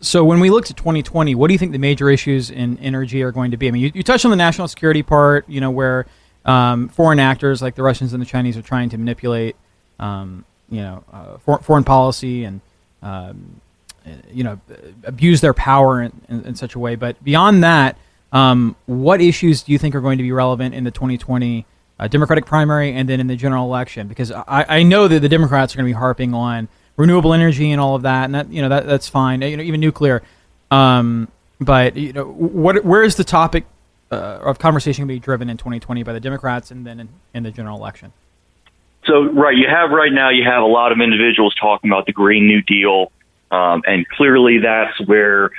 [0.00, 3.22] So when we look to 2020, what do you think the major issues in energy
[3.22, 3.68] are going to be?
[3.68, 6.06] I mean, you, you touched on the national security part, you know, where
[6.44, 9.56] um, foreign actors like the Russians and the Chinese are trying to manipulate,
[9.98, 12.62] um, you know, uh, for, foreign policy and,
[13.02, 13.60] um,
[14.32, 14.58] you know,
[15.04, 16.96] abuse their power in, in, in, such a way.
[16.96, 17.98] But beyond that,
[18.32, 21.66] um, what issues do you think are going to be relevant in the 2020
[21.98, 24.08] uh, Democratic primary and then in the general election?
[24.08, 27.72] Because I, I know that the Democrats are going to be harping on renewable energy
[27.72, 29.42] and all of that, and that you know that that's fine.
[29.42, 30.22] You know, even nuclear.
[30.70, 31.28] Um,
[31.60, 33.64] but you know, what where is the topic
[34.10, 37.08] uh, of conversation going to be driven in 2020 by the Democrats and then in,
[37.34, 38.12] in the general election?
[39.06, 42.12] So right, you have right now you have a lot of individuals talking about the
[42.12, 43.10] Green New Deal,
[43.50, 45.50] um, and clearly that's where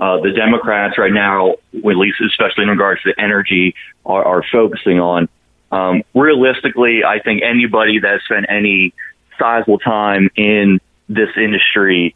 [0.00, 3.74] uh, the Democrats right now, at least especially in regards to energy,
[4.06, 5.28] are, are focusing on.
[5.70, 8.94] Um, realistically, I think anybody that spent any
[9.38, 12.14] sizable time in this industry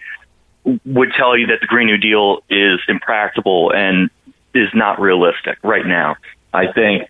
[0.65, 4.09] would tell you that the Green New Deal is impractical and
[4.55, 6.17] is not realistic right now.
[6.55, 7.09] I think,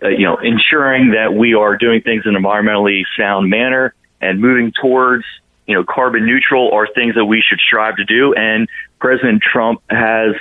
[0.00, 4.40] uh, you know, ensuring that we are doing things in an environmentally sound manner and
[4.40, 5.24] moving towards
[5.66, 8.34] you know, carbon neutral are things that we should strive to do.
[8.34, 8.68] And
[8.98, 10.34] President Trump has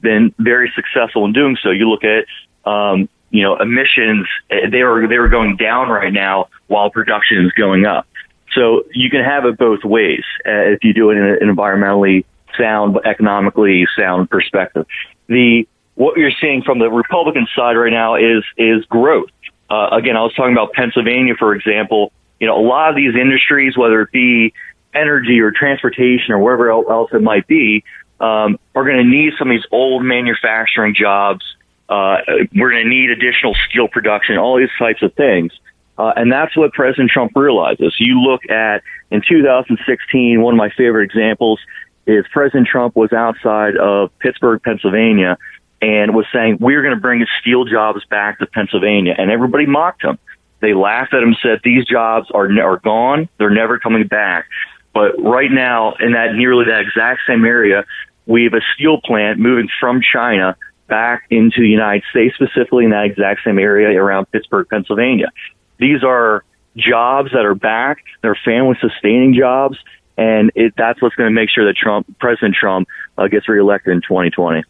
[0.00, 1.70] been very successful in doing so.
[1.70, 2.26] You look at,
[2.70, 7.44] um, you know, emissions, eh, they are, they are going down right now while production
[7.44, 8.06] is going up.
[8.52, 12.24] So you can have it both ways uh, if you do it in an environmentally
[12.58, 14.86] sound, but economically sound perspective.
[15.28, 19.30] The, what you're seeing from the Republican side right now is, is growth.
[19.68, 22.12] Uh, again, I was talking about Pennsylvania, for example.
[22.40, 24.52] You know, a lot of these industries, whether it be
[24.94, 27.84] energy or transportation or wherever else it might be,
[28.20, 31.44] um, are going to need some of these old manufacturing jobs.
[31.88, 32.18] Uh,
[32.54, 35.52] we're going to need additional steel production, all these types of things.
[35.98, 37.94] Uh, and that's what President Trump realizes.
[37.98, 41.60] You look at in 2016, one of my favorite examples
[42.06, 45.36] is President Trump was outside of Pittsburgh, Pennsylvania,
[45.82, 49.14] and was saying, we're going to bring steel jobs back to Pennsylvania.
[49.16, 50.18] And everybody mocked him.
[50.60, 53.28] They laughed at him, said, these jobs are, are gone.
[53.38, 54.46] They're never coming back.
[54.92, 57.84] But right now, in that nearly that exact same area,
[58.26, 60.56] we have a steel plant moving from China
[60.88, 65.30] back into the United States, specifically in that exact same area around Pittsburgh, Pennsylvania.
[65.78, 66.44] These are
[66.76, 68.04] jobs that are back.
[68.22, 69.78] They're family sustaining jobs.
[70.16, 73.92] And it, that's what's going to make sure that Trump, President Trump, uh, gets reelected
[73.92, 74.64] in 2020.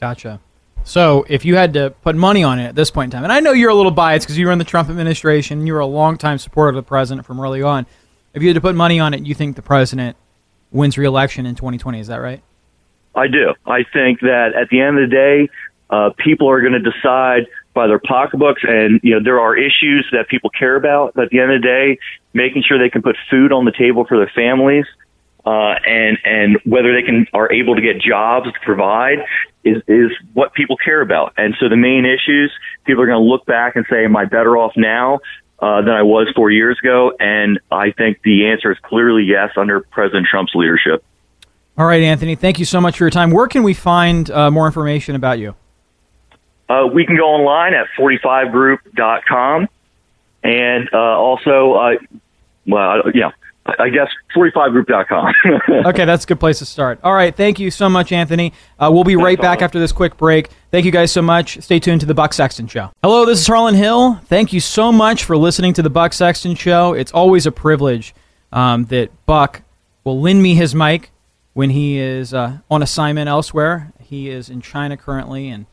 [0.00, 0.40] Gotcha.
[0.84, 3.32] So, if you had to put money on it at this point in time, and
[3.32, 5.80] I know you're a little biased because you were in the Trump administration, you were
[5.80, 7.84] a longtime supporter of the president from early on.
[8.34, 10.16] If you had to put money on it, you think the president
[10.70, 12.00] wins re-election in 2020.
[12.00, 12.42] Is that right?
[13.14, 13.54] I do.
[13.66, 15.48] I think that at the end of the day,
[15.90, 20.06] uh, people are going to decide by their pocketbooks, and you know there are issues
[20.12, 21.14] that people care about.
[21.14, 21.98] But at the end of the day,
[22.32, 24.84] making sure they can put food on the table for their families,
[25.46, 29.24] uh, and and whether they can are able to get jobs to provide
[29.64, 31.32] is, is what people care about.
[31.36, 32.52] And so the main issues,
[32.84, 35.20] people are going to look back and say, am I better off now
[35.60, 37.12] uh, than I was four years ago?
[37.18, 41.04] And I think the answer is clearly yes under President Trump's leadership.
[41.76, 43.30] All right, Anthony, thank you so much for your time.
[43.30, 45.54] Where can we find uh, more information about you?
[46.68, 49.68] Uh, we can go online at 45group.com.
[50.42, 51.94] And uh, also, uh,
[52.66, 53.30] well, yeah,
[53.78, 55.34] I guess 45group.com.
[55.86, 57.00] okay, that's a good place to start.
[57.02, 58.52] All right, thank you so much, Anthony.
[58.78, 60.48] Uh, we'll be right back after this quick break.
[60.70, 61.62] Thank you guys so much.
[61.62, 62.90] Stay tuned to the Buck Sexton Show.
[63.02, 64.16] Hello, this is Harlan Hill.
[64.26, 66.92] Thank you so much for listening to the Buck Sexton Show.
[66.92, 68.14] It's always a privilege
[68.52, 69.62] um, that Buck
[70.04, 71.10] will lend me his mic
[71.54, 73.94] when he is uh, on assignment elsewhere.
[73.98, 75.64] He is in China currently, and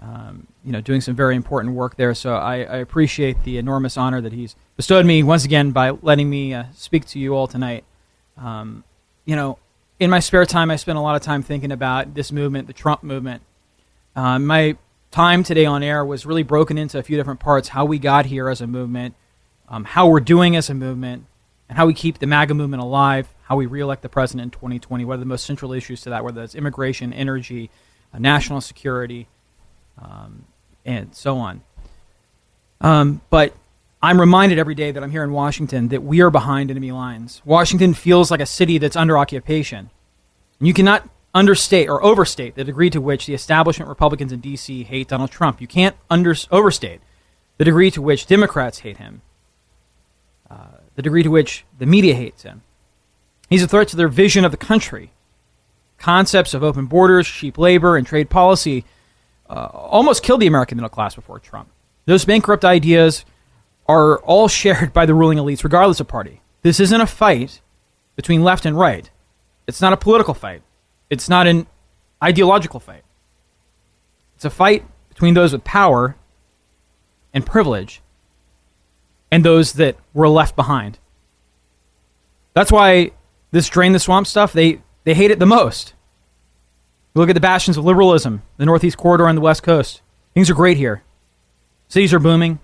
[0.00, 2.12] um, you know, doing some very important work there.
[2.12, 6.28] So I, I, appreciate the enormous honor that he's bestowed me once again by letting
[6.28, 7.84] me uh, speak to you all tonight.
[8.36, 8.82] Um,
[9.26, 9.58] you know,
[10.00, 12.72] in my spare time, I spend a lot of time thinking about this movement, the
[12.72, 13.42] Trump movement.
[14.14, 14.76] Uh, my
[15.10, 18.26] time today on air was really broken into a few different parts: how we got
[18.26, 19.14] here as a movement,
[19.68, 21.26] um, how we're doing as a movement,
[21.68, 23.28] and how we keep the MAGA movement alive.
[23.42, 25.04] How we reelect the president in 2020.
[25.04, 26.22] What are the most central issues to that?
[26.22, 27.68] Whether it's immigration, energy,
[28.14, 29.26] uh, national security
[30.00, 30.44] um,
[30.84, 31.62] and so on.
[32.80, 33.54] Um, but
[34.02, 37.42] I'm reminded every day that I'm here in Washington that we are behind enemy lines.
[37.44, 39.90] Washington feels like a city that's under occupation.
[40.58, 44.84] You cannot understate or overstate the degree to which the establishment Republicans in D.C.
[44.84, 45.60] hate Donald Trump.
[45.60, 47.00] You can't under, overstate
[47.58, 49.22] the degree to which Democrats hate him,
[50.50, 52.62] uh, the degree to which the media hates him.
[53.48, 55.12] He's a threat to their vision of the country.
[55.98, 58.84] Concepts of open borders, cheap labor, and trade policy
[59.48, 61.68] uh, almost killed the American middle class before Trump.
[62.06, 63.24] Those bankrupt ideas
[63.86, 66.40] are all shared by the ruling elites, regardless of party.
[66.62, 67.60] This isn't a fight
[68.16, 69.10] between left and right.
[69.66, 70.62] It's not a political fight.
[71.10, 71.66] It's not an
[72.22, 73.02] ideological fight.
[74.36, 76.16] It's a fight between those with power
[77.34, 78.00] and privilege
[79.30, 80.98] and those that were left behind.
[82.54, 83.12] That's why
[83.50, 85.94] this drain the swamp stuff, they, they hate it the most.
[87.14, 90.02] Look at the bastions of liberalism, the Northeast Corridor and the West Coast.
[90.34, 91.02] Things are great here.
[91.88, 92.60] Cities are booming.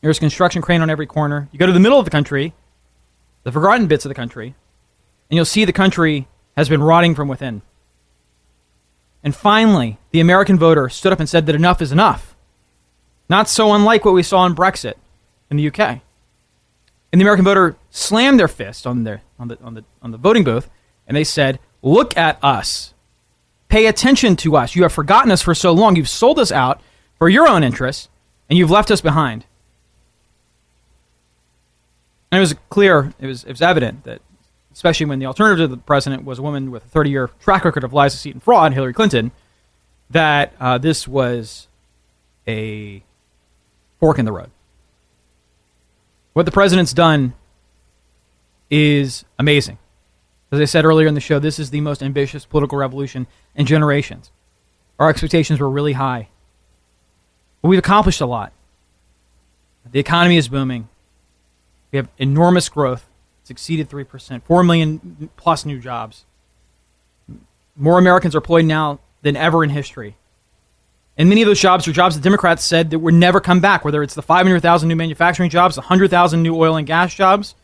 [0.00, 1.48] There's construction crane on every corner.
[1.52, 2.54] You go to the middle of the country,
[3.42, 4.54] the forgotten bits of the country,
[5.28, 7.60] and you'll see the country has been rotting from within.
[9.22, 12.34] And finally, the American voter stood up and said that enough is enough.
[13.28, 14.94] Not so unlike what we saw in Brexit
[15.50, 16.00] in the UK.
[17.12, 20.18] And the American voter slammed their fist on, their, on, the, on, the, on the
[20.18, 20.70] voting booth
[21.10, 22.94] and they said, Look at us.
[23.68, 24.76] Pay attention to us.
[24.76, 25.96] You have forgotten us for so long.
[25.96, 26.80] You've sold us out
[27.18, 28.08] for your own interests,
[28.48, 29.44] and you've left us behind.
[32.30, 34.20] And it was clear, it was, it was evident that,
[34.80, 37.66] especially when the alternative to the president was a woman with a 30 year track
[37.66, 39.30] record of lies, deceit, and fraud, Hillary Clinton,
[40.08, 41.68] that uh, this was
[42.48, 43.02] a
[43.98, 44.50] fork in the road.
[46.32, 47.34] What the president's done
[48.70, 49.76] is amazing.
[50.50, 53.66] As I said earlier in the show, this is the most ambitious political revolution in
[53.66, 54.32] generations.
[54.98, 56.30] Our expectations were really high.
[57.60, 58.54] But we've accomplished a lot.
[59.92, 60.88] The economy is booming.
[61.92, 63.09] We have enormous growth.
[63.50, 66.24] It's exceeded 3%, 4 million plus new jobs.
[67.74, 70.16] More Americans are employed now than ever in history.
[71.18, 73.84] And many of those jobs are jobs that Democrats said that would never come back,
[73.84, 77.56] whether it's the 500,000 new manufacturing jobs, 100,000 new oil and gas jobs,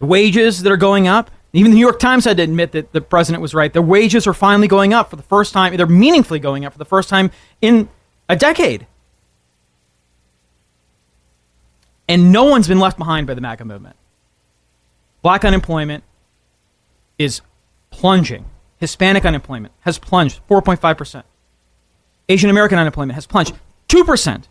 [0.00, 1.30] the wages that are going up.
[1.52, 3.72] Even the New York Times had to admit that the president was right.
[3.72, 5.76] Their wages are finally going up for the first time.
[5.76, 7.30] They're meaningfully going up for the first time
[7.62, 7.88] in
[8.28, 8.88] a decade.
[12.08, 13.94] And no one's been left behind by the MAGA movement.
[15.24, 16.04] Black unemployment
[17.18, 17.40] is
[17.88, 18.44] plunging.
[18.76, 21.22] Hispanic unemployment has plunged 4.5%.
[22.28, 23.54] Asian American unemployment has plunged
[23.88, 24.44] 2%.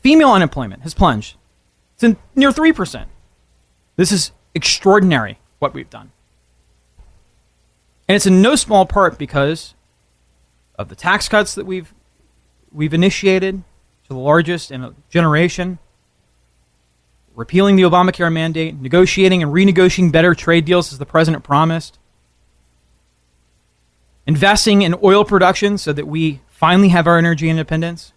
[0.00, 1.36] Female unemployment has plunged.
[2.02, 3.06] Near 3%.
[3.94, 6.10] This is extraordinary what we've done.
[8.08, 9.74] And it's in no small part because
[10.76, 11.94] of the tax cuts that we've
[12.72, 13.62] we've initiated
[14.02, 15.78] to the largest in a generation,
[17.34, 21.98] repealing the Obamacare mandate, negotiating and renegotiating better trade deals as the president promised,
[24.26, 28.12] investing in oil production so that we finally have our energy independence,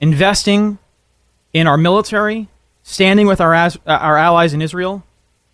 [0.00, 0.78] investing
[1.52, 2.48] in our military
[2.82, 5.04] standing with our, uh, our allies in Israel,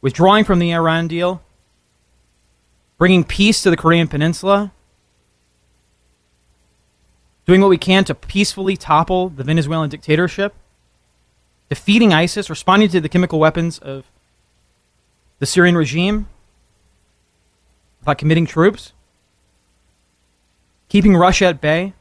[0.00, 1.42] withdrawing from the Iran deal,
[2.96, 4.72] bringing peace to the Korean Peninsula,
[7.46, 10.54] doing what we can to peacefully topple the Venezuelan dictatorship,
[11.68, 14.10] defeating ISIS, responding to the chemical weapons of
[15.38, 16.28] the Syrian regime
[18.00, 18.92] without committing troops.
[20.88, 21.92] keeping Russia at bay,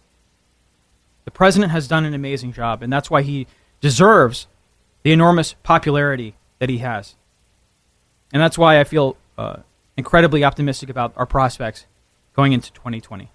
[1.25, 3.45] the president has done an amazing job, and that's why he
[3.81, 4.47] deserves
[5.03, 7.15] the enormous popularity that he has.
[8.31, 9.57] And that's why I feel uh,
[9.97, 11.85] incredibly optimistic about our prospects
[12.33, 13.29] going into 2020.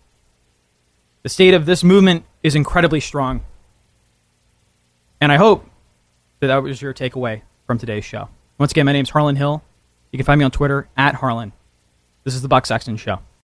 [1.22, 3.42] The state of this movement is incredibly strong.
[5.20, 5.68] And I hope
[6.46, 8.28] that was your takeaway from today's show.
[8.58, 9.62] Once again, my name is Harlan Hill.
[10.10, 11.52] You can find me on Twitter at Harlan.
[12.24, 13.18] This is the Buck Sexton Show.